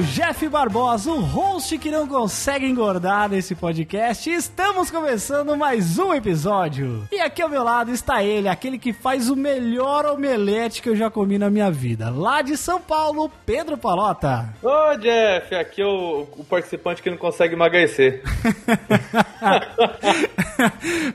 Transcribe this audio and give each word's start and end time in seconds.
Sou 0.00 0.02
Jeff 0.02 0.48
Barbosa, 0.48 1.10
o 1.10 1.20
host 1.20 1.76
que 1.78 1.90
não 1.90 2.06
consegue 2.06 2.66
engordar 2.66 3.28
nesse 3.28 3.54
podcast. 3.54 4.28
E 4.30 4.34
Estamos 4.34 4.90
começando 4.90 5.56
mais 5.56 5.98
um 5.98 6.14
episódio. 6.14 7.06
E 7.12 7.20
aqui 7.20 7.42
ao 7.42 7.48
meu 7.48 7.62
lado 7.62 7.90
está 7.90 8.22
ele, 8.22 8.48
aquele 8.48 8.78
que 8.78 8.92
faz 8.92 9.28
o 9.28 9.36
melhor 9.36 10.06
omelete 10.06 10.80
que 10.80 10.88
eu 10.88 10.96
já 10.96 11.10
comi 11.10 11.38
na 11.38 11.50
minha 11.50 11.70
vida. 11.70 12.10
Lá 12.10 12.40
de 12.42 12.56
São 12.56 12.80
Paulo, 12.80 13.30
Pedro 13.44 13.76
Palota. 13.76 14.48
Ô 14.62 14.96
Jeff, 14.96 15.54
aqui 15.54 15.82
é 15.82 15.86
o, 15.86 16.26
o 16.36 16.44
participante 16.44 17.02
que 17.02 17.10
não 17.10 17.16
consegue 17.18 17.54
emagrecer. 17.54 18.22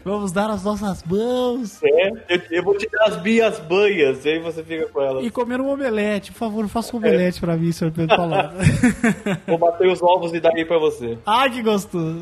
Vamos 0.04 0.32
dar 0.32 0.50
as 0.50 0.64
nossas 0.64 1.04
mãos 1.04 1.80
É, 1.84 2.10
eu, 2.30 2.42
eu 2.52 2.64
vou 2.64 2.78
te 2.78 2.90
dar 2.90 3.06
as 3.06 3.22
minhas 3.22 3.60
banhas, 3.60 4.26
e 4.26 4.30
aí 4.30 4.40
você 4.40 4.64
fica 4.64 4.88
com 4.88 5.02
elas. 5.02 5.26
e 5.26 5.30
comer 5.30 5.62
um 5.62 5.70
omelete. 5.70 6.32
Por 6.32 6.40
favor, 6.40 6.68
faça 6.68 6.96
um 6.96 7.00
omelete 7.00 7.40
pra 7.40 7.56
mim, 7.56 7.72
senhor 7.72 7.92
Pedro 7.92 8.16
Palota. 8.16 8.56
Vou 9.48 9.58
bater 9.58 9.88
os 9.92 10.02
ovos 10.02 10.34
e 10.34 10.40
dar 10.40 10.52
aí 10.56 10.66
pra 10.66 10.78
você. 10.78 11.18
Ai, 11.26 11.50
que 11.50 11.62
gostoso. 11.62 12.22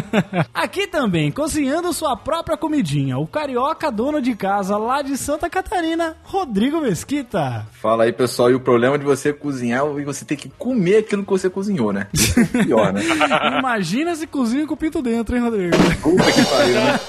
Aqui 0.52 0.86
também, 0.86 1.30
cozinhando 1.30 1.92
sua 1.92 2.16
própria 2.16 2.56
comidinha, 2.56 3.18
o 3.18 3.26
carioca 3.26 3.90
dono 3.90 4.20
de 4.20 4.34
casa 4.34 4.76
lá 4.76 5.02
de 5.02 5.16
Santa 5.16 5.48
Catarina, 5.48 6.16
Rodrigo 6.22 6.80
Mesquita. 6.80 7.66
Fala 7.80 8.04
aí, 8.04 8.12
pessoal, 8.12 8.50
e 8.50 8.54
o 8.54 8.60
problema 8.60 8.98
de 8.98 9.04
você 9.04 9.32
cozinhar 9.32 9.84
é 9.84 10.04
você 10.04 10.24
ter 10.24 10.36
que 10.36 10.48
comer 10.50 10.98
aquilo 10.98 11.22
que 11.22 11.30
você 11.30 11.48
cozinhou, 11.48 11.92
né? 11.92 12.08
É 12.36 12.64
pior, 12.64 12.92
né? 12.92 13.02
Imagina 13.58 14.14
se 14.14 14.26
cozinha 14.26 14.66
com 14.66 14.74
o 14.74 14.76
pinto 14.76 15.02
dentro, 15.02 15.36
hein, 15.36 15.42
Rodrigo? 15.42 15.76
Puta 16.02 16.32
que 16.32 16.44
pariu, 16.44 16.74
né? 16.74 17.00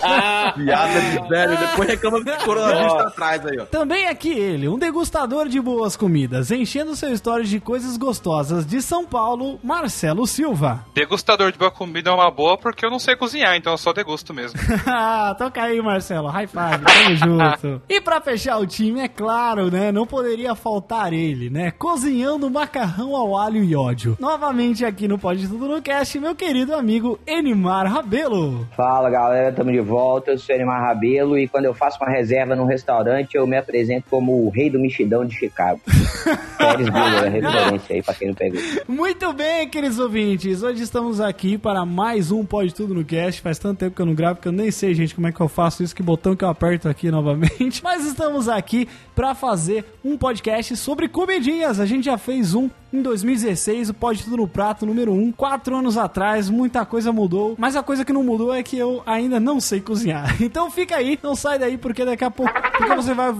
Piada 0.56 1.02
de 1.02 1.30
velho, 1.30 1.58
depois 1.58 1.90
reclama 1.90 2.24
que 2.24 2.32
o 2.32 2.46
coronavírus 2.46 2.94
tá 2.94 3.08
atrás 3.08 3.46
aí, 3.46 3.58
ó. 3.60 3.66
Também 3.66 4.08
aqui 4.08 4.32
ele, 4.32 4.68
um 4.68 4.78
degustador 4.78 5.48
de 5.48 5.60
boas 5.60 5.96
comidas, 5.96 6.52
enchendo 6.52 6.96
seu 6.96 7.12
história 7.12 7.46
de 7.46 7.60
coisas 7.60 7.98
gostosas 7.98 8.66
de 8.66 8.82
São 8.86 9.04
Paulo, 9.04 9.60
Marcelo 9.64 10.28
Silva. 10.28 10.86
Degustador 10.94 11.52
de 11.52 11.58
boa 11.58 11.72
comida 11.72 12.12
é 12.12 12.14
uma 12.14 12.30
boa 12.30 12.56
porque 12.56 12.86
eu 12.86 12.92
não 12.92 13.00
sei 13.00 13.16
cozinhar, 13.16 13.56
então 13.56 13.74
eu 13.74 13.78
só 13.80 13.92
degusto 13.92 14.32
mesmo. 14.32 14.60
Ah, 14.88 15.36
Toca 15.38 15.62
aí, 15.64 15.82
Marcelo. 15.82 16.28
High 16.28 16.46
five. 16.48 16.84
Tamo 16.86 17.16
junto. 17.18 17.82
E 17.90 18.00
pra 18.00 18.22
fechar 18.22 18.58
o 18.60 18.68
time, 18.68 19.02
é 19.02 19.08
claro, 19.08 19.72
né? 19.72 19.92
Não 19.92 20.06
poderia 20.06 20.54
faltar 20.54 21.12
ele, 21.12 21.50
né? 21.50 21.72
Cozinhando 21.72 22.50
macarrão 22.50 23.16
ao 23.16 23.36
alho 23.38 23.64
e 23.64 23.76
ódio. 23.76 24.16
Novamente 24.20 24.86
aqui 24.86 25.08
no 25.08 25.18
Pode 25.18 25.48
Tudo 25.48 25.68
no 25.68 25.82
Cast, 25.82 26.20
meu 26.20 26.36
querido 26.36 26.76
amigo 26.76 27.20
Enimar 27.26 27.92
Rabelo. 27.92 28.68
Fala 28.78 29.10
galera, 29.10 29.50
estamos 29.50 29.74
de 29.74 29.80
volta. 29.82 30.32
Eu 30.32 30.38
sou 30.38 30.54
Elimar 30.56 30.80
Rabelo 30.82 31.38
e 31.40 31.48
quando 31.48 31.66
eu 31.66 31.74
faço 31.74 31.98
uma 32.02 32.12
reserva 32.12 32.56
num 32.56 32.66
restaurante, 32.66 33.36
eu 33.36 33.48
me 33.48 33.58
apresento 33.58 34.06
como 34.10 34.46
o 34.46 34.50
rei 34.50 34.70
do 34.70 34.80
mexidão 34.80 35.26
de 35.26 35.36
Chicago. 35.36 35.82
Pérez 36.58 36.88
Buller, 36.90 37.26
a 37.26 37.30
referência 37.30 37.96
aí 37.96 38.04
pra 38.04 38.14
quem 38.14 38.28
não 38.28 38.36
pegou. 38.36 38.62
Muito 38.88 39.34
bem, 39.34 39.68
queridos 39.70 40.00
ouvintes. 40.00 40.64
Hoje 40.64 40.84
estamos 40.84 41.20
aqui 41.20 41.58
para 41.58 41.86
mais 41.86 42.32
um 42.32 42.46
Pode 42.46 42.74
Tudo 42.74 42.94
no 42.94 43.04
Cast. 43.04 43.42
Faz 43.42 43.60
tanto 43.60 43.80
tempo 43.80 43.96
que 43.96 44.02
eu 44.02 44.06
não 44.06 44.16
gravo 44.16 44.40
que 44.40 44.48
eu 44.48 44.52
nem 44.52 44.72
sei, 44.72 44.94
gente, 44.94 45.14
como 45.14 45.28
é 45.28 45.32
que 45.32 45.42
eu 45.42 45.48
faço 45.48 45.84
isso, 45.84 45.96
que 45.96 46.04
botão 46.04 46.36
que 46.36 46.44
eu 46.44 46.50
aperto 46.50 46.88
aqui 46.88 47.12
novamente. 47.12 47.82
Mas 47.84 48.06
estamos 48.06 48.48
aqui 48.48 48.88
para 49.16 49.34
fazer 49.34 49.86
um 50.04 50.18
podcast 50.18 50.76
sobre 50.78 51.08
comidinhas. 51.08 51.80
A 51.80 51.86
gente 51.86 52.06
já 52.06 52.18
fez 52.18 52.54
um 52.54 52.70
em 52.96 53.02
2016, 53.02 53.90
o 53.90 53.94
Pode 53.94 54.24
Tudo 54.24 54.38
no 54.38 54.48
Prato 54.48 54.86
número 54.86 55.12
1, 55.12 55.34
quatro 55.34 55.76
anos 55.76 55.98
atrás, 55.98 56.50
muita 56.50 56.86
coisa 56.86 57.12
mudou, 57.12 57.56
mas 57.58 57.76
a 57.76 57.84
coisa 57.84 58.06
que 58.06 58.14
não 58.14 58.24
mudou 58.24 58.54
é 58.54 58.64
que 58.64 58.78
eu 58.78 59.04
ainda 59.06 59.40
não 59.40 59.60
sei 59.60 59.82
cozinhar. 59.82 60.36
Então 60.46 60.70
fica 60.70 60.96
aí, 60.96 61.20
não 61.24 61.36
sai 61.36 61.58
daí 61.58 61.76
porque 61.76 62.06
daqui 62.06 62.24
a 62.24 62.30
pouco, 62.30 62.54
porque 62.78 62.96
você 62.96 63.14
vai 63.14 63.34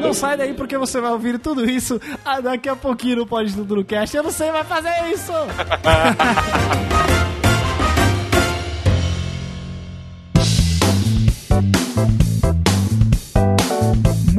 não 0.00 0.14
sai 0.14 0.36
daí 0.36 0.54
porque 0.54 0.78
você 0.78 1.00
vai 1.00 1.10
ouvir 1.10 1.38
tudo 1.38 1.68
isso 1.68 2.00
ah, 2.24 2.40
daqui 2.40 2.68
a 2.68 2.76
pouquinho 2.76 3.16
no 3.16 3.26
Pode 3.26 3.52
Tudo 3.54 3.76
no 3.76 3.84
Cast. 3.84 4.16
Eu 4.16 4.22
não 4.22 4.30
sei 4.40 4.50
vai 4.50 4.64
fazer 4.64 5.12
isso. 5.12 5.32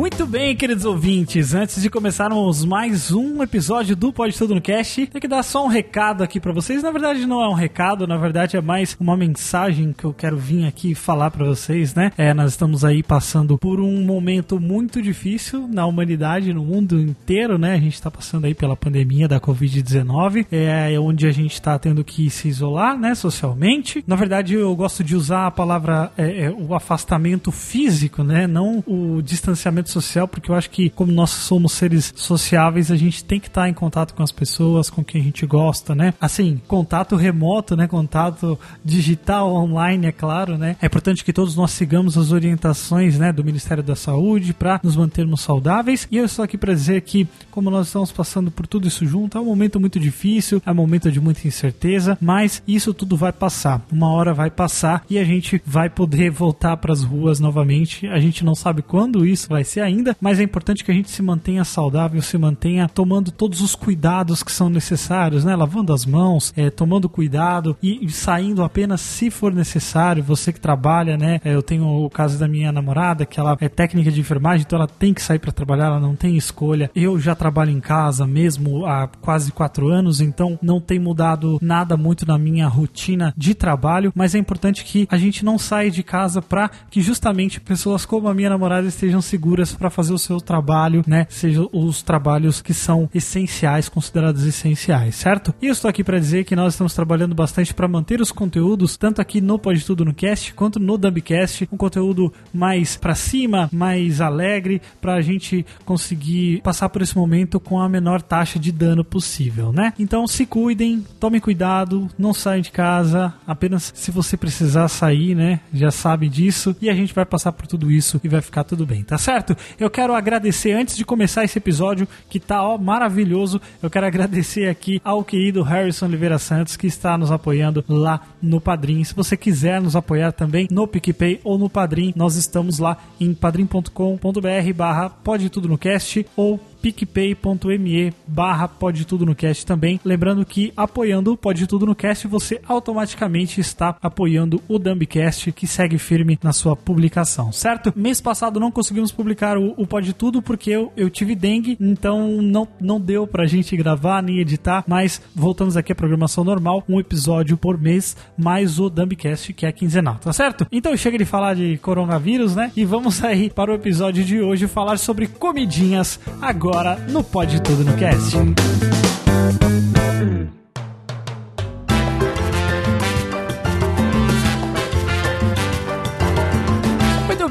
Muito 0.02 0.26
bem, 0.26 0.56
queridos 0.56 0.84
ouvintes. 0.84 1.54
Antes 1.54 1.80
de 1.80 1.88
começarmos 1.88 2.66
mais 2.66 3.12
um 3.12 3.44
episódio 3.44 3.96
do 3.96 4.12
Pode 4.12 4.36
Tudo 4.36 4.56
no 4.56 4.60
Cast, 4.60 5.06
tem 5.06 5.22
que 5.22 5.28
dar 5.28 5.44
só 5.44 5.64
um 5.64 5.68
recado 5.68 6.24
aqui 6.24 6.40
pra 6.40 6.52
vocês. 6.52 6.82
Na 6.82 6.90
verdade, 6.90 7.28
não 7.28 7.40
é 7.40 7.48
um 7.48 7.54
recado, 7.54 8.08
na 8.08 8.18
verdade 8.18 8.58
é 8.58 8.62
mais 8.62 8.98
uma 9.00 9.16
mensagem 9.16 9.94
que 9.94 10.04
eu 10.04 10.12
quero 10.12 10.38
vir 10.38 10.66
aqui 10.66 10.96
falar 10.96 11.30
pra 11.30 11.46
vocês, 11.46 11.94
né? 11.94 12.12
É, 12.18 12.34
nós 12.34 12.50
estamos 12.50 12.84
aí 12.84 13.04
passando 13.04 13.60
por 13.60 13.80
um 13.80 14.04
momento 14.04 14.60
muito 14.60 15.04
difícil 15.04 15.68
na 15.72 15.86
humanidade, 15.86 16.52
no 16.52 16.66
mundo 16.66 17.00
inteiro, 17.00 17.60
né? 17.60 17.76
A 17.76 17.80
gente 17.80 18.02
tá 18.02 18.10
passando 18.10 18.46
aí 18.46 18.56
pela 18.56 18.76
pandemia 18.76 19.28
da 19.28 19.40
Covid-19, 19.40 20.48
é 20.52 21.00
onde 21.00 21.28
a 21.28 21.32
gente 21.32 21.62
tá 21.62 21.78
tendo 21.78 22.04
que 22.04 22.28
se 22.32 22.48
isolar, 22.48 22.98
né, 22.98 23.14
socialmente. 23.14 24.04
Na 24.08 24.16
verdade, 24.16 24.56
eu 24.56 24.76
gosto 24.76 25.04
de 25.04 25.16
usar 25.16 25.46
a 25.46 25.52
palavra 25.52 26.12
é, 26.18 26.46
é, 26.46 26.50
o 26.50 26.74
afastamento 26.74 27.52
físico, 27.52 28.24
né? 28.24 28.48
Não 28.48 28.84
o 28.88 29.22
distanciamento 29.22 29.91
social, 29.92 30.28
porque 30.28 30.50
eu 30.50 30.56
acho 30.56 30.70
que, 30.70 30.90
como 30.90 31.12
nós 31.12 31.30
somos 31.30 31.74
seres 31.74 32.14
sociáveis, 32.16 32.92
a 32.92 32.96
gente 32.96 33.24
tem 33.24 33.40
que 33.40 33.48
estar 33.48 33.70
em 33.70 33.74
contato 33.74 34.14
com 34.14 34.24
as 34.24 34.32
pessoas, 34.32 34.90
com 34.90 35.04
quem 35.04 35.22
a 35.22 35.24
gente 35.24 35.46
gosta, 35.46 35.94
né? 35.94 36.14
Assim, 36.20 36.62
contato 36.68 37.16
remoto, 37.16 37.76
né? 37.76 37.88
Contato 37.88 38.58
digital, 38.84 39.54
online, 39.54 40.08
é 40.08 40.12
claro, 40.12 40.58
né? 40.58 40.76
É 40.82 40.86
importante 40.86 41.24
que 41.24 41.34
todos 41.34 41.56
nós 41.56 41.72
sigamos 41.72 42.18
as 42.18 42.32
orientações, 42.32 43.18
né, 43.18 43.32
do 43.32 43.44
Ministério 43.44 43.84
da 43.84 43.96
Saúde 43.96 44.54
para 44.54 44.80
nos 44.84 44.96
mantermos 44.96 45.42
saudáveis. 45.42 46.08
E 46.12 46.18
eu 46.18 46.26
estou 46.26 46.44
aqui 46.44 46.58
para 46.58 46.74
dizer 46.74 47.02
que, 47.02 47.28
como 47.50 47.70
nós 47.70 47.88
estamos 47.88 48.12
passando 48.12 48.52
por 48.52 48.68
tudo 48.68 48.88
isso 48.88 49.06
junto, 49.06 49.38
é 49.38 49.42
um 49.42 49.46
momento 49.46 49.80
muito 49.80 50.00
difícil, 50.00 50.62
é 50.66 50.72
um 50.72 50.76
momento 50.76 51.12
de 51.12 51.20
muita 51.20 51.48
incerteza, 51.48 52.18
mas 52.22 52.64
isso 52.68 52.94
tudo 52.94 53.18
vai 53.18 53.32
passar. 53.32 53.86
Uma 53.92 54.12
hora 54.12 54.34
vai 54.34 54.50
passar 54.50 55.04
e 55.10 55.18
a 55.18 55.24
gente 55.24 55.62
vai 55.66 55.90
poder 55.90 56.30
voltar 56.30 56.78
para 56.78 56.94
as 56.94 57.04
ruas 57.04 57.40
novamente. 57.40 58.08
A 58.08 58.20
gente 58.20 58.44
não 58.44 58.56
sabe 58.56 58.82
quando 58.82 59.26
isso 59.26 59.50
vai 59.50 59.64
ser 59.64 59.81
ainda, 59.82 60.16
mas 60.20 60.40
é 60.40 60.44
importante 60.44 60.84
que 60.84 60.92
a 60.92 60.94
gente 60.94 61.10
se 61.10 61.22
mantenha 61.22 61.64
saudável, 61.64 62.22
se 62.22 62.38
mantenha 62.38 62.88
tomando 62.88 63.32
todos 63.32 63.62
os 63.62 63.76
cuidados 63.76 64.44
que 64.44 64.52
são 64.52 64.70
necessários, 64.70 65.44
né? 65.44 65.56
Lavando 65.56 65.94
as 65.94 66.06
mãos, 66.06 66.54
é, 66.56 66.70
tomando 66.70 67.10
cuidado 67.10 67.78
e 67.82 68.10
saindo 68.10 68.64
apenas 68.64 69.02
se 69.02 69.30
for 69.30 69.54
necessário. 69.54 70.24
Você 70.24 70.52
que 70.54 70.60
trabalha, 70.60 71.18
né? 71.18 71.40
É, 71.44 71.54
eu 71.54 71.62
tenho 71.62 71.86
o 71.86 72.10
caso 72.10 72.38
da 72.38 72.48
minha 72.48 72.72
namorada, 72.72 73.26
que 73.26 73.40
ela 73.40 73.58
é 73.60 73.70
técnica 73.70 74.12
de 74.12 74.20
enfermagem, 74.20 74.66
então 74.66 74.78
ela 74.78 74.88
tem 74.88 75.14
que 75.14 75.22
sair 75.22 75.40
para 75.40 75.52
trabalhar, 75.52 75.86
ela 75.86 76.00
não 76.00 76.16
tem 76.16 76.36
escolha. 76.36 76.90
Eu 76.96 77.20
já 77.20 77.36
trabalho 77.36 77.72
em 77.72 77.80
casa 77.80 78.26
mesmo 78.28 78.86
há 78.86 79.08
quase 79.08 79.52
quatro 79.52 79.88
anos, 79.90 80.22
então 80.22 80.58
não 80.62 80.80
tem 80.80 81.00
mudado 81.00 81.58
nada 81.62 81.98
muito 81.98 82.26
na 82.28 82.38
minha 82.38 82.68
rotina 82.68 83.34
de 83.38 83.54
trabalho, 83.54 84.12
mas 84.16 84.36
é 84.36 84.38
importante 84.38 84.84
que 84.84 85.08
a 85.10 85.18
gente 85.18 85.44
não 85.44 85.58
saia 85.58 85.92
de 85.92 86.04
casa 86.04 86.42
para 86.42 86.70
que 86.90 87.02
justamente 87.02 87.60
pessoas 87.60 88.06
como 88.06 88.28
a 88.28 88.34
minha 88.34 88.50
namorada 88.50 88.88
estejam 88.88 89.22
seguras 89.22 89.71
para 89.78 89.90
fazer 89.90 90.14
o 90.14 90.20
seu 90.20 90.40
trabalho, 90.40 91.04
né? 91.08 91.26
Sejam 91.30 91.70
os 91.72 92.02
trabalhos 92.02 92.62
que 92.62 92.74
são 92.74 93.10
essenciais, 93.14 93.90
considerados 93.90 94.46
essenciais, 94.46 95.16
certo? 95.16 95.54
E 95.62 95.68
eu 95.68 95.74
estou 95.74 95.90
aqui 95.90 96.04
para 96.04 96.20
dizer 96.20 96.44
que 96.44 96.56
nós 96.56 96.74
estamos 96.74 96.94
trabalhando 96.94 97.36
bastante 97.36 97.74
para 97.74 97.88
manter 97.88 98.22
os 98.22 98.32
conteúdos, 98.32 98.98
tanto 98.98 99.22
aqui 99.22 99.42
no 99.42 99.60
Pode 99.60 99.86
Tudo 99.86 100.06
no 100.06 100.14
Cast, 100.14 100.54
quanto 100.54 100.80
no 100.80 100.98
Dumbcast, 100.98 101.68
um 101.72 101.78
conteúdo 101.78 102.32
mais 102.54 102.96
para 102.96 103.16
cima, 103.16 103.70
mais 103.72 104.22
alegre, 104.22 104.82
para 105.00 105.16
a 105.16 105.22
gente 105.22 105.66
conseguir 105.86 106.62
passar 106.62 106.90
por 106.90 107.02
esse 107.02 107.16
momento 107.16 107.60
com 107.60 107.80
a 107.80 107.90
menor 107.90 108.22
taxa 108.22 108.60
de 108.60 108.72
dano 108.72 109.04
possível, 109.04 109.72
né? 109.72 109.94
Então 110.00 110.28
se 110.28 110.46
cuidem, 110.46 111.06
tomem 111.20 111.40
cuidado, 111.40 112.10
não 112.18 112.34
saiam 112.34 112.62
de 112.62 112.72
casa, 112.72 113.34
apenas 113.46 113.92
se 113.96 114.12
você 114.12 114.38
precisar 114.38 114.88
sair, 114.88 115.36
né? 115.36 115.60
Já 115.74 115.92
sabe 115.92 116.30
disso, 116.30 116.76
e 116.82 116.90
a 116.90 116.94
gente 116.94 117.14
vai 117.14 117.26
passar 117.26 117.52
por 117.52 117.68
tudo 117.68 117.92
isso 117.92 118.20
e 118.24 118.28
vai 118.28 118.42
ficar 118.42 118.64
tudo 118.64 118.86
bem, 118.86 119.04
tá 119.04 119.18
certo? 119.18 119.56
Eu 119.80 119.90
quero 119.90 120.14
agradecer 120.14 120.72
antes 120.72 120.96
de 120.96 121.06
começar 121.06 121.44
esse 121.44 121.58
episódio 121.58 122.08
que 122.30 122.40
tá 122.40 122.64
ó, 122.64 122.78
maravilhoso. 122.78 123.62
Eu 123.82 123.90
quero 123.90 124.06
agradecer 124.06 124.70
aqui 124.70 125.02
ao 125.04 125.24
querido 125.24 125.64
Harrison 125.64 126.06
Oliveira 126.06 126.40
Santos 126.40 126.76
que 126.76 126.88
está 126.88 127.18
nos 127.18 127.32
apoiando 127.32 127.84
lá 127.88 128.22
no 128.42 128.60
Padrim. 128.60 129.04
Se 129.04 129.14
você 129.14 129.38
quiser 129.38 129.82
nos 129.82 129.96
apoiar 129.96 130.32
também 130.32 130.68
no 130.70 130.88
PicPay 130.88 131.40
ou 131.44 131.58
no 131.58 131.70
Padrim, 131.70 132.14
nós 132.16 132.36
estamos 132.36 132.80
lá 132.80 132.98
em 133.20 133.34
padrim.com.br 133.34 134.74
barra 134.76 135.10
pode 135.10 135.50
tudo 135.50 135.68
no 135.68 135.78
cast 135.78 136.26
ou 136.36 136.60
picpay.me 136.82 138.14
barra 138.28 138.68
Pode 138.68 139.06
Tudo 139.06 139.26
no 139.26 139.36
Cast 139.36 139.66
também. 139.66 140.00
Lembrando 140.04 140.46
que 140.46 140.74
apoiando 140.76 141.34
o 141.34 141.38
Pode 141.38 141.68
Tudo 141.68 141.86
no 141.86 141.96
Cast, 141.96 142.28
você 142.28 142.60
automaticamente 142.68 143.62
está 143.62 143.96
apoiando 144.02 144.62
o 144.68 144.80
Dumbcast, 144.80 145.52
que 145.52 145.68
segue 145.68 145.98
firme 145.98 146.40
na 146.42 146.52
sua 146.52 146.76
publicação, 146.76 147.52
certo? 147.52 147.94
Mês 147.96 148.20
passado 148.20 148.60
não 148.60 148.72
conseguimos 148.72 149.12
publicar 149.12 149.58
o, 149.58 149.74
o 149.78 149.86
Pode 149.86 150.14
Tudo 150.14 150.42
porque 150.42 150.72
eu, 150.72 150.92
eu 150.98 151.10
tive 151.10 151.36
dengue, 151.36 151.78
então 151.80 152.42
não, 152.42 152.68
não 152.80 153.00
deu 153.00 153.28
pra 153.28 153.46
gente 153.46 153.76
gravar 153.78 154.24
nem 154.24 154.40
editar, 154.40 154.84
mas 154.88 155.22
voltamos 155.36 155.78
aqui 155.78 155.92
à 155.92 155.96
programação 155.96 156.44
normal, 156.44 156.84
um 156.90 157.00
episódio 157.00 157.58
por 157.58 157.78
mês, 157.78 158.18
mais 158.38 158.80
o 158.80 158.90
Dumbcast, 158.90 159.54
que 159.54 159.66
é 159.66 159.72
quinzenal, 159.72 160.16
tá 160.16 160.34
certo? 160.34 160.66
Então 160.72 160.96
chega 160.98 161.18
de 161.18 161.26
falar 161.26 161.56
de 161.56 161.78
coronavírus, 161.78 162.56
né? 162.56 162.72
E 162.76 162.84
vamos 162.86 163.24
aí 163.24 163.50
para 163.50 163.72
o 163.72 163.76
episódio 163.76 164.24
de 164.24 164.42
hoje 164.42 164.68
falar 164.68 164.98
sobre 164.98 165.28
comidinhas 165.28 166.20
agora 166.42 166.71
no 167.10 167.24
Pode 167.24 167.60
Tudo 167.60 167.84
no 167.84 167.94
Cast. 167.98 168.36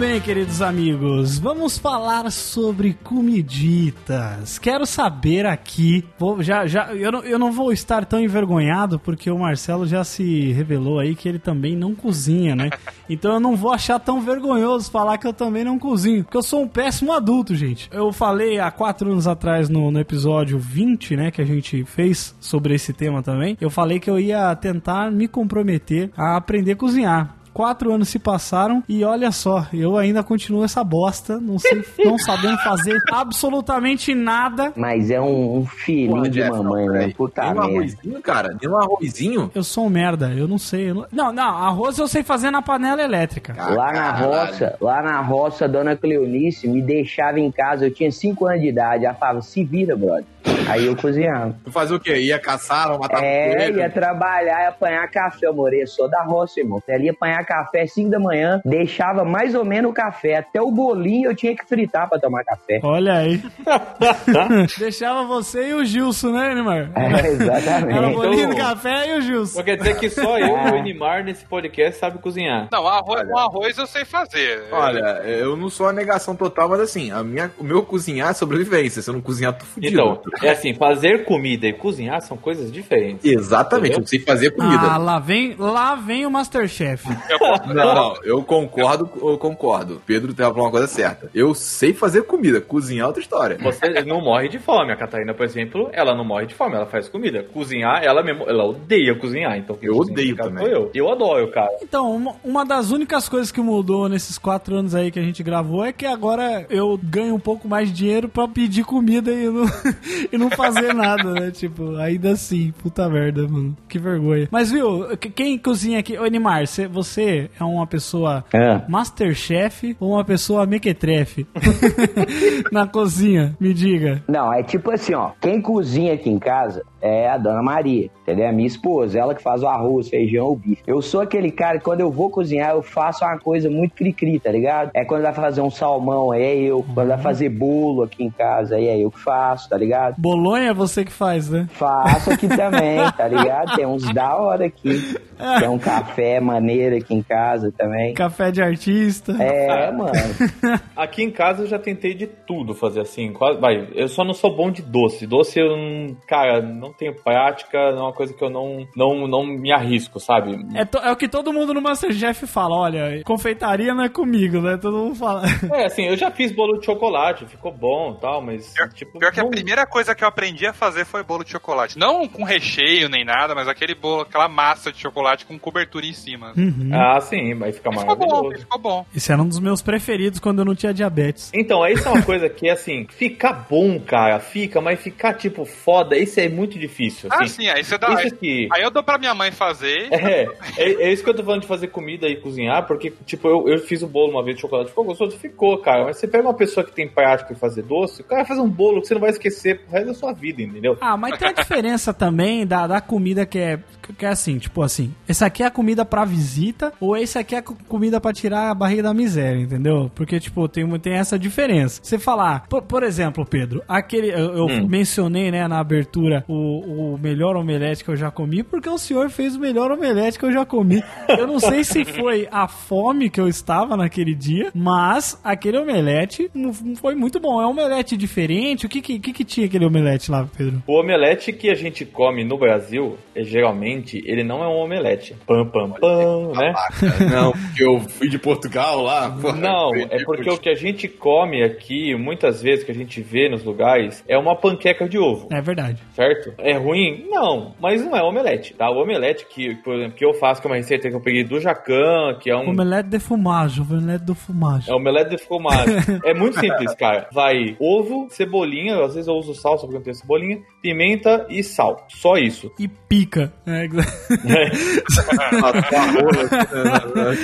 Bem, 0.01 0.19
queridos 0.19 0.63
amigos, 0.63 1.39
vamos 1.39 1.77
falar 1.77 2.33
sobre 2.33 2.95
comiditas. 3.05 4.59
Quero 4.59 4.87
saber 4.87 5.45
aqui, 5.45 6.03
vou- 6.19 6.43
já, 6.43 6.67
já, 6.67 6.95
eu, 6.95 7.13
não, 7.13 7.21
eu 7.23 7.39
não 7.39 7.53
vou 7.53 7.71
estar 7.71 8.07
tão 8.07 8.19
envergonhado 8.19 8.99
porque 8.99 9.31
o 9.31 9.39
Marcelo 9.39 9.87
já 9.87 10.03
se 10.03 10.53
revelou 10.53 10.99
aí 10.99 11.15
que 11.15 11.29
ele 11.29 11.39
também 11.39 11.77
não 11.77 11.95
cozinha, 11.95 12.57
né? 12.57 12.71
Então 13.11 13.33
eu 13.35 13.41
não 13.41 13.57
vou 13.57 13.73
achar 13.73 13.99
tão 13.99 14.21
vergonhoso 14.21 14.89
falar 14.89 15.19
que 15.19 15.27
eu 15.27 15.33
também 15.33 15.65
não 15.65 15.81
cozinho, 15.81 16.23
porque 16.23 16.37
eu 16.37 16.45
sou 16.45 16.63
um 16.63 16.69
péssimo 16.69 17.13
adulto, 17.13 17.57
gente. 17.57 17.91
Eu 17.93 18.13
falei 18.13 18.61
há 18.61 18.71
quatro 18.71 19.11
anos 19.11 19.27
atrás 19.27 19.69
no, 19.69 19.91
no 19.91 19.99
episódio 19.99 20.59
20, 20.61 21.17
né, 21.17 21.31
que 21.33 21.43
a 21.43 21.45
gente 21.45 21.85
fez 21.85 22.35
sobre 22.41 22.73
esse 22.73 22.93
tema 22.93 23.21
também, 23.21 23.59
eu 23.61 23.69
falei 23.69 23.99
que 23.99 24.09
eu 24.09 24.19
ia 24.19 24.55
tentar 24.55 25.11
me 25.11 25.27
comprometer 25.27 26.11
a 26.17 26.37
aprender 26.37 26.73
a 26.73 26.77
cozinhar. 26.77 27.40
Quatro 27.53 27.93
anos 27.93 28.09
se 28.09 28.19
passaram 28.19 28.83
e 28.89 29.03
olha 29.05 29.33
só, 29.33 29.67
eu 29.73 29.97
ainda 29.97 30.23
continuo 30.23 30.65
essa 30.65 30.83
bosta, 30.85 31.39
não 31.39 31.59
sei, 31.59 31.85
não 32.05 32.19
sabendo 32.19 32.59
fazer 32.59 32.97
absolutamente 33.13 34.15
nada. 34.15 34.73
Mas 34.77 35.11
é 35.11 35.21
um, 35.21 35.59
um 35.59 35.67
filhinho 35.67 36.11
Porra, 36.11 36.29
de 36.29 36.41
Jeff, 36.41 36.51
mamãe, 36.51 36.87
não, 36.87 36.93
né? 36.93 37.13
Puta 37.17 37.43
Tem 37.43 37.51
um 37.51 37.55
merda. 37.55 37.69
arrozinho, 37.71 38.23
cara? 38.23 38.57
Tem 38.59 38.71
um 38.71 38.77
arrozinho? 38.77 39.51
Eu 39.55 39.65
sou 39.65 39.87
um 39.87 39.91
merda, 39.91 40.33
eu 40.33 40.47
não 40.47 40.59
sei. 40.59 40.91
eu 40.91 40.95
não... 40.95 41.07
não, 41.13 41.33
não, 41.33 41.57
arroz 41.57 41.99
eu 41.99 42.09
sei 42.09 42.23
fazer 42.23 42.51
na 42.51 42.63
panela 42.63 43.03
elétrica. 43.03 43.55
Lá 43.57 43.93
na 43.93 44.11
roça, 44.13 44.77
lá 44.81 45.03
na 45.03 45.21
roça, 45.21 45.65
a 45.65 45.69
dona 45.69 45.97
Cleonice 45.97 46.69
me 46.69 46.81
deixava 46.81 47.41
em 47.41 47.51
casa, 47.51 47.87
eu 47.87 47.93
tinha 47.93 48.11
5 48.11 48.47
anos 48.47 48.61
de 48.61 48.69
idade. 48.69 49.05
Ela 49.05 49.15
falava, 49.15 49.43
se 49.43 49.65
vira, 49.65 49.97
brother. 49.97 50.25
Aí 50.71 50.87
eu 50.87 50.97
cozinhava. 50.97 51.55
Tu 51.65 51.71
fazia 51.73 51.97
o 51.97 52.01
quê? 52.01 52.17
Ia 52.17 52.39
caçar, 52.39 52.99
matar 52.99 53.23
É, 53.23 53.55
coelho? 53.57 53.79
ia 53.79 53.91
trabalhar 53.91 54.63
e 54.63 54.67
apanhar 54.67 55.09
café, 55.11 55.47
eu 55.47 55.55
morei, 55.55 55.87
sou 55.87 56.09
da 56.09 56.23
roça, 56.23 56.61
irmão. 56.61 56.81
Ela 56.89 57.03
ia 57.05 57.11
apanhar 57.13 57.45
café 57.45 57.87
5 57.87 58.11
da 58.11 58.19
manhã, 58.19 58.61
deixava 58.65 59.25
mais 59.25 59.55
ou 59.55 59.65
menos 59.65 59.91
o 59.91 59.95
café. 59.95 60.37
Até 60.37 60.61
o 60.61 60.71
bolinho 60.71 61.31
eu 61.31 61.35
tinha 61.35 61.55
que 61.57 61.65
fritar 61.67 62.09
pra 62.09 62.19
tomar 62.19 62.45
café. 62.45 62.81
Olha 62.83 63.15
aí. 63.15 63.43
Deixava 64.79 65.25
você 65.25 65.69
e 65.71 65.75
o 65.75 65.85
Gilson, 65.85 66.31
né, 66.33 66.55
Neymar? 66.55 66.91
É, 66.95 67.05
Era 67.05 67.23
o 67.23 67.27
exatamente. 67.27 68.15
bolinho 68.15 68.47
do 68.49 68.53
Então- 68.55 68.67
café 68.69 69.09
e 69.15 69.19
o 69.19 69.21
Gilson. 69.23 69.63
Quer 69.63 69.77
dizer 69.77 69.99
que 69.99 70.09
só 70.11 70.39
eu 70.39 70.47
e 70.57 70.71
o 70.73 70.77
Enimar 70.77 71.25
nesse 71.25 71.45
podcast 71.45 71.99
sabe 71.99 72.19
cozinhar. 72.19 72.69
Não, 72.73 72.87
arroz, 72.87 73.29
um 73.29 73.39
arroz 73.39 73.77
eu 73.79 73.87
sei 73.87 74.05
fazer. 74.05 74.65
Olha, 74.71 75.23
eu 75.25 75.57
não 75.57 75.69
sou 75.69 75.89
a 75.89 75.93
negação 75.93 76.35
total, 76.35 76.69
mas 76.69 76.81
assim, 76.81 77.11
a 77.11 77.23
minha, 77.23 77.51
o 77.59 77.65
meu 77.65 77.83
cozinhar 77.83 78.31
é 78.31 78.35
sobrevivência. 78.35 79.03
Se 79.03 79.11
eu 79.11 79.15
não 79.15 79.21
cozinhar, 79.21 79.53
tô 79.57 79.65
fudido. 79.65 79.93
Então, 80.01 80.21
é 80.43 80.55
assim, 80.61 80.75
fazer 80.75 81.25
comida 81.25 81.67
e 81.67 81.73
cozinhar 81.73 82.21
são 82.21 82.37
coisas 82.37 82.71
diferentes. 82.71 83.25
Exatamente, 83.25 83.93
Entendeu? 83.93 84.05
eu 84.05 84.07
sei 84.07 84.21
fazer 84.21 84.51
comida. 84.53 84.83
Ah, 84.83 84.99
lá 84.99 85.19
vem, 85.19 85.55
lá 85.59 85.95
vem 85.95 86.27
o 86.27 86.31
Masterchef. 86.31 87.09
Não, 87.67 87.95
não, 87.95 88.15
eu 88.23 88.43
concordo, 88.43 89.09
eu 89.21 89.39
concordo. 89.39 90.03
Pedro 90.05 90.35
tem 90.35 90.45
uma 90.47 90.71
coisa 90.71 90.87
certa. 90.87 91.31
Eu 91.35 91.55
sei 91.55 91.93
fazer 91.93 92.23
comida, 92.23 92.61
cozinhar 92.61 93.05
é 93.05 93.07
outra 93.07 93.23
história. 93.23 93.59
Você 93.63 93.89
não 94.05 94.21
morre 94.21 94.49
de 94.49 94.59
fome. 94.59 94.93
A 94.93 94.97
Catarina, 94.97 95.33
por 95.33 95.45
exemplo, 95.45 95.89
ela 95.93 96.15
não 96.15 96.25
morre 96.25 96.47
de 96.47 96.55
fome, 96.55 96.75
ela 96.75 96.87
faz 96.87 97.09
comida. 97.09 97.43
Cozinhar, 97.43 98.03
ela 98.03 98.23
mesmo, 98.23 98.45
ela 98.49 98.65
odeia 98.65 99.15
cozinhar. 99.15 99.57
Então, 99.57 99.77
Eu 99.81 99.97
cozinha 99.97 100.13
odeio 100.13 100.37
também. 100.37 100.67
Eu. 100.67 100.91
Eu 100.93 101.11
adoro, 101.11 101.51
cara. 101.51 101.71
Então, 101.83 102.15
uma, 102.15 102.35
uma 102.45 102.65
das 102.65 102.91
únicas 102.91 103.29
coisas 103.29 103.51
que 103.51 103.61
mudou 103.61 104.09
nesses 104.09 104.39
quatro 104.39 104.77
anos 104.77 104.95
aí 104.95 105.11
que 105.11 105.19
a 105.19 105.23
gente 105.23 105.43
gravou 105.43 105.85
é 105.85 105.93
que 105.93 106.07
agora 106.07 106.67
eu 106.69 106.99
ganho 107.03 107.35
um 107.35 107.41
pouco 107.41 107.69
mais 107.69 107.89
de 107.89 107.95
dinheiro 107.95 108.29
pra 108.29 108.49
pedir 108.49 108.85
comida 108.85 109.31
e 109.31 109.49
não, 109.49 109.65
e 110.33 110.39
não 110.39 110.50
fazer 110.51 110.93
nada, 110.95 111.33
né? 111.33 111.51
Tipo, 111.51 111.97
ainda 111.97 112.33
assim, 112.33 112.73
puta 112.83 113.09
merda, 113.09 113.47
mano. 113.49 113.77
Que 113.89 113.99
vergonha. 113.99 114.49
Mas, 114.51 114.71
viu, 114.71 115.17
que- 115.19 115.31
quem 115.31 115.59
cozinha 115.59 115.99
aqui... 115.99 116.17
Ô, 116.19 116.25
cê- 116.67 116.87
você 116.87 117.51
é 117.59 117.65
uma 117.65 117.87
pessoa 117.87 118.45
Ah. 118.53 118.83
Masterchef 118.89 119.97
ou 120.01 120.13
uma 120.13 120.25
pessoa 120.25 120.67
mequetrefe 120.67 121.47
na 122.73 122.87
cozinha? 122.87 123.57
Me 123.61 123.73
diga. 123.75 124.23
Não, 124.29 124.53
é 124.53 124.63
tipo 124.63 124.91
assim, 124.91 125.15
ó. 125.15 125.31
Quem 125.41 125.61
cozinha 125.61 126.15
aqui 126.15 126.29
em 126.31 126.39
casa 126.39 126.83
é 127.01 127.29
a 127.29 127.39
dona 127.39 127.63
Maria, 127.63 128.11
entendeu? 128.23 128.47
É 128.47 128.49
a 128.49 128.53
minha 128.53 128.67
esposa, 128.67 129.19
ela 129.19 129.35
que 129.35 129.43
faz 129.43 129.63
o 129.63 129.67
arroz, 129.67 130.09
feijão, 130.09 130.49
o 130.49 130.57
bife. 130.57 130.83
Eu 130.87 131.01
sou 131.03 131.21
aquele 131.21 131.51
cara 131.51 131.79
que 131.79 131.85
quando 131.85 132.01
eu 132.01 132.11
vou 132.11 132.31
cozinhar, 132.31 132.71
eu 132.71 132.83
faço 132.83 133.25
uma 133.25 133.39
coisa 133.39 133.69
muito 133.71 133.95
cri-cri, 133.95 134.39
tá 134.39 134.51
ligado? 134.51 134.91
É 134.95 135.05
quando 135.05 135.23
vai 135.23 135.33
fazer 135.33 135.61
um 135.61 135.71
salmão, 135.71 136.31
aí 136.31 136.43
é 136.43 136.57
eu. 136.57 136.85
Quando 136.95 137.09
vai 137.09 137.19
fazer 137.19 137.49
bolo 137.49 138.03
aqui 138.03 138.25
em 138.25 138.31
casa, 138.31 138.77
aí 138.77 138.87
é 138.87 138.99
eu 138.99 139.11
que 139.11 139.21
faço, 139.21 139.69
tá 139.69 139.77
ligado? 139.77 140.17
Bolonha 140.19 140.71
é 140.71 140.75
você 140.75 141.05
que 141.05 141.13
faz, 141.13 141.51
né? 141.51 141.67
Faço 141.73 142.33
aqui 142.33 142.49
também, 142.55 142.99
tá 143.17 143.27
ligado? 143.29 143.77
Tem 143.77 143.87
uns 143.87 144.13
da 144.13 144.37
hora 144.37 144.67
aqui. 144.67 145.17
Tem 145.59 145.69
um 145.69 145.79
café 145.79 146.41
maneiro 146.41 146.97
aqui 146.97 147.15
em 147.15 147.23
casa 147.23 147.73
também. 147.77 148.15
Café 148.15 148.51
de 148.51 148.63
artista. 148.63 149.33
É, 149.43 149.91
mano. 149.91 150.13
Aqui 150.95 151.23
em 151.23 151.31
casa 151.31 151.63
eu 151.63 151.67
já 151.67 151.79
tentei 151.79 152.15
de 152.15 152.27
tudo 152.27 152.75
fazer 152.75 153.01
assim. 153.01 153.33
Quase, 153.33 153.59
vai, 153.59 153.89
eu 153.95 154.09
só 154.09 154.25
não 154.25 154.35
sou 154.35 154.55
bom 154.55 154.71
de 154.71 154.83
doce. 154.83 155.27
Doce 155.27 155.59
eu 155.59 155.77
não, 155.77 156.17
cara, 156.27 156.61
não 156.61 156.90
tenho 156.93 157.15
prática, 157.15 157.79
é 157.79 157.93
uma 157.95 158.13
coisa 158.13 158.33
que 158.35 158.43
eu 158.43 158.51
não, 158.51 158.87
não, 158.97 159.27
não 159.27 159.45
me 159.47 159.73
arrisco, 159.73 160.19
sabe? 160.21 160.59
É, 160.75 160.85
to- 160.85 160.99
é 160.99 161.11
o 161.13 161.17
que 161.17 161.29
todo 161.29 161.53
mundo 161.53 161.73
no 161.75 161.81
Masterchef 161.81 162.47
fala, 162.47 162.77
olha, 162.77 163.23
confeitaria 163.25 163.95
não 163.95 164.05
é 164.05 164.09
comigo, 164.09 164.61
né? 164.61 164.77
Todo 164.77 164.97
mundo 164.97 165.15
fala. 165.15 165.43
É, 165.73 165.87
assim, 165.87 166.03
eu 166.07 166.17
já 166.17 166.31
fiz 166.31 166.53
bolo 166.53 166.79
de 166.79 166.85
chocolate, 166.87 167.47
ficou 167.47 167.73
bom 167.73 168.15
e 168.17 168.21
tal, 168.21 168.43
mas 168.43 168.73
Pior, 168.75 168.89
tipo. 168.93 169.19
pior 169.19 169.33
que 169.33 169.41
a 169.41 169.43
não- 169.43 169.51
primeira 169.51 169.87
coisa 169.87 170.15
que 170.15 170.25
eu 170.25 170.29
aprendi 170.29 170.67
a 170.67 170.73
fazer 170.73 171.05
foi 171.05 171.23
bolo 171.23 171.45
de 171.45 171.51
chocolate. 171.51 171.99
Não 171.99 172.27
com 172.29 172.43
recheio 172.45 173.09
nem 173.09 173.25
nada, 173.25 173.55
mas 173.55 173.69
aquele 173.69 173.95
bolo, 173.95 174.23
aquela 174.23 174.49
massa 174.49 174.91
de 174.93 174.99
chocolate 174.99 175.47
com 175.47 175.59
cobertura 175.59 176.05
em 176.07 176.13
cima. 176.13 176.53
Uhum. 176.57 176.91
Ah, 176.93 177.21
sim, 177.21 177.55
vai 177.55 177.73
ficar 177.73 177.91
Ficou 177.93 178.17
bom, 178.17 178.27
maravilhoso. 178.27 178.59
ficou 178.65 178.79
bom. 178.81 179.07
Esse 179.15 179.33
era 179.33 179.41
um 179.43 179.49
dos 179.49 179.61
meus 179.61 179.81
preferidos 179.83 180.41
quando 180.41 180.59
eu 180.61 180.65
não 180.65 180.75
tinha 180.75 180.93
diabetes. 180.93 181.51
Então, 181.55 181.87
isso 181.87 182.07
é 182.09 182.11
uma 182.11 182.23
coisa 182.23 182.49
que, 182.49 182.69
assim, 182.69 183.07
fica 183.11 183.53
bom, 183.53 183.99
cara, 184.01 184.39
fica, 184.41 184.81
mas 184.81 185.01
ficar, 185.01 185.35
tipo, 185.35 185.65
foda, 185.65 186.17
isso 186.17 186.41
é 186.41 186.49
muito 186.49 186.79
difícil, 186.81 187.29
Ah, 187.33 187.43
assim. 187.45 187.63
sim, 187.63 187.69
aí 187.69 187.85
você 187.85 187.97
dá. 187.97 188.09
Isso 188.09 188.19
Aí, 188.19 188.27
aqui. 188.27 188.69
aí 188.73 188.83
eu 188.83 188.91
dou 188.91 189.03
pra 189.05 189.19
minha 189.19 189.35
mãe 189.35 189.53
fazer. 189.53 190.09
É, 190.31 190.47
é, 190.77 190.93
é 191.09 191.13
isso 191.13 191.23
que 191.25 191.31
eu 191.31 191.35
tô 191.35 191.43
falando 191.43 191.63
de 191.63 191.67
fazer 191.67 191.89
comida 191.89 192.27
e 192.29 192.37
cozinhar, 192.37 192.87
porque, 192.87 193.13
tipo, 193.27 193.47
eu, 193.49 193.69
eu 193.69 193.79
fiz 193.79 194.03
o 194.03 194.07
bolo 194.09 194.31
uma 194.33 194.43
vez 194.45 194.57
de 194.57 194.63
chocolate, 194.63 194.89
ficou 194.91 195.05
gostoso, 195.05 195.37
ficou, 195.39 195.79
cara. 195.79 196.05
Mas 196.05 196.17
você 196.19 196.27
pega 196.29 196.45
uma 196.45 196.55
pessoa 196.55 196.85
que 196.85 196.93
tem 196.93 197.09
prática 197.09 197.53
em 197.53 197.57
fazer 197.57 197.83
doce, 197.83 198.23
o 198.23 198.25
cara 198.25 198.45
faz 198.45 198.59
um 198.59 198.69
bolo 198.69 199.01
que 199.01 199.07
você 199.09 199.15
não 199.15 199.21
vai 199.21 199.31
esquecer 199.31 199.81
pro 199.81 199.93
resto 199.93 200.07
da 200.09 200.15
sua 200.15 200.33
vida, 200.33 200.63
entendeu? 200.63 200.97
Ah, 201.01 201.17
mas 201.17 201.39
tem 201.39 201.49
a 201.49 201.53
diferença 201.53 202.13
também 202.15 202.67
da, 202.67 202.87
da 202.87 203.01
comida 203.01 203.45
que 203.47 203.59
é, 203.59 203.79
que 204.13 204.25
é 204.27 204.29
assim, 204.29 204.59
tipo 204.59 204.83
assim, 204.83 205.13
esse 205.29 205.45
aqui 205.45 205.63
é 205.63 205.67
a 205.67 205.71
comida 205.71 206.05
pra 206.05 206.25
visita 206.25 206.93
ou 207.01 207.17
esse 207.17 207.39
aqui 207.39 207.55
é 207.55 207.59
a 207.59 207.63
co- 207.63 207.77
comida 207.89 208.21
pra 208.21 208.33
tirar 208.33 208.71
a 208.71 208.75
barriga 208.75 209.03
da 209.03 209.15
miséria, 209.15 209.61
entendeu? 209.61 210.11
Porque, 210.15 210.39
tipo, 210.41 210.69
tem, 210.69 210.89
tem 210.99 211.15
essa 211.15 211.39
diferença. 211.39 212.01
Você 212.03 212.19
falar, 212.19 212.67
por, 212.69 212.83
por 212.83 213.03
exemplo, 213.03 213.45
Pedro, 213.45 213.83
aquele, 213.89 214.29
eu, 214.31 214.57
eu 214.57 214.67
Hum. 214.67 214.87
mencionei, 214.87 215.51
né, 215.51 215.67
na 215.69 215.79
abertura 215.81 216.45
o, 216.49 217.15
o 217.15 217.19
melhor 217.19 217.57
omelete 217.57 218.05
que 218.05 218.11
eu 218.11 218.17
já 218.17 218.31
comi, 218.31 218.63
porque 218.63 218.89
o 218.89 218.99
senhor 218.99 219.31
fez 219.31 219.57
o 219.57 219.61
melhor 219.61 219.91
omelete 219.91 220.39
que 220.39 220.45
eu 220.45 220.53
já 220.53 220.65
comi. 220.65 221.03
Eu 221.29 221.47
não 221.47 221.59
sei 221.59 221.85
se 221.85 222.05
foi 222.05 222.49
a 222.51 222.69
fome 222.69 223.29
que 223.31 223.41
eu 223.41 223.49
estava 223.49 223.97
naquele 223.97 224.35
dia, 224.35 224.71
mas 224.75 225.39
aquele 225.45 225.79
omelete 225.79 226.51
não 226.55 226.71
não 226.85 226.97
foi 226.97 227.15
muito 227.15 227.39
bom. 227.41 227.61
É 227.61 227.67
um 227.67 227.71
omelete 227.71 228.17
diferente. 228.17 228.87
O 228.87 228.89
que 228.89 229.01
que, 229.03 229.19
que, 229.19 229.33
que 229.33 229.45
tinha 229.45 229.67
aquele 229.67 229.85
omelete 229.85 230.31
lá, 230.31 230.47
Pedro? 230.57 230.83
O 230.87 231.01
omelete 231.01 231.53
que 231.53 231.69
a 231.71 231.75
gente 231.75 232.05
come 232.05 232.45
no 232.45 232.57
Brasil, 232.59 233.17
é, 233.35 233.43
geralmente, 233.45 234.00
ele 234.25 234.43
não 234.45 234.63
é 234.63 234.69
um 234.69 234.77
omelete. 234.79 235.35
Pam, 235.47 235.67
pam, 235.67 235.91
pam, 235.93 236.53
né? 236.55 236.73
Não, 237.31 237.53
porque 237.53 237.85
eu 237.85 238.01
fui 238.01 238.29
de 238.29 238.39
Portugal 238.39 239.01
lá. 239.03 239.31
porra, 239.31 239.57
Não, 239.57 239.91
de 239.93 240.03
é 240.03 240.07
porque 240.09 240.25
Portugal. 240.25 240.55
o 240.55 240.59
que 240.61 240.69
a 240.69 240.75
gente 240.75 241.09
come 241.09 241.63
aqui, 241.63 242.15
muitas 242.15 242.63
vezes 242.63 242.85
que 242.85 242.91
a 242.91 242.95
gente 242.95 243.21
vê 243.21 243.49
nos 243.49 243.63
lugares, 243.65 244.25
é 244.29 244.37
uma 244.39 244.57
panqueca 244.57 245.09
de 245.09 245.19
ovo, 245.19 245.49
É 245.53 245.61
verdade. 245.61 246.03
certo? 246.15 246.53
É 246.59 246.77
ruim? 246.77 247.27
Não, 247.29 247.75
mas 247.81 248.05
não 248.05 248.17
é 248.17 248.23
omelete, 248.23 248.75
tá? 248.75 248.91
O 248.91 249.03
omelete 249.03 249.47
que, 249.47 249.75
por 249.77 249.95
exemplo, 249.95 250.13
que 250.17 250.25
eu 250.25 250.35
faço, 250.35 250.61
que 250.61 250.67
é 250.67 250.71
uma 250.71 250.77
receita 250.77 251.09
que 251.09 251.15
eu 251.15 251.21
peguei 251.21 251.45
do 251.45 251.61
Jacan, 251.61 252.37
que 252.41 252.51
é 252.51 252.57
um... 252.57 252.71
Omelete 252.71 253.09
de 253.09 253.19
fumagem, 253.19 253.83
omelete 253.83 254.25
do 254.25 254.35
fumagem. 254.35 254.91
É 254.93 254.95
omelete 254.97 255.31
de 255.31 255.39
fromage. 255.39 255.93
é 256.25 256.35
muito 256.35 256.59
simples, 256.59 256.95
cara. 256.95 257.29
Vai 257.33 257.77
ovo, 257.81 258.27
cebolinha, 258.31 258.97
às 259.05 259.15
vezes 259.15 259.29
eu 259.29 259.35
uso 259.35 259.55
sal, 259.55 259.77
só 259.79 259.83
porque 259.87 259.97
eu 259.97 259.99
não 260.01 260.05
tenho 260.05 260.17
cebolinha, 260.17 260.59
pimenta 260.83 261.47
e 261.49 261.63
sal. 261.63 262.07
Só 262.09 262.35
isso. 262.37 262.71
E 262.79 262.89
pica. 262.89 263.53
É, 263.67 263.87
Né, 263.93 264.71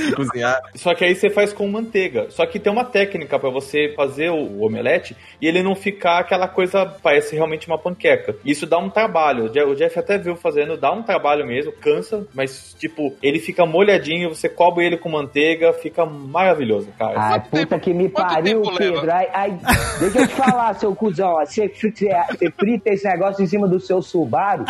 cozinhar. 0.15 0.61
Só 0.75 0.95
que 0.95 1.05
aí 1.05 1.15
você 1.15 1.31
faz 1.31 1.53
com 1.53 1.67
manteiga. 1.69 2.27
Só 2.31 2.47
que 2.47 2.59
tem 2.59 2.73
uma 2.73 2.85
técnica 2.85 3.39
pra 3.39 3.51
você 3.51 3.93
fazer 3.97 4.31
o 4.31 4.63
omelete 4.63 5.17
e 5.41 5.47
ele 5.47 5.63
não 5.63 5.75
ficar 5.75 6.19
aquela 6.19 6.49
coisa, 6.49 6.87
parece 7.03 7.35
realmente 7.35 7.67
uma 7.67 7.79
panqueca. 7.79 8.35
Isso 8.45 8.67
dá 8.67 8.79
um 8.79 8.89
trabalho. 8.91 9.45
O 9.47 9.53
Je- 9.53 9.63
O 9.67 9.75
Jeff 9.75 9.99
até 9.99 10.17
viu 10.19 10.37
fazendo, 10.37 10.77
dá 10.77 10.93
um 10.93 11.03
trabalho 11.03 11.47
mesmo, 11.47 11.73
cansa, 11.73 12.27
mas 12.35 12.75
tipo, 12.79 13.15
ele 13.23 13.39
fica 13.41 13.67
molhadinho, 13.67 14.29
você 14.35 14.49
cobre 14.49 14.87
ele 14.87 14.97
com 14.97 15.09
manteiga, 15.09 15.73
fica 15.73 16.07
maravilhoso, 16.07 16.89
cara. 16.99 17.15
Ai, 17.19 17.31
Quanto 17.41 17.51
puta 17.51 17.67
tempo- 17.67 17.81
que 17.81 17.93
me 17.95 18.09
quanto 18.09 18.29
pariu? 18.35 18.63
Pedro. 18.77 19.11
Ai, 19.11 19.29
ai, 19.33 19.59
deixa 19.99 20.21
eu 20.21 20.29
te 20.29 20.35
falar, 20.35 20.75
seu 20.75 20.95
cuzão. 20.95 21.35
você 21.45 21.69
frita 22.59 22.91
esse 22.91 23.09
negócio 23.09 23.43
em 23.43 23.47
cima 23.47 23.67
do 23.67 23.81
seu 23.81 24.01
Subaru. 24.03 24.65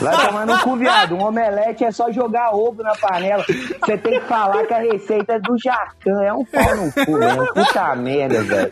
Vai 0.00 0.26
tomar 0.26 0.46
no 0.46 0.58
cu, 0.60 0.76
viado. 0.76 1.11
Um 1.12 1.22
omelete 1.22 1.84
é 1.84 1.90
só 1.90 2.10
jogar 2.10 2.54
ovo 2.54 2.82
na 2.82 2.94
panela. 2.96 3.44
Você 3.46 3.96
tem 3.98 4.20
que 4.20 4.26
falar 4.26 4.64
que 4.66 4.74
a 4.74 4.78
receita 4.78 5.34
é 5.34 5.38
do 5.38 5.56
Jacan. 5.58 6.22
É 6.22 6.32
um 6.32 6.44
pau 6.44 6.76
no 6.76 6.92
cu, 6.92 7.18
né? 7.18 7.36
Puta 7.54 7.94
merda, 7.96 8.42
velho. 8.42 8.70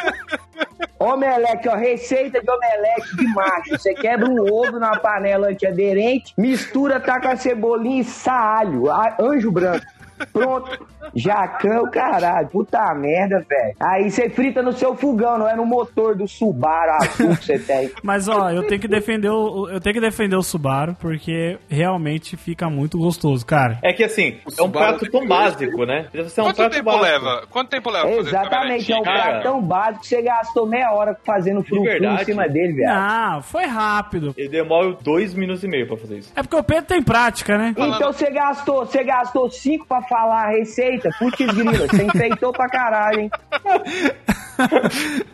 Omelete, 0.98 1.66
ó, 1.68 1.74
receita 1.76 2.40
de 2.42 2.50
omelete 2.50 3.16
de 3.16 3.26
macho. 3.28 3.70
Você 3.70 3.94
quebra 3.94 4.28
um 4.28 4.38
ovo 4.52 4.78
na 4.78 4.98
panela 4.98 5.48
antiaderente, 5.48 6.34
mistura, 6.36 7.00
taca 7.00 7.34
cebolinha 7.36 8.02
e 8.02 8.04
salho, 8.04 8.90
a- 8.90 9.16
anjo 9.18 9.50
branco. 9.50 9.84
Pronto. 10.32 10.86
Jacan, 11.14 11.80
o 11.82 11.90
caralho. 11.90 12.48
Puta 12.48 12.94
merda, 12.94 13.44
velho. 13.48 13.74
Aí 13.80 14.10
você 14.10 14.28
frita 14.30 14.62
no 14.62 14.72
seu 14.72 14.94
fogão, 14.94 15.38
não 15.38 15.48
é 15.48 15.56
no 15.56 15.64
motor 15.66 16.16
do 16.16 16.26
Subaru 16.28 16.92
azul 17.02 17.36
que 17.36 17.44
você 17.44 17.58
tem. 17.58 17.90
Mas 18.02 18.28
ó, 18.28 18.50
eu 18.50 18.66
tenho 18.66 18.80
que 18.80 18.88
defender 18.88 19.28
o 19.30 19.68
eu 19.68 19.80
tenho 19.80 19.94
que 19.94 20.00
defender 20.00 20.36
o 20.36 20.42
Subaru 20.42 20.94
porque 21.00 21.58
realmente 21.68 22.36
fica 22.36 22.68
muito 22.68 22.98
gostoso, 22.98 23.44
cara. 23.44 23.78
É 23.82 23.92
que 23.92 24.04
assim, 24.04 24.38
é 24.58 24.62
um 24.62 24.70
prato 24.70 25.10
tão 25.10 25.26
básico, 25.26 25.84
né? 25.84 26.06
Ser 26.28 26.40
um 26.40 26.44
Quanto 26.44 26.56
prato 26.56 26.72
tempo 26.72 26.84
básico. 26.84 27.04
leva? 27.04 27.46
Quanto 27.50 27.68
tempo 27.68 27.90
leva 27.90 28.10
Exatamente, 28.10 28.92
é 28.92 28.96
um 28.96 29.02
cara. 29.02 29.22
prato 29.22 29.42
tão 29.42 29.62
básico 29.62 30.00
que 30.00 30.08
você 30.08 30.22
gastou 30.22 30.66
meia 30.66 30.92
hora 30.92 31.16
fazendo 31.24 31.62
frufru 31.62 31.88
em 32.04 32.24
cima 32.24 32.48
dele, 32.48 32.74
velho. 32.74 32.88
Não, 32.88 33.42
foi 33.42 33.64
rápido. 33.66 34.34
Ele 34.36 34.48
demora 34.48 34.92
dois 35.02 35.34
minutos 35.34 35.64
e 35.64 35.68
meio 35.68 35.86
pra 35.86 35.96
fazer 35.96 36.18
isso. 36.18 36.32
É 36.36 36.42
porque 36.42 36.56
o 36.56 36.62
Pedro 36.62 36.84
tem 36.84 37.02
prática, 37.02 37.56
né? 37.56 37.74
Então 37.76 38.12
você 38.12 38.30
gastou, 38.30 38.86
você 38.86 39.02
gastou 39.04 39.50
cinco 39.50 39.86
pra 39.86 40.02
falar 40.10 40.48
a 40.48 40.50
receita? 40.50 41.08
Putz 41.18 41.38
grila, 41.46 41.86
você 41.88 42.02
enfeitou 42.02 42.52
pra 42.52 42.68
caralho, 42.68 43.20
hein? 43.20 43.30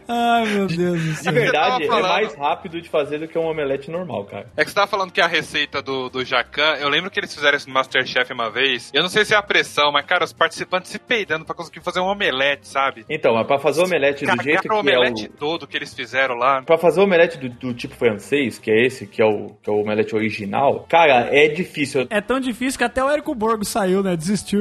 Ai, 0.09 0.45
meu 0.47 0.67
Deus 0.69 1.03
do 1.03 1.09
De 1.11 1.17
céu. 1.17 1.33
verdade, 1.33 1.85
é 1.85 1.87
tava 1.89 2.01
falando. 2.01 2.13
mais 2.13 2.35
rápido 2.37 2.81
de 2.81 2.89
fazer 2.89 3.19
do 3.19 3.27
que 3.27 3.37
um 3.37 3.47
omelete 3.47 3.91
normal, 3.91 4.25
cara. 4.25 4.47
É 4.57 4.63
que 4.65 4.71
você 4.71 4.75
tava 4.77 4.87
falando 4.87 5.11
que 5.11 5.21
a 5.21 5.27
receita 5.27 5.83
do, 5.83 6.09
do 6.09 6.25
Jacan, 6.25 6.77
eu 6.79 6.89
lembro 6.89 7.11
que 7.11 7.19
eles 7.19 7.35
fizeram 7.35 7.57
isso 7.57 7.67
no 7.67 7.75
Masterchef 7.75 8.33
uma 8.33 8.49
vez. 8.51 8.91
Eu 8.95 9.03
não 9.03 9.09
sei 9.09 9.25
se 9.25 9.35
é 9.35 9.37
a 9.37 9.43
pressão, 9.43 9.91
mas, 9.91 10.05
cara, 10.07 10.25
os 10.25 10.33
participantes 10.33 10.91
se 10.93 10.99
peidando 11.01 11.45
pra 11.45 11.55
conseguir 11.57 11.81
fazer 11.81 11.99
um 12.01 12.07
omelete, 12.07 12.69
sabe? 12.69 13.05
Então, 13.11 13.35
mas 13.35 13.47
pra 13.47 13.59
fazer 13.59 13.81
o 13.81 13.85
omelete 13.85 14.25
do 14.25 14.43
jeito 14.43 14.63
que 14.63 14.69
Cagaram 14.69 14.77
o 14.77 14.79
é 14.79 14.81
omelete 14.99 15.27
o... 15.27 15.29
todo 15.37 15.67
que 15.67 15.77
eles 15.77 15.93
fizeram 15.93 16.37
lá. 16.37 16.63
Pra 16.63 16.79
fazer 16.79 17.01
o 17.01 17.05
omelete 17.05 17.37
do, 17.39 17.49
do 17.49 17.75
tipo 17.75 17.97
francês, 17.97 18.59
que 18.61 18.71
é 18.71 18.87
esse, 18.87 19.07
que 19.09 19.21
é, 19.21 19.25
o, 19.27 19.57
que 19.61 19.69
é 19.69 19.73
o 19.73 19.81
omelete 19.81 20.15
original, 20.15 20.87
cara, 20.89 21.29
é 21.37 21.49
difícil. 21.49 22.07
É 22.11 22.21
tão 22.21 22.39
difícil 22.39 22.79
que 22.79 22.85
até 22.85 23.03
o 23.03 23.11
Érico 23.11 23.35
Borgo 23.35 23.65
saiu, 23.65 24.03
né? 24.05 24.17
Desistiu. 24.17 24.61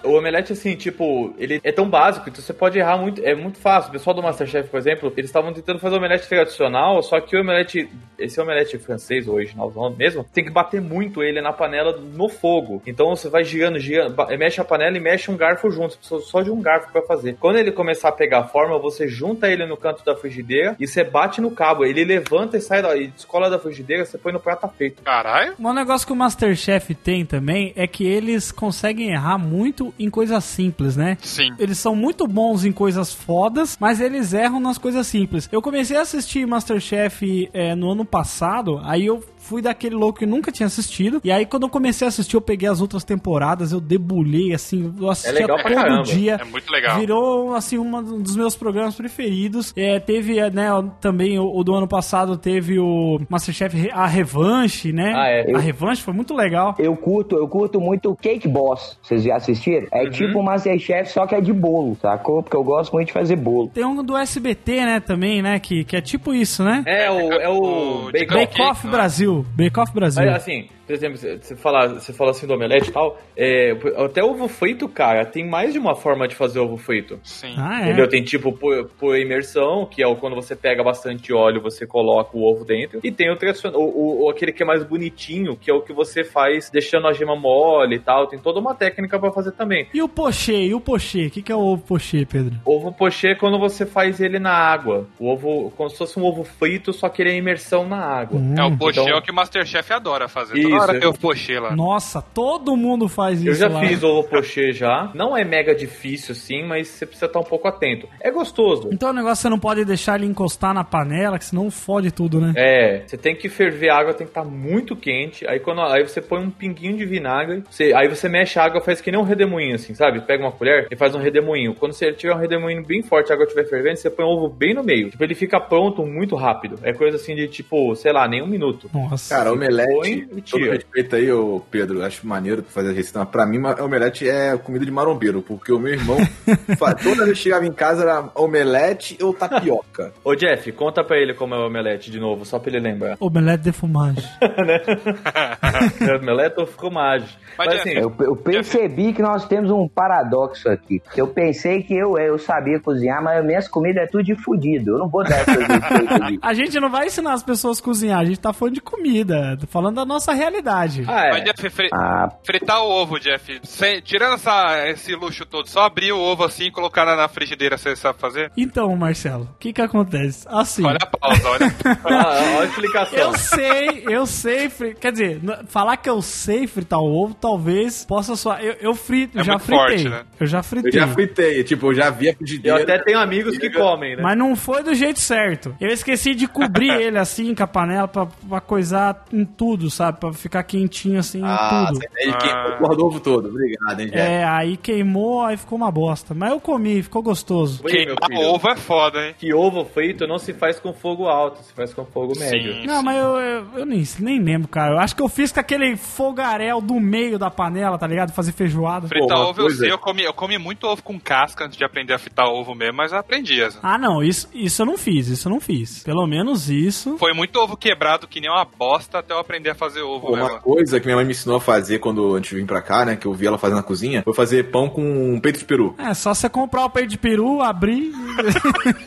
O 0.03 0.17
omelete, 0.17 0.53
assim, 0.53 0.75
tipo, 0.75 1.33
ele 1.37 1.59
é 1.63 1.71
tão 1.71 1.89
básico, 1.89 2.29
então 2.29 2.41
você 2.41 2.53
pode 2.53 2.79
errar 2.79 2.97
muito, 2.97 3.23
é 3.23 3.35
muito 3.35 3.57
fácil. 3.57 3.89
O 3.89 3.93
pessoal 3.93 4.15
do 4.15 4.23
Masterchef, 4.23 4.69
por 4.69 4.77
exemplo, 4.77 5.11
eles 5.17 5.29
estavam 5.29 5.53
tentando 5.53 5.79
fazer 5.79 5.95
o 5.95 5.97
omelete 5.97 6.27
tradicional, 6.27 7.01
só 7.03 7.19
que 7.19 7.35
o 7.35 7.41
omelete, 7.41 7.89
esse 8.17 8.39
omelete 8.39 8.77
francês, 8.77 9.27
o 9.27 9.33
originalzão 9.33 9.89
mesmo, 9.91 10.25
tem 10.33 10.43
que 10.43 10.51
bater 10.51 10.81
muito 10.81 11.21
ele 11.21 11.41
na 11.41 11.51
panela 11.51 11.97
no 11.97 12.29
fogo. 12.29 12.81
Então 12.85 13.09
você 13.09 13.29
vai 13.29 13.43
girando, 13.43 13.79
girando, 13.79 14.15
mexe 14.37 14.61
a 14.61 14.63
panela 14.63 14.95
e 14.95 14.99
mexe 14.99 15.29
um 15.29 15.37
garfo 15.37 15.69
junto, 15.69 15.93
você 15.93 15.97
precisa 15.97 16.21
só 16.21 16.41
de 16.41 16.49
um 16.49 16.61
garfo 16.61 16.91
pra 16.91 17.01
fazer. 17.01 17.35
Quando 17.39 17.57
ele 17.57 17.71
começar 17.71 18.09
a 18.09 18.13
pegar 18.13 18.45
forma, 18.45 18.77
você 18.79 19.07
junta 19.07 19.49
ele 19.49 19.65
no 19.65 19.77
canto 19.77 20.03
da 20.05 20.15
frigideira 20.15 20.75
e 20.79 20.87
você 20.87 21.03
bate 21.03 21.41
no 21.41 21.51
cabo. 21.51 21.85
Ele 21.85 22.03
levanta 22.03 22.57
e 22.57 22.61
sai 22.61 22.81
da, 22.81 22.95
e 22.95 23.07
descola 23.07 23.49
da 23.49 23.59
frigideira, 23.59 24.05
você 24.05 24.17
põe 24.17 24.31
no 24.31 24.39
prato 24.39 24.61
tá 24.61 24.67
feito. 24.67 25.01
Caralho. 25.01 25.55
Um 25.59 25.73
negócio 25.73 26.05
que 26.05 26.13
o 26.13 26.15
Masterchef 26.15 26.93
tem 26.93 27.25
também 27.25 27.73
é 27.75 27.87
que 27.87 28.05
eles 28.05 28.51
conseguem 28.51 29.11
errar 29.11 29.37
muito 29.37 29.93
em 30.03 30.09
coisas 30.09 30.43
simples, 30.43 30.95
né? 30.95 31.17
Sim. 31.21 31.51
Eles 31.57 31.77
são 31.77 31.95
muito 31.95 32.27
bons 32.27 32.65
em 32.65 32.71
coisas 32.71 33.13
fodas, 33.13 33.77
mas 33.79 33.99
eles 33.99 34.33
erram 34.33 34.59
nas 34.59 34.77
coisas 34.77 35.05
simples. 35.07 35.47
Eu 35.51 35.61
comecei 35.61 35.97
a 35.97 36.01
assistir 36.01 36.45
Masterchef 36.45 37.49
é, 37.53 37.75
no 37.75 37.91
ano 37.91 38.05
passado, 38.05 38.79
aí 38.83 39.05
eu 39.05 39.23
fui 39.41 39.61
daquele 39.61 39.95
louco 39.95 40.19
que 40.19 40.25
nunca 40.25 40.51
tinha 40.51 40.67
assistido. 40.67 41.21
E 41.23 41.31
aí, 41.31 41.45
quando 41.45 41.63
eu 41.63 41.69
comecei 41.69 42.05
a 42.05 42.09
assistir, 42.09 42.35
eu 42.35 42.41
peguei 42.41 42.67
as 42.69 42.81
outras 42.81 43.03
temporadas, 43.03 43.71
eu 43.71 43.79
debulhei, 43.79 44.53
assim, 44.53 44.93
eu 44.99 45.09
assistia 45.09 45.33
legal 45.33 45.57
pra 45.57 45.69
todo 45.69 45.75
caramba. 45.75 46.03
dia. 46.03 46.37
É 46.39 46.43
muito 46.43 46.71
legal. 46.71 46.99
Virou, 46.99 47.55
assim, 47.55 47.77
um 47.77 48.21
dos 48.21 48.35
meus 48.35 48.55
programas 48.55 48.95
preferidos. 48.95 49.73
É, 49.75 49.99
teve, 49.99 50.39
é, 50.39 50.49
né, 50.49 50.69
também 50.99 51.39
o, 51.39 51.45
o 51.45 51.63
do 51.63 51.73
ano 51.73 51.87
passado 51.87 52.37
teve 52.37 52.79
o 52.79 53.19
Masterchef 53.29 53.89
A 53.91 54.05
Revanche, 54.07 54.91
né? 54.91 55.13
Ah, 55.15 55.27
é. 55.27 55.55
A 55.55 55.59
Revanche 55.59 56.01
foi 56.01 56.13
muito 56.13 56.33
legal. 56.35 56.75
Eu 56.77 56.95
curto, 56.95 57.35
eu 57.35 57.47
curto 57.47 57.79
muito 57.79 58.11
o 58.11 58.15
Cake 58.15 58.47
Boss. 58.47 58.97
Vocês 59.01 59.23
já 59.23 59.35
assistiram? 59.35 59.87
É 59.91 60.09
tipo 60.09 60.39
o 60.39 60.43
Masterchef, 60.43 61.11
só 61.11 61.25
que 61.25 61.35
é 61.35 61.41
de 61.41 61.53
bolo, 61.53 61.97
sacou? 62.01 62.43
Porque 62.43 62.55
eu 62.55 62.63
gosto 62.63 62.93
muito 62.93 63.07
de 63.07 63.13
fazer 63.13 63.35
bolo. 63.35 63.69
Tem 63.69 63.85
um 63.85 64.03
do 64.03 64.15
SBT, 64.17 64.85
né, 64.85 64.99
também, 64.99 65.41
né, 65.41 65.59
que, 65.59 65.83
que 65.83 65.95
é 65.95 66.01
tipo 66.01 66.33
isso, 66.33 66.63
né? 66.63 66.83
É, 66.85 67.09
o, 67.09 67.31
é 67.33 67.49
o 67.49 67.61
o 67.61 68.11
de 68.11 68.25
bacon. 68.25 68.33
Bake 68.33 68.61
Off 68.61 68.85
né? 68.85 68.91
Brasil. 69.31 69.45
Bake 69.55 69.79
Off 69.79 69.93
Brasil. 69.93 70.29
Assim, 70.29 70.67
por 70.91 70.95
exemplo, 70.95 71.17
você 71.17 71.55
fala, 71.55 71.87
você 71.99 72.13
fala 72.13 72.31
assim 72.31 72.45
do 72.45 72.53
omelete 72.53 72.89
e 72.89 72.91
tal, 72.91 73.17
é, 73.37 73.71
até 74.03 74.23
ovo 74.23 74.47
frito, 74.47 74.87
cara, 74.89 75.25
tem 75.25 75.47
mais 75.47 75.71
de 75.73 75.79
uma 75.79 75.95
forma 75.95 76.27
de 76.27 76.35
fazer 76.35 76.59
ovo 76.59 76.77
frito. 76.77 77.19
Sim. 77.23 77.53
Ah, 77.57 77.81
é. 77.81 77.83
Entendeu? 77.85 78.07
Tem 78.09 78.21
tipo 78.23 78.51
por, 78.51 78.89
por 78.99 79.17
imersão, 79.17 79.85
que 79.85 80.03
é 80.03 80.07
o 80.07 80.15
quando 80.15 80.35
você 80.35 80.55
pega 80.55 80.83
bastante 80.83 81.31
óleo, 81.33 81.61
você 81.61 81.85
coloca 81.87 82.35
o 82.37 82.43
ovo 82.43 82.65
dentro. 82.65 82.99
E 83.03 83.11
tem 83.11 83.31
o 83.31 83.35
tradicional, 83.37 83.79
o, 83.79 84.25
o- 84.25 84.29
aquele 84.29 84.51
que 84.51 84.63
é 84.63 84.65
mais 84.65 84.83
bonitinho, 84.83 85.55
que 85.55 85.71
é 85.71 85.73
o 85.73 85.81
que 85.81 85.93
você 85.93 86.23
faz 86.23 86.69
deixando 86.69 87.07
a 87.07 87.13
gema 87.13 87.35
mole 87.35 87.95
e 87.95 87.99
tal. 87.99 88.27
Tem 88.27 88.37
toda 88.39 88.59
uma 88.59 88.75
técnica 88.75 89.19
pra 89.19 89.31
fazer 89.31 89.51
também. 89.53 89.87
E 89.93 90.01
o 90.01 90.09
pochê? 90.09 90.65
E 90.67 90.73
o 90.73 90.79
pochê? 90.81 91.27
O 91.27 91.31
que, 91.31 91.41
que 91.41 91.51
é 91.51 91.55
o 91.55 91.59
ovo 91.59 91.83
pochê, 91.83 92.25
Pedro? 92.25 92.55
Ovo 92.65 92.91
pochê 92.91 93.29
é 93.29 93.35
quando 93.35 93.57
você 93.57 93.85
faz 93.85 94.19
ele 94.19 94.39
na 94.39 94.51
água. 94.53 95.07
O 95.19 95.29
ovo, 95.31 95.71
como 95.77 95.89
se 95.89 95.97
fosse 95.97 96.19
um 96.19 96.23
ovo 96.25 96.43
frito, 96.43 96.91
só 96.91 97.07
que 97.09 97.21
ele 97.21 97.31
é 97.31 97.35
imersão 97.37 97.87
na 97.87 97.97
água. 98.03 98.39
É 98.57 98.63
o 98.63 98.77
pochê 98.77 98.99
Então- 99.01 99.13
é 99.15 99.17
o 99.17 99.21
que 99.21 99.31
o 99.31 99.35
Masterchef 99.35 99.93
adora 99.93 100.27
fazer. 100.27 100.57
Isso, 100.57 100.80
hora 100.81 100.97
é. 100.97 100.99
tem 100.99 101.09
o 101.09 101.13
pochê 101.13 101.59
lá. 101.59 101.75
Nossa, 101.75 102.21
todo 102.21 102.75
mundo 102.75 103.07
faz 103.07 103.39
isso 103.39 103.49
Eu 103.49 103.55
já 103.55 103.67
lá. 103.67 103.79
fiz 103.81 104.03
ovo 104.03 104.23
pochê 104.27 104.71
já. 104.71 105.11
Não 105.13 105.35
é 105.35 105.43
mega 105.43 105.73
difícil, 105.75 106.35
sim, 106.35 106.63
mas 106.63 106.87
você 106.87 107.05
precisa 107.05 107.25
estar 107.27 107.39
um 107.39 107.43
pouco 107.43 107.67
atento. 107.67 108.07
É 108.19 108.31
gostoso. 108.31 108.89
Então 108.91 109.09
o 109.09 109.13
negócio 109.13 109.41
você 109.41 109.49
não 109.49 109.59
pode 109.59 109.83
deixar 109.85 110.15
ele 110.19 110.25
encostar 110.27 110.73
na 110.73 110.83
panela, 110.83 111.37
que 111.37 111.45
senão 111.45 111.69
fode 111.71 112.11
tudo, 112.11 112.39
né? 112.39 112.53
É, 112.55 113.03
você 113.05 113.17
tem 113.17 113.35
que 113.35 113.49
ferver 113.49 113.89
a 113.89 113.97
água, 113.97 114.13
tem 114.13 114.25
que 114.27 114.31
estar 114.31 114.43
muito 114.45 114.95
quente. 114.95 115.47
Aí 115.47 115.59
quando 115.59 115.81
aí 115.81 116.03
você 116.07 116.21
põe 116.21 116.39
um 116.43 116.49
pinguinho 116.49 116.97
de 116.97 117.05
vinagre, 117.05 117.63
você- 117.69 117.93
aí 117.95 118.07
você 118.07 118.27
mexe 118.29 118.59
a 118.59 118.63
água, 118.63 118.81
faz 118.81 119.01
que 119.01 119.11
nem 119.11 119.19
um 119.19 119.23
redemoinho 119.23 119.75
assim, 119.75 119.93
sabe? 119.93 120.21
Pega 120.21 120.43
uma 120.43 120.51
colher 120.51 120.87
e 120.91 120.95
faz 120.95 121.15
um 121.15 121.19
redemoinho. 121.19 121.73
Quando 121.75 121.93
você 121.93 122.11
tiver 122.13 122.33
um 122.33 122.39
redemoinho 122.39 122.83
bem 122.85 123.01
forte, 123.01 123.31
a 123.31 123.35
água 123.35 123.45
estiver 123.45 123.65
fervendo, 123.67 123.97
você 123.97 124.09
põe 124.09 124.25
o 124.25 124.29
ovo 124.29 124.49
bem 124.49 124.73
no 124.73 124.83
meio. 124.83 125.09
Tipo, 125.09 125.23
ele 125.23 125.35
fica 125.35 125.59
pronto 125.59 126.05
muito 126.05 126.35
rápido. 126.35 126.79
É 126.83 126.93
coisa 126.93 127.17
assim 127.17 127.35
de 127.35 127.47
tipo, 127.47 127.95
sei 127.95 128.11
lá, 128.11 128.27
nem 128.27 128.41
um 128.41 128.47
minuto. 128.47 128.89
Nossa. 128.93 129.35
Cara, 129.35 129.51
omelete, 129.53 129.91
põe 129.91 130.27
e 130.37 130.41
tira. 130.41 130.70
Respeito 130.71 131.15
aí, 131.15 131.31
ô 131.31 131.61
Pedro, 131.71 132.03
acho 132.03 132.25
maneiro 132.25 132.63
fazer 132.63 132.89
a 132.89 132.93
receita. 132.93 133.19
Mas 133.19 133.29
Pra 133.29 133.45
mim, 133.45 133.59
omelete 133.79 134.27
é 134.27 134.57
comida 134.57 134.85
de 134.85 134.91
marombeiro, 134.91 135.41
porque 135.41 135.71
o 135.71 135.79
meu 135.79 135.93
irmão, 135.93 136.17
toda 137.03 137.25
vez 137.25 137.37
que 137.37 137.43
chegava 137.43 137.65
em 137.65 137.71
casa 137.71 138.03
era 138.03 138.29
omelete 138.35 139.17
ou 139.21 139.33
tapioca. 139.33 140.13
Ô 140.23 140.35
Jeff, 140.35 140.71
conta 140.73 141.03
pra 141.03 141.17
ele 141.17 141.33
como 141.33 141.55
é 141.55 141.57
o 141.57 141.67
omelete 141.67 142.11
de 142.11 142.19
novo, 142.19 142.45
só 142.45 142.59
pra 142.59 142.71
ele 142.71 142.79
lembrar. 142.79 143.17
Omelete 143.19 143.63
de 143.63 143.71
fumagem. 143.71 144.23
omelete 146.19 146.59
ou 146.59 146.67
fromage. 146.67 147.37
Mas, 147.57 147.67
Mas 147.67 147.75
Jeff, 147.77 147.89
assim, 147.89 147.99
Eu, 147.99 148.13
eu 148.19 148.35
percebi 148.35 149.13
que 149.13 149.21
nós 149.21 149.47
temos 149.47 149.71
um 149.71 149.87
paradoxo 149.87 150.69
aqui. 150.69 151.01
Eu 151.15 151.27
pensei 151.27 151.83
que 151.83 151.93
eu, 151.93 152.17
eu 152.17 152.37
sabia 152.37 152.79
cozinhar, 152.79 153.23
mas 153.23 153.43
minhas 153.45 153.67
comidas 153.67 154.03
é 154.03 154.07
tudo 154.07 154.23
de 154.23 154.35
fudido. 154.35 154.91
Eu 154.91 154.99
não 154.99 155.09
vou 155.09 155.23
dar 155.23 155.39
essas 155.39 155.55
receitas. 155.55 156.39
A 156.41 156.53
gente 156.53 156.79
não 156.79 156.89
vai 156.89 157.07
ensinar 157.07 157.33
as 157.33 157.43
pessoas 157.43 157.79
a 157.79 157.83
cozinhar, 157.83 158.19
a 158.19 158.25
gente 158.25 158.39
tá 158.39 158.53
falando 158.53 158.75
de 158.75 158.81
comida, 158.81 159.57
falando 159.67 159.95
da 159.95 160.05
nossa 160.05 160.31
Não, 160.31 160.41
realidade. 160.51 161.03
Ah, 161.07 161.29
Mas, 161.31 161.41
é. 161.41 161.43
Jeff, 161.45 161.69
fre- 161.69 161.89
Ah, 161.93 162.29
fritar 162.43 162.81
o 162.83 162.89
ovo, 162.89 163.19
Jeff. 163.19 163.59
Sem- 163.63 164.01
tirando 164.01 164.35
essa, 164.35 164.87
esse 164.89 165.15
luxo 165.15 165.45
todo, 165.45 165.67
só 165.67 165.81
abrir 165.83 166.11
o 166.11 166.19
ovo 166.19 166.43
assim 166.43 166.65
e 166.65 166.71
colocar 166.71 167.05
na, 167.05 167.15
na 167.15 167.27
frigideira, 167.27 167.77
você 167.77 167.95
sabe 167.95 168.19
fazer? 168.19 168.51
Então, 168.57 168.95
Marcelo, 168.95 169.45
o 169.55 169.57
que 169.59 169.73
que 169.73 169.81
acontece? 169.81 170.45
Assim, 170.49 170.85
Olha 170.85 170.97
a 171.01 171.05
pausa, 171.05 171.49
olha. 171.49 171.71
Ah, 172.03 172.39
olha 172.57 172.61
a 172.61 172.65
explicação. 172.65 173.17
eu 173.19 173.37
sei, 173.37 174.03
eu 174.07 174.25
sei, 174.25 174.69
fri- 174.69 174.95
quer 174.95 175.11
dizer, 175.11 175.41
falar 175.67 175.97
que 175.97 176.09
eu 176.09 176.21
sei 176.21 176.67
fritar 176.67 176.99
o 176.99 177.05
ovo, 177.11 177.33
talvez 177.33 178.05
possa 178.05 178.35
soar. 178.35 178.61
Eu, 178.63 178.73
eu 178.81 178.93
frito, 178.95 179.39
É 179.39 179.43
já 179.43 179.57
fritei. 179.59 179.77
forte, 179.77 180.09
né? 180.09 180.23
Eu 180.39 180.47
já 180.47 180.57
Eu 180.59 180.63
fritei. 180.63 180.91
já 180.91 181.07
fritei, 181.07 181.63
tipo, 181.63 181.87
eu 181.87 181.93
já 181.95 182.09
vi 182.09 182.27
a 182.27 182.31
Eu 182.31 182.35
frigideira. 182.37 182.83
até 182.83 182.99
tenho 182.99 183.19
amigos 183.19 183.57
que 183.57 183.69
comem, 183.69 184.15
né? 184.15 184.21
Mas 184.23 184.37
não 184.37 184.55
foi 184.55 184.83
do 184.83 184.93
jeito 184.93 185.19
certo. 185.19 185.75
Eu 185.79 185.89
esqueci 185.89 186.35
de 186.35 186.47
cobrir 186.47 186.89
ele 187.01 187.17
assim 187.17 187.53
com 187.55 187.63
a 187.63 187.67
panela 187.67 188.07
pra, 188.07 188.25
pra 188.25 188.61
coisar 188.61 189.25
em 189.31 189.45
tudo, 189.45 189.89
sabe? 189.89 190.19
Pra 190.19 190.31
ficar 190.41 190.63
quentinho 190.63 191.19
assim 191.19 191.41
Ah, 191.43 191.87
tudo. 191.87 191.99
você 191.99 192.07
ele 192.17 192.31
Ah. 192.31 192.37
queimou 192.37 192.69
o 192.71 192.77
porra 192.77 192.95
do 192.97 193.05
ovo 193.05 193.19
todo. 193.19 193.49
Obrigado, 193.49 193.99
hein, 193.99 194.07
Jeff. 194.07 194.17
É, 194.19 194.43
aí 194.43 194.77
queimou, 194.77 195.43
aí 195.43 195.57
ficou 195.57 195.77
uma 195.77 195.91
bosta. 195.91 196.33
Mas 196.33 196.51
eu 196.51 196.59
comi, 196.59 197.01
ficou 197.03 197.21
gostoso. 197.21 197.83
Queimar 197.83 198.15
ovo 198.49 198.69
é 198.69 198.75
foda, 198.75 199.27
hein? 199.27 199.35
Que 199.37 199.53
ovo 199.53 199.85
frito 199.85 200.27
não 200.27 200.37
se 200.37 200.53
faz 200.53 200.79
com 200.79 200.93
fogo 200.93 201.27
alto, 201.27 201.61
se 201.63 201.73
faz 201.73 201.93
com 201.93 202.05
fogo 202.05 202.33
médio. 202.37 202.73
Sim. 202.73 202.85
Não, 202.87 203.01
mas 203.03 203.17
eu, 203.17 203.37
eu, 203.37 203.65
eu 203.77 203.85
nem, 203.85 204.03
nem 204.19 204.39
lembro, 204.41 204.67
cara. 204.67 204.93
Eu 204.95 204.99
acho 204.99 205.15
que 205.15 205.21
eu 205.21 205.29
fiz 205.29 205.51
com 205.51 205.59
aquele 205.59 205.95
fogaréu 205.95 206.81
do 206.81 206.99
meio 206.99 207.37
da 207.39 207.49
panela, 207.49 207.97
tá 207.97 208.07
ligado? 208.07 208.31
Fazer 208.33 208.51
feijoada. 208.51 209.07
Fritar 209.07 209.37
uma 209.37 209.49
ovo 209.49 209.61
eu 209.61 209.69
sei, 209.69 209.91
eu 209.91 209.97
comi, 209.97 210.23
eu 210.23 210.33
comi 210.33 210.57
muito 210.57 210.85
ovo 210.87 211.01
com 211.03 211.19
casca 211.19 211.65
antes 211.65 211.77
de 211.77 211.83
aprender 211.83 212.13
a 212.13 212.19
fritar 212.19 212.47
ovo 212.47 212.73
mesmo, 212.75 212.97
mas 212.97 213.11
eu 213.11 213.17
aprendi. 213.19 213.61
essa. 213.61 213.79
Ah, 213.83 213.97
não, 213.97 214.23
isso, 214.23 214.47
isso 214.53 214.81
eu 214.81 214.85
não 214.85 214.97
fiz, 214.97 215.27
isso 215.27 215.47
eu 215.47 215.51
não 215.51 215.59
fiz. 215.59 216.03
Pelo 216.03 216.25
menos 216.25 216.69
isso. 216.69 217.17
Foi 217.17 217.33
muito 217.33 217.57
ovo 217.59 217.75
quebrado 217.77 218.27
que 218.27 218.39
nem 218.39 218.49
uma 218.49 218.65
bosta 218.65 219.19
até 219.19 219.33
eu 219.33 219.39
aprender 219.39 219.71
a 219.71 219.75
fazer 219.75 220.01
ovo 220.01 220.30
Pô, 220.31 220.37
Uma 220.37 220.59
coisa 220.59 220.99
que 220.99 221.05
minha 221.05 221.15
mãe 221.15 221.25
me 221.25 221.31
ensinou 221.31 221.57
a 221.57 221.61
fazer 221.61 221.99
quando 221.99 222.35
antes 222.35 222.49
de 222.51 222.55
vir 222.57 222.65
pra 222.65 222.81
cá, 222.81 223.03
né? 223.05 223.15
Que 223.15 223.25
eu 223.25 223.33
vi 223.33 223.45
ela 223.47 223.57
fazendo 223.57 223.77
na 223.77 223.83
cozinha, 223.83 224.21
foi 224.23 224.33
fazer 224.33 224.71
pão 224.71 224.89
com 224.89 225.39
peito 225.41 225.59
de 225.59 225.65
peru. 225.65 225.93
É, 225.97 226.13
só 226.13 226.33
você 226.33 226.47
comprar 226.49 226.85
o 226.85 226.89
peito 226.89 227.09
de 227.09 227.17
peru, 227.17 227.61
abrir. 227.61 228.11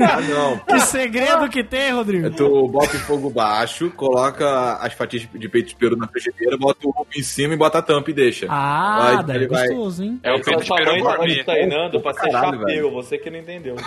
Ah, 0.01 0.21
não. 0.21 0.59
que 0.59 0.81
segredo 0.81 1.49
que 1.49 1.65
tem, 1.65 1.93
Rodrigo? 1.93 2.31
Tu 2.31 2.69
bota 2.69 2.97
o 2.97 3.01
fogo 3.01 3.31
baixo, 3.31 3.91
coloca 3.97 4.75
as 4.75 4.93
fatias 4.93 5.27
de 5.35 5.49
peito 5.49 5.69
de 5.71 5.77
peru 5.77 5.97
na 5.97 6.07
frigideira, 6.07 6.57
bota 6.59 6.81
o 6.87 6.91
ovo 6.91 7.07
em 7.17 7.23
cima 7.23 7.55
e 7.55 7.57
bota 7.57 7.79
a 7.79 7.83
tampa 7.83 8.11
e 8.11 8.15
deixa. 8.15 8.47
Ah, 8.51 9.15
Vai, 9.17 9.25
daí 9.25 9.37
ele 9.37 9.45
é 9.47 9.49
vai- 9.49 9.69
gostoso, 9.69 10.03
hein? 10.05 10.21
É 10.23 10.33
o 10.33 10.43
peito 10.43 10.63
de 10.63 10.69
peru 10.75 11.03
tá 11.05 11.17
gourmet. 11.17 11.45
treinando 11.45 12.01
pra 12.01 12.13
ser 12.13 12.31
Caralho, 12.31 12.59
velho. 12.65 12.91
você 12.91 13.17
que 13.19 13.31
não 13.31 13.39
entendeu. 13.39 13.77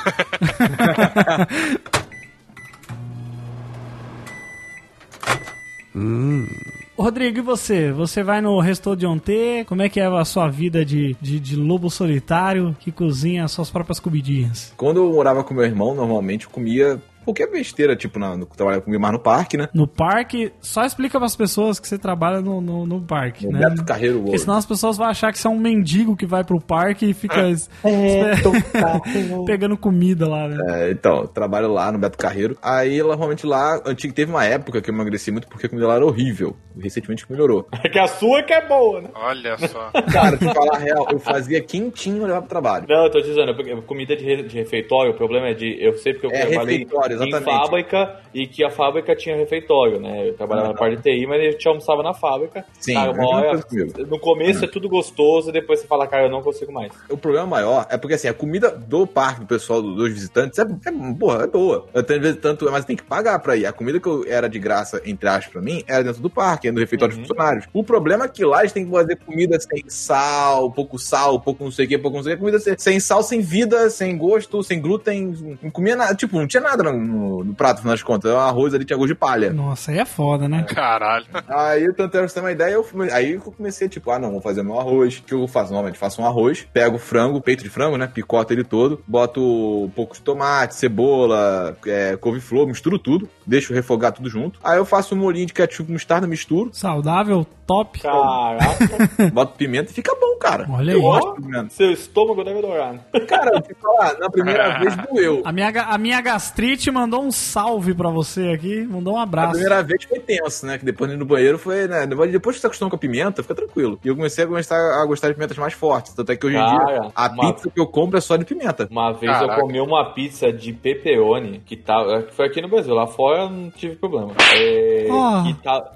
Rodrigo, 6.98 7.38
e 7.38 7.42
você? 7.42 7.92
Você 7.92 8.24
vai 8.24 8.42
no 8.42 8.60
Ontem? 9.06 9.64
Como 9.66 9.84
é 9.84 9.88
que 9.90 10.00
é 10.00 10.06
a 10.08 10.26
sua 10.26 10.50
vida 10.50 10.84
de, 10.84 11.16
de, 11.22 11.40
de 11.40 11.56
lobo 11.56 11.92
solitário 11.92 12.76
que 12.80 12.92
cozinha 12.92 13.44
as 13.46 13.52
suas 13.52 13.70
próprias 13.70 14.00
comidinhas? 14.00 14.74
Quando 14.76 14.98
eu 14.98 15.14
morava 15.14 15.44
com 15.44 15.54
meu 15.54 15.64
irmão, 15.64 15.94
normalmente 15.94 16.46
eu 16.46 16.52
comia 16.52 17.00
qualquer 17.28 17.52
besteira, 17.52 17.96
tipo, 17.96 18.18
na, 18.20 18.36
no, 18.38 18.46
trabalhava 18.46 18.84
comigo 18.84 19.02
mais 19.02 19.14
no 19.14 19.20
parque, 19.20 19.58
né? 19.58 19.68
No 19.74 19.88
parque, 19.88 20.52
só 20.62 20.84
explica 20.86 21.20
pras 21.20 21.36
pessoas 21.36 21.80
que 21.80 21.88
você 21.88 21.98
trabalha 21.98 22.42
no, 22.42 22.62
no, 22.62 22.86
no 22.86 23.02
parque, 23.02 23.46
No 23.46 23.52
né? 23.54 23.70
Beto 23.70 23.86
Carreiro 23.86 24.16
Porque 24.16 24.30
World. 24.30 24.42
senão 24.42 24.58
as 24.58 24.66
pessoas 24.66 24.98
vão 24.98 25.08
achar 25.08 25.32
que 25.32 25.38
você 25.40 25.48
é 25.48 25.52
um 25.52 25.60
mendigo 25.60 26.16
que 26.16 26.26
vai 26.26 26.44
pro 26.44 26.60
parque 26.60 27.06
e 27.10 27.14
fica 27.14 27.50
es- 27.50 27.70
pegando 29.46 29.78
comida 29.78 30.28
lá, 30.28 30.48
né? 30.48 30.58
É, 30.70 30.92
então, 30.92 31.26
trabalho 31.28 31.72
lá 31.72 31.92
no 31.92 32.00
Beto 32.00 32.18
Carreiro. 32.18 32.58
Aí, 32.62 33.00
normalmente 33.02 33.46
lá, 33.46 33.82
antigo, 33.86 34.14
teve 34.14 34.32
uma 34.32 34.46
época 34.46 34.82
que 34.82 34.90
eu 34.90 34.94
emagreci 34.94 35.32
muito 35.32 35.48
porque 35.48 35.66
a 35.66 35.70
comida 35.70 35.88
lá 35.88 35.96
era 35.96 36.06
horrível. 36.06 36.56
Recentemente 36.80 37.26
melhorou. 37.30 37.68
É 37.84 37.90
que 37.90 38.00
a 38.00 38.08
sua 38.08 38.44
que 38.44 38.52
é 38.52 38.68
boa, 38.68 39.02
né? 39.02 39.10
Olha 39.16 39.58
só. 39.58 39.92
Cara, 40.12 40.36
te 40.38 40.46
falar 40.54 40.76
a 40.76 40.80
real, 40.80 41.08
eu 41.12 41.20
fazia 41.20 41.62
quentinho 41.62 42.18
e 42.18 42.22
levava 42.22 42.42
pro 42.42 42.50
trabalho. 42.50 42.86
Não, 42.90 43.06
eu 43.06 43.12
tô 43.12 43.22
dizendo, 43.22 43.56
porque 43.56 43.74
comida 43.84 44.16
de, 44.16 44.26
re- 44.26 44.44
de 44.44 44.56
refeitório, 44.58 45.12
o 45.12 45.16
problema 45.16 45.48
é 45.50 45.54
de. 45.54 45.78
Eu 45.80 45.96
sei 45.98 46.14
porque 46.14 46.28
eu 46.28 46.32
É, 46.32 46.46
trabalhei 46.48 46.80
refeitório, 46.80 47.17
em 47.26 47.28
exatamente. 47.30 47.60
fábrica 47.64 48.16
e 48.34 48.48
que 48.48 48.64
a 48.64 48.70
fábrica 48.70 49.16
tinha 49.16 49.36
refeitório, 49.36 50.00
né? 50.00 50.30
Eu 50.30 50.34
trabalhava 50.36 50.70
na 50.70 50.74
parte 50.74 50.98
de 50.98 51.02
TI, 51.04 51.26
mas 51.28 51.40
a 51.42 51.52
gente 51.52 51.68
almoçava 51.68 52.04
na 52.04 52.14
fábrica. 52.14 52.66
Sim, 52.80 52.94
cara, 52.94 53.12
é 53.12 53.26
hora, 53.26 53.60
no 54.08 54.20
começo 54.20 54.66
é 54.66 54.68
tudo 54.68 54.88
gostoso, 54.90 55.52
depois 55.52 55.80
você 55.80 55.88
fala, 55.88 56.08
cara, 56.08 56.24
eu 56.26 56.30
não 56.30 56.42
consigo 56.42 56.72
mais. 56.72 56.92
O 57.10 57.18
problema 57.18 57.46
maior 57.48 57.86
é 57.90 57.98
porque, 57.98 58.16
assim, 58.16 58.28
a 58.28 58.34
comida 58.34 58.70
do 58.72 59.06
parque, 59.08 59.42
do 59.42 59.48
pessoal, 59.48 59.82
do- 59.82 59.96
dos 59.96 60.10
visitantes, 60.14 60.58
é, 60.60 60.62
é, 60.64 60.92
porra, 61.18 61.44
é 61.44 61.48
boa. 61.48 61.86
Eu 61.94 62.04
tenho, 62.04 62.22
vezes, 62.22 62.40
tanto, 62.40 62.70
mas 62.72 62.86
tem 62.86 62.96
que 62.96 63.04
pagar 63.04 63.40
pra 63.40 63.56
ir. 63.56 63.66
A 63.66 63.74
comida 63.74 64.00
que 64.00 64.08
eu, 64.08 64.24
era 64.28 64.48
de 64.48 64.60
graça, 64.60 65.02
entre 65.06 65.28
aspas, 65.28 65.48
pra 65.54 65.62
mim, 65.62 65.84
era 65.88 66.04
dentro 66.04 66.22
do 66.22 66.30
parque, 66.30 66.72
no 66.72 66.80
refeitório 66.80 67.16
Uhum. 67.16 67.22
dos 67.22 67.28
funcionários. 67.30 67.66
O 67.74 67.84
problema 67.84 68.26
é 68.26 68.28
que 68.28 68.44
lá 68.46 68.60
eles 68.60 68.72
têm 68.72 68.86
que 68.86 68.92
fazer 68.92 69.16
comida 69.18 69.60
sem 69.60 69.84
sal, 69.88 70.72
pouco 70.72 70.98
sal, 70.98 71.40
pouco 71.40 71.64
não 71.64 71.72
sei 71.72 71.86
o 71.86 71.90
que, 71.90 71.98
pouco 71.98 72.18
não 72.18 72.24
sei 72.24 72.34
o 72.34 72.36
que. 72.36 72.40
Comida 72.40 72.60
sem, 72.60 72.76
sem 72.78 73.00
sal, 73.00 73.24
sem 73.24 73.42
vida, 73.42 73.90
sem 73.90 74.18
gosto, 74.18 74.64
sem 74.64 74.80
glúten. 74.82 75.58
Não 75.62 75.70
comia 75.72 75.96
nada, 75.96 76.16
tipo, 76.16 76.38
não 76.38 76.48
tinha 76.48 76.62
nada 76.62 76.84
no- 77.08 77.44
no 77.44 77.54
prato, 77.54 77.78
no 77.78 77.82
final 77.84 77.94
das 77.94 78.04
contas. 78.04 78.32
O 78.32 78.38
arroz 78.38 78.74
ali 78.74 78.86
tinha 78.86 78.98
gosto 78.98 79.08
de 79.10 79.16
palha. 79.16 79.52
Nossa, 79.54 79.92
aí 79.92 80.00
é 80.00 80.06
foda, 80.06 80.48
né? 80.48 80.64
Caralho. 80.64 81.26
Aí, 81.48 81.86
tanto 81.94 82.16
era 82.16 82.24
pra 82.24 82.28
você 82.28 82.34
ter 82.36 82.40
uma 82.42 82.52
ideia, 82.52 82.74
eu, 82.74 82.84
fui- 82.84 83.12
aí 83.12 83.34
eu 83.34 83.42
comecei, 83.42 83.88
tipo, 83.90 84.12
ah, 84.12 84.20
não, 84.20 84.32
vou 84.32 84.42
fazer 84.42 84.64
meu 84.64 84.80
arroz. 84.80 85.18
O 85.18 85.24
que 85.24 85.34
eu 85.34 85.48
faço? 85.48 85.72
Normalmente 85.72 85.98
faço 85.98 86.22
um 86.22 86.26
arroz, 86.26 86.68
pego 86.74 86.98
o 86.98 87.00
frango, 87.00 87.42
peito 87.42 87.64
de 87.64 87.70
frango, 87.70 87.98
né? 87.98 88.08
Picoto 88.08 88.54
ele 88.54 88.64
todo, 88.64 89.02
boto 89.08 89.42
um 89.42 89.90
pouco 89.90 90.14
de 90.16 90.22
tomate, 90.22 90.76
cebola, 90.76 91.78
é, 91.86 92.16
couve-flor, 92.18 92.68
misturo 92.68 93.00
tudo, 93.00 93.30
deixo 93.46 93.74
refogar 93.74 94.12
tudo 94.12 94.30
junto. 94.30 94.60
Aí 94.64 94.78
eu 94.78 94.86
faço 94.86 95.16
um 95.16 95.18
molhinho 95.18 95.46
de 95.48 95.54
ketchup 95.54 95.92
mostarda, 95.92 96.28
misturo, 96.28 96.70
Saudável, 96.74 97.46
top. 97.66 98.00
Caraca, 98.00 99.30
boto 99.32 99.54
pimenta 99.58 99.92
e 99.92 99.94
fica 99.94 100.14
bom, 100.20 100.38
cara. 100.40 100.66
Olha 100.70 100.92
eu 100.92 100.98
aí. 100.98 101.02
gosto 101.04 101.36
de 101.36 101.42
pimenta. 101.42 101.70
seu 101.70 101.92
estômago 101.92 102.44
deve 102.44 102.60
adorar. 102.60 102.94
né? 102.94 103.00
Cara, 103.28 103.52
eu 103.56 103.62
te 103.62 103.74
falar, 103.76 104.18
na 104.20 104.30
primeira 104.30 104.80
vez 104.80 104.96
doeu. 104.98 105.42
A 105.46 105.52
minha, 105.52 105.70
a 105.70 105.98
minha 105.98 106.22
gastrite 106.22 106.90
mandou 106.98 107.24
um 107.24 107.32
salve 107.32 107.94
pra 107.94 108.10
você 108.10 108.50
aqui, 108.50 108.84
mandou 108.86 109.14
um 109.16 109.18
A 109.18 109.24
abraço. 109.24 109.52
primeira 109.52 109.82
vez 109.84 110.04
foi 110.04 110.20
tenso, 110.20 110.66
né? 110.66 110.78
Que 110.78 110.86
depois 110.86 111.10
de 111.10 111.16
ir 111.16 111.20
no 111.20 111.26
banheiro 111.26 111.58
foi, 111.58 111.88
né? 111.88 112.06
Depois 112.06 112.32
depois 112.32 112.56
que 112.56 112.62
você 112.62 112.68
acostuma 112.68 112.90
com 112.90 112.96
a 112.96 113.00
pimenta, 113.00 113.42
fica 113.42 113.56
tranquilo. 113.56 114.00
E 114.04 114.08
eu 114.08 114.16
comecei 114.16 114.44
a 114.44 114.48
gostar, 114.48 114.76
a 115.02 115.06
gostar 115.06 115.28
de 115.30 115.34
pimentas 115.36 115.58
mais 115.58 115.74
fortes. 115.74 116.14
Tanto 116.14 116.32
é 116.32 116.36
que 116.36 116.46
hoje 116.46 116.56
em 116.56 116.60
Cara, 116.60 116.86
dia, 117.02 117.12
a 117.16 117.28
uma- 117.30 117.54
pizza 117.54 117.70
que 117.70 117.80
eu 117.80 117.88
compro 117.88 118.18
é 118.18 118.22
só 118.22 118.36
de 118.36 118.46
pimenta. 118.46 118.88
Uma 118.92 119.12
vez 119.14 119.32
Caraca. 119.32 119.54
eu 119.54 119.62
comi 119.62 119.80
uma 119.80 120.14
pizza 120.14 120.52
de 120.52 120.74
pepperoni, 120.74 121.62
que 121.66 121.76
tá, 121.76 122.24
que 122.24 122.34
foi 122.34 122.46
aqui 122.48 122.62
no 122.62 122.68
Brasil, 122.70 122.94
lá 122.94 123.08
fora 123.08 123.44
eu 123.44 123.50
não 123.50 123.70
tive 123.70 123.96
problema. 123.96 124.34
É, 124.56 125.08
Oh. 125.10 125.44
que 125.44 125.54
tá, 125.64 125.92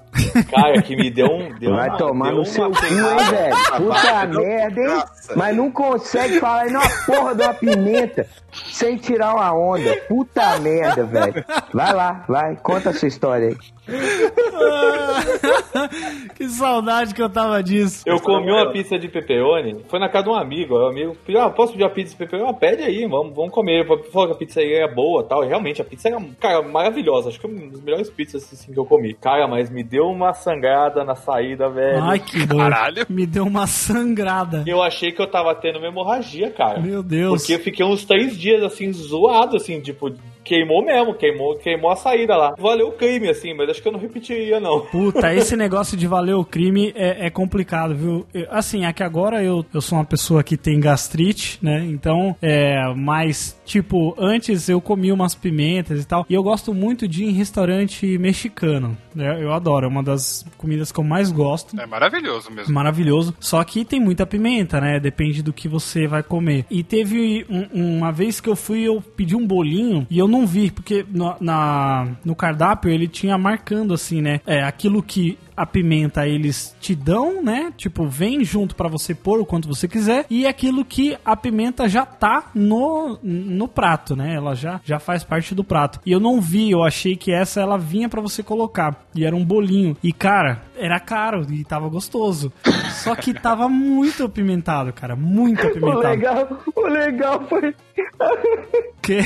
cara, 0.49 0.81
que 0.81 0.95
me 0.95 1.09
deu 1.09 1.27
um. 1.27 1.53
Deu 1.57 1.75
Vai 1.75 1.89
uma, 1.89 1.97
tomar 1.97 2.29
deu 2.29 2.37
no 2.37 2.45
seu 2.45 2.71
cu, 2.71 2.85
hein, 2.85 3.29
velho? 3.29 3.55
Puta 3.77 4.25
merda, 4.27 4.81
hein? 4.81 5.03
Mas 5.35 5.55
não 5.55 5.71
consegue 5.71 6.39
falar 6.39 6.61
aí 6.61 6.71
numa 6.71 6.89
porra 7.05 7.35
de 7.35 7.43
uma 7.43 7.53
pimenta 7.53 8.27
sem 8.51 8.97
tirar 8.97 9.35
uma 9.35 9.53
onda. 9.53 9.95
Puta 10.07 10.59
merda, 10.59 11.03
velho. 11.03 11.45
Vai 11.73 11.93
lá, 11.93 12.25
vai, 12.27 12.55
conta 12.57 12.89
a 12.89 12.93
sua 12.93 13.07
história 13.07 13.49
aí. 13.49 13.57
que 16.35 16.47
saudade 16.47 17.13
que 17.13 17.21
eu 17.21 17.29
tava 17.29 17.61
disso. 17.63 18.03
Eu 18.05 18.19
comi 18.19 18.51
uma 18.51 18.71
pizza 18.71 18.97
de 18.97 19.07
pepperoni, 19.07 19.83
foi 19.87 19.99
na 19.99 20.09
casa 20.09 20.25
de 20.25 20.29
um 20.29 20.35
amigo. 20.35 20.77
aí 20.77 20.83
O 20.83 20.87
amigo 20.87 21.17
pediu, 21.25 21.41
ah, 21.41 21.49
posso 21.49 21.73
pedir 21.73 21.83
uma 21.83 21.89
pizza 21.89 22.11
de 22.11 22.17
pepperoni? 22.17 22.49
Ah, 22.49 22.53
pede 22.53 22.83
aí, 22.83 23.05
vamos, 23.07 23.35
vamos 23.35 23.51
comer. 23.51 23.85
Falou 24.11 24.27
que 24.27 24.33
a 24.33 24.37
pizza 24.37 24.59
aí 24.59 24.73
é 24.73 24.87
boa 24.87 25.23
e 25.23 25.25
tal. 25.25 25.43
E 25.43 25.47
realmente, 25.47 25.81
a 25.81 25.85
pizza 25.85 26.09
era, 26.09 26.21
cara, 26.39 26.61
maravilhosa. 26.61 27.29
Acho 27.29 27.39
que 27.39 27.45
é 27.45 27.49
uma 27.49 27.67
das 27.67 27.81
melhores 27.81 28.09
pizzas 28.09 28.51
assim, 28.51 28.71
que 28.71 28.79
eu 28.79 28.85
comi. 28.85 29.13
Cara, 29.13 29.47
mas 29.47 29.69
me 29.69 29.83
deu 29.83 30.00
uma 30.09 30.33
sangrada 30.33 31.03
na 31.03 31.15
saída, 31.15 31.69
velho. 31.69 32.03
Ai, 32.03 32.19
que. 32.19 32.47
Caralho. 32.47 33.05
Me 33.09 33.25
deu 33.25 33.45
uma 33.45 33.67
sangrada. 33.67 34.63
Eu 34.65 34.81
achei 34.81 35.11
que 35.11 35.21
eu 35.21 35.27
tava 35.27 35.53
tendo 35.55 35.79
uma 35.79 35.87
hemorragia, 35.87 36.51
cara. 36.51 36.79
Meu 36.79 37.03
Deus. 37.03 37.41
Porque 37.41 37.53
eu 37.53 37.59
fiquei 37.59 37.85
uns 37.85 38.05
três 38.05 38.37
dias, 38.37 38.63
assim, 38.63 38.91
zoado, 38.91 39.57
assim, 39.57 39.79
tipo, 39.81 40.11
queimou 40.43 40.83
mesmo, 40.83 41.13
queimou, 41.13 41.55
queimou 41.57 41.91
a 41.91 41.95
saída 41.95 42.35
lá. 42.35 42.55
Valeu 42.57 42.87
o 42.89 42.91
crime, 42.93 43.29
assim, 43.29 43.53
mas 43.53 43.69
acho 43.69 43.81
que 43.81 43.87
eu 43.87 43.91
não 43.91 43.99
repetiria, 43.99 44.59
não. 44.59 44.81
Puta, 44.87 45.33
esse 45.35 45.55
negócio 45.55 45.95
de 45.97 46.07
valer 46.07 46.33
o 46.35 46.43
crime 46.45 46.91
é, 46.95 47.27
é 47.27 47.29
complicado, 47.29 47.95
viu? 47.95 48.25
Eu- 48.33 48.47
assim, 48.51 48.85
é 48.85 48.93
que 48.93 49.03
agora 49.03 49.43
eu, 49.43 49.65
eu 49.73 49.81
sou 49.81 49.97
uma 49.97 50.05
pessoa 50.05 50.43
que 50.43 50.57
tem 50.57 50.79
gastrite, 50.79 51.57
né? 51.61 51.85
Então, 51.89 52.35
é. 52.41 52.81
Mas, 52.95 53.59
tipo, 53.65 54.15
antes 54.17 54.67
eu 54.69 54.81
comia 54.81 55.13
umas 55.13 55.35
pimentas 55.35 56.01
e 56.01 56.05
tal. 56.05 56.25
E 56.29 56.33
eu 56.33 56.43
gosto 56.43 56.73
muito 56.73 57.07
de 57.07 57.23
ir 57.23 57.29
em 57.29 57.33
restaurante 57.33 58.17
mexicano. 58.17 58.97
né? 59.15 59.37
Eu 59.41 59.51
adoro, 59.53 59.85
é 59.85 59.89
uma 59.89 60.03
das 60.03 60.45
comidas 60.57 60.91
que 60.91 60.99
eu 60.99 61.03
mais 61.03 61.31
gosto. 61.31 61.79
É 61.79 61.85
maravilhoso 61.85 62.51
mesmo. 62.51 62.73
Maravilhoso. 62.73 63.35
Só 63.39 63.63
que 63.63 63.85
tem 63.85 63.99
muita 63.99 64.25
pimenta, 64.25 64.79
né? 64.81 64.99
Depende 64.99 65.41
do 65.43 65.53
que 65.53 65.67
você 65.67 66.07
vai 66.07 66.23
comer. 66.23 66.65
E 66.69 66.83
teve 66.83 67.45
um- 67.49 67.97
uma 67.97 68.11
vez 68.11 68.39
que 68.41 68.49
eu 68.49 68.55
fui, 68.55 68.81
eu 68.81 69.01
pedi 69.15 69.35
um 69.35 69.45
bolinho 69.45 70.05
e 70.09 70.17
eu 70.17 70.27
não 70.31 70.47
vi, 70.47 70.71
porque 70.71 71.05
no, 71.09 71.35
na, 71.39 72.07
no 72.23 72.35
cardápio 72.35 72.89
ele 72.89 73.07
tinha 73.07 73.37
marcando 73.37 73.93
assim, 73.93 74.21
né? 74.21 74.41
É, 74.45 74.63
aquilo 74.63 75.03
que 75.03 75.37
a 75.55 75.65
pimenta 75.65 76.27
eles 76.27 76.75
te 76.79 76.95
dão, 76.95 77.41
né? 77.43 77.71
Tipo, 77.77 78.05
vem 78.07 78.43
junto 78.43 78.75
pra 78.75 78.87
você 78.87 79.13
pôr 79.13 79.39
o 79.39 79.45
quanto 79.45 79.67
você 79.67 79.87
quiser. 79.87 80.25
E 80.29 80.45
aquilo 80.47 80.83
que 80.85 81.17
a 81.23 81.35
pimenta 81.35 81.87
já 81.87 82.05
tá 82.05 82.49
no, 82.53 83.17
no 83.23 83.67
prato, 83.67 84.15
né? 84.15 84.35
Ela 84.35 84.55
já, 84.55 84.79
já 84.83 84.99
faz 84.99 85.23
parte 85.23 85.53
do 85.55 85.63
prato. 85.63 85.99
E 86.05 86.11
eu 86.11 86.19
não 86.19 86.39
vi, 86.41 86.71
eu 86.71 86.83
achei 86.83 87.15
que 87.15 87.31
essa 87.31 87.61
ela 87.61 87.77
vinha 87.77 88.09
pra 88.09 88.21
você 88.21 88.41
colocar. 88.43 89.03
E 89.15 89.25
era 89.25 89.35
um 89.35 89.43
bolinho. 89.45 89.95
E 90.03 90.11
cara, 90.13 90.61
era 90.77 90.99
caro 90.99 91.45
e 91.51 91.63
tava 91.63 91.87
gostoso. 91.89 92.51
Só 93.03 93.15
que 93.15 93.33
tava 93.33 93.67
muito 93.69 94.23
apimentado, 94.23 94.91
cara. 94.93 95.15
Muito 95.15 95.63
O 95.63 95.67
apimentado. 95.67 95.99
legal, 96.01 96.47
o 96.75 96.87
legal 96.87 97.43
foi. 97.47 97.75
Que? 99.01 99.17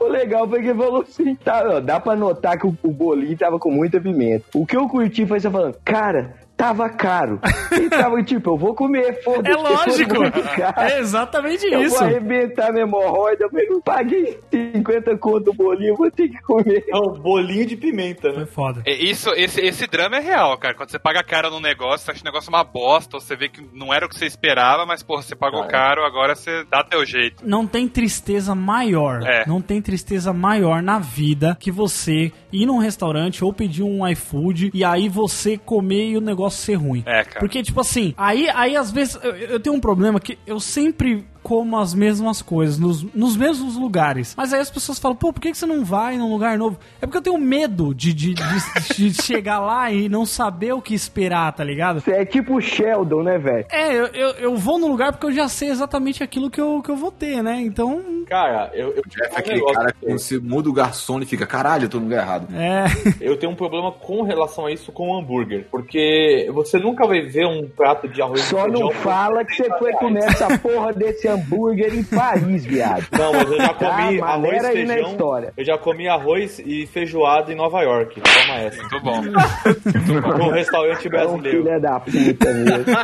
O 0.00 0.08
legal 0.08 0.48
foi 0.48 0.60
que 0.60 0.74
falou 0.74 1.02
assim: 1.02 1.36
tá, 1.36 1.62
ó, 1.64 1.80
dá 1.80 2.00
pra 2.00 2.16
notar 2.16 2.58
que 2.58 2.66
o, 2.66 2.76
o 2.82 2.90
bolinho 2.92 3.36
tava 3.36 3.60
com 3.60 3.70
muita 3.70 4.00
pimenta. 4.00 4.44
O 4.52 4.66
que 4.66 4.76
eu 4.76 4.88
curti 4.88 5.24
foi 5.24 5.38
você 5.38 5.48
falando, 5.54 5.78
cara, 5.84 6.34
tava 6.56 6.88
caro. 6.88 7.40
E 7.72 7.88
tava 7.90 8.22
tipo, 8.22 8.50
eu 8.50 8.56
vou 8.56 8.74
comer, 8.74 9.22
foda-se. 9.22 9.50
É 9.50 9.54
foi 9.54 9.62
lógico. 9.62 10.14
É 10.80 10.98
exatamente 10.98 11.66
Eu 11.66 11.82
isso. 11.82 11.96
vou 11.96 12.04
arrebentar 12.06 12.72
minha 12.72 12.84
hemorroida, 12.84 13.48
mas 13.52 13.68
não 13.68 13.80
paguei 13.80 14.38
50 14.50 15.16
conto 15.18 15.50
o 15.50 15.54
bolinho, 15.54 15.96
vou 15.96 16.10
ter 16.10 16.28
que 16.28 16.40
comer. 16.42 16.84
É 16.88 16.96
um 16.96 17.12
bolinho 17.20 17.66
de 17.66 17.76
pimenta, 17.76 18.30
Foi 18.30 18.40
né? 18.40 18.46
foda. 18.46 18.82
É, 18.86 18.94
Isso, 18.94 19.30
esse, 19.30 19.60
esse 19.60 19.86
drama 19.86 20.16
é 20.16 20.20
real, 20.20 20.56
cara. 20.58 20.74
Quando 20.74 20.90
você 20.90 20.98
paga 20.98 21.22
caro 21.22 21.50
num 21.50 21.60
negócio, 21.60 22.04
você 22.06 22.12
acha 22.12 22.20
o 22.22 22.24
negócio 22.24 22.48
uma 22.48 22.64
bosta, 22.64 23.16
ou 23.16 23.20
você 23.20 23.34
vê 23.36 23.48
que 23.48 23.62
não 23.72 23.92
era 23.92 24.06
o 24.06 24.08
que 24.08 24.16
você 24.16 24.26
esperava, 24.26 24.86
mas, 24.86 25.02
porra, 25.02 25.22
você 25.22 25.34
pagou 25.34 25.66
caro, 25.66 26.04
agora 26.04 26.34
você 26.34 26.64
dá 26.70 26.84
teu 26.84 27.04
jeito. 27.04 27.42
Não 27.46 27.66
tem 27.66 27.88
tristeza 27.88 28.54
maior. 28.54 29.22
É. 29.22 29.44
Não 29.46 29.60
tem 29.60 29.82
tristeza 29.82 30.32
maior 30.32 30.82
na 30.82 30.98
vida 30.98 31.56
que 31.58 31.70
você 31.70 32.32
ir 32.52 32.66
num 32.66 32.78
restaurante 32.78 33.44
ou 33.44 33.52
pedir 33.52 33.82
um 33.82 34.06
iFood 34.08 34.70
e 34.72 34.84
aí 34.84 35.08
você 35.08 35.58
comer 35.58 36.10
e 36.10 36.16
o 36.16 36.20
negócio 36.20 36.43
ser 36.50 36.74
ruim. 36.74 37.02
É, 37.06 37.24
cara. 37.24 37.40
Porque, 37.40 37.62
tipo 37.62 37.80
assim, 37.80 38.14
aí, 38.16 38.48
aí 38.50 38.76
às 38.76 38.90
vezes 38.90 39.18
eu, 39.22 39.34
eu 39.36 39.60
tenho 39.60 39.76
um 39.76 39.80
problema 39.80 40.20
que 40.20 40.38
eu 40.46 40.60
sempre 40.60 41.24
como 41.44 41.76
as 41.78 41.92
mesmas 41.94 42.40
coisas, 42.42 42.78
nos, 42.78 43.02
nos 43.14 43.36
mesmos 43.36 43.76
lugares. 43.76 44.34
Mas 44.36 44.52
aí 44.52 44.60
as 44.60 44.70
pessoas 44.70 44.98
falam, 44.98 45.14
pô, 45.16 45.30
por 45.32 45.40
que, 45.40 45.54
você 45.54 45.66
não 45.66 45.84
vai 45.84 46.16
num 46.16 46.30
lugar 46.32 46.56
novo? 46.56 46.78
É 47.00 47.06
porque 47.06 47.18
eu 47.18 47.22
tenho 47.22 47.38
medo 47.38 47.94
de, 47.94 48.12
de, 48.14 48.34
de- 48.34 48.94
de 49.12 49.14
chegar 49.22 49.60
lá 49.60 49.92
e 49.92 50.08
não 50.08 50.24
saber 50.24 50.72
o 50.72 50.80
que 50.80 50.94
esperar, 50.94 51.52
tá 51.52 51.62
ligado? 51.62 52.00
Você 52.00 52.12
é 52.12 52.24
tipo 52.24 52.56
o 52.56 52.60
Sheldon, 52.60 53.22
né, 53.22 53.38
velho? 53.38 53.66
É, 53.70 53.92
eu, 53.94 54.06
eu, 54.06 54.28
eu 54.36 54.56
vou 54.56 54.78
num 54.78 54.88
lugar 54.88 55.12
porque 55.12 55.26
eu 55.26 55.32
já 55.32 55.46
sei 55.48 55.68
exatamente 55.68 56.22
aquilo 56.22 56.50
que 56.50 56.60
eu, 56.60 56.80
que 56.82 56.90
eu 56.90 56.96
vou 56.96 57.12
ter, 57.12 57.42
né? 57.42 57.60
Então, 57.60 58.02
Cara, 58.26 58.70
eu, 58.72 58.94
eu, 58.94 59.02
é 59.22 59.38
aquele 59.38 59.56
negócio 59.56 59.76
cara 59.76 59.92
que 59.92 60.12
você 60.12 60.38
muda 60.38 60.70
o 60.70 60.72
garçom, 60.72 61.16
ele 61.18 61.26
fica, 61.26 61.46
caralho, 61.46 61.84
eu 61.84 61.88
tô 61.90 61.98
no 61.98 62.04
lugar 62.04 62.22
errado. 62.22 62.48
é. 62.56 62.84
Eu 63.20 63.36
tenho 63.38 63.52
um 63.52 63.56
problema 63.56 63.92
com 63.92 64.22
relação 64.22 64.66
a 64.66 64.72
isso 64.72 64.90
com 64.92 65.08
o 65.10 65.18
hambúrguer. 65.18 65.66
Porque 65.70 66.48
você 66.52 66.78
nunca 66.78 67.06
vai 67.06 67.20
ver 67.20 67.46
um 67.46 67.68
prato 67.68 68.08
de 68.08 68.20
arroz 68.22 68.40
Só 68.42 68.66
e 68.66 68.70
não 68.70 68.90
fala 68.90 69.44
que 69.44 69.54
você 69.54 69.64
30 69.64 69.78
foi 69.78 69.92
comer 69.92 70.24
essa 70.24 70.56
porra 70.58 70.92
desse 70.92 71.26
hambúrguer 71.34 71.94
em 71.94 72.02
Paris, 72.04 72.64
viado. 72.64 73.06
Não, 73.12 73.32
mas 73.32 73.50
eu 73.50 73.56
já 73.58 73.74
comi 73.74 74.18
Tá, 74.18 74.26
arroz 74.26 74.62
e 74.62 74.66
aí 74.66 74.84
na 74.84 74.94
feijão. 74.94 75.10
história. 75.12 75.52
Eu 75.56 75.64
já 75.64 75.78
comi 75.78 76.08
arroz 76.08 76.58
e 76.64 76.86
feijoada 76.86 77.52
em 77.52 77.56
Nova 77.56 77.82
York. 77.82 78.20
Toma 78.20 78.58
essa. 78.60 78.80
Muito 78.80 79.00
bom. 79.00 79.20
Num 80.38 80.50
restaurante 80.52 81.04
É 81.04 81.08
um 81.08 81.10
brasileiro. 81.10 81.64
filho 81.64 81.80
da 81.80 82.00
puta 82.00 82.52
mesmo. 82.52 82.84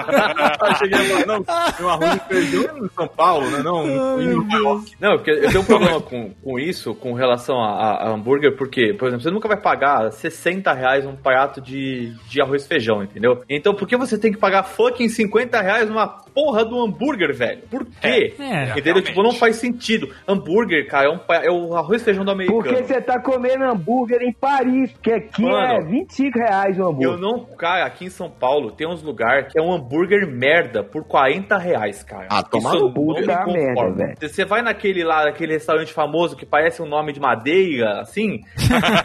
Eu 0.70 0.74
cheguei 0.76 0.98
a 0.98 1.04
falar, 1.04 1.26
não, 1.26 1.42
tem 1.44 1.86
um 1.86 1.88
arroz 1.88 2.14
e 2.14 2.20
feijão 2.34 2.78
em 2.78 2.88
São 2.90 3.08
Paulo, 3.08 3.50
né? 3.50 3.62
Não, 3.62 4.20
em 4.20 4.28
Nova 4.34 4.56
York. 4.56 4.92
Não, 5.00 5.16
porque 5.16 5.30
eu 5.30 5.48
tenho 5.48 5.60
um 5.60 5.64
problema 5.64 6.00
com, 6.00 6.30
com 6.42 6.58
isso, 6.58 6.94
com 6.94 7.12
relação 7.12 7.60
a, 7.60 7.68
a- 7.70 8.06
a 8.08 8.10
hambúrguer, 8.10 8.56
porque, 8.56 8.94
por 8.94 9.08
exemplo, 9.08 9.22
você 9.24 9.30
nunca 9.30 9.48
vai 9.48 9.56
pagar 9.56 10.10
60 10.12 10.72
reais 10.72 11.06
um 11.06 11.16
prato 11.16 11.60
de, 11.60 12.12
de 12.28 12.40
arroz 12.40 12.64
e 12.64 12.68
feijão, 12.68 13.02
entendeu? 13.02 13.42
Então 13.48 13.74
por 13.74 13.86
que 13.88 13.96
você 13.96 14.18
tem 14.18 14.32
que 14.32 14.38
pagar 14.38 14.62
fucking 14.64 15.08
50 15.08 15.60
reais 15.60 15.88
numa 15.88 16.06
porra 16.06 16.64
do 16.64 16.80
hambúrguer, 16.82 17.34
velho? 17.34 17.62
Por 17.70 17.84
quê? 17.84 17.90
É, 18.02 18.19
entendeu? 18.26 18.83
realmente. 18.85 19.06
Tipo, 19.06 19.22
não 19.22 19.33
faz 19.33 19.56
sentido. 19.56 20.11
Hambúrguer, 20.26 20.87
cara, 20.88 21.06
é, 21.06 21.11
um, 21.11 21.20
é 21.44 21.50
o 21.50 21.74
arroz 21.76 22.02
e 22.02 22.04
feijão 22.04 22.24
do 22.24 22.30
americano. 22.30 22.62
Porque 22.62 22.83
você 22.85 23.00
tá 23.00 23.20
comendo 23.20 23.64
hambúrguer 23.64 24.22
em 24.22 24.33
Paris, 24.33 24.92
que 25.02 25.12
aqui 25.12 25.44
é 25.44 25.50
Mano, 25.50 25.88
25 25.90 26.38
reais 26.38 26.78
o 26.78 26.83
Eu 26.83 26.88
hambúrguer. 26.88 27.18
não, 27.18 27.44
cara, 27.56 27.85
aqui 27.85 28.06
em 28.06 28.11
São 28.11 28.30
Paulo 28.30 28.70
tem 28.70 28.87
uns 28.87 29.02
lugares 29.02 29.52
que 29.52 29.59
é 29.59 29.62
um 29.62 29.72
hambúrguer 29.72 30.26
merda 30.26 30.83
por 30.83 31.04
40 31.04 31.56
reais, 31.59 32.02
cara. 32.02 32.26
Ah, 32.30 32.42
toma 32.42 32.74
no 32.74 32.92
tá 33.26 33.44
conforma. 33.44 33.52
merda, 33.52 33.92
velho. 33.92 34.16
Você 34.20 34.44
vai 34.44 34.62
naquele 34.62 35.04
lá, 35.04 35.24
naquele 35.24 35.52
restaurante 35.54 35.92
famoso 35.92 36.37
que 36.37 36.46
parece 36.46 36.83
um 36.83 36.87
nome 36.87 37.12
de 37.12 37.20
madeira, 37.20 38.00
assim, 38.00 38.40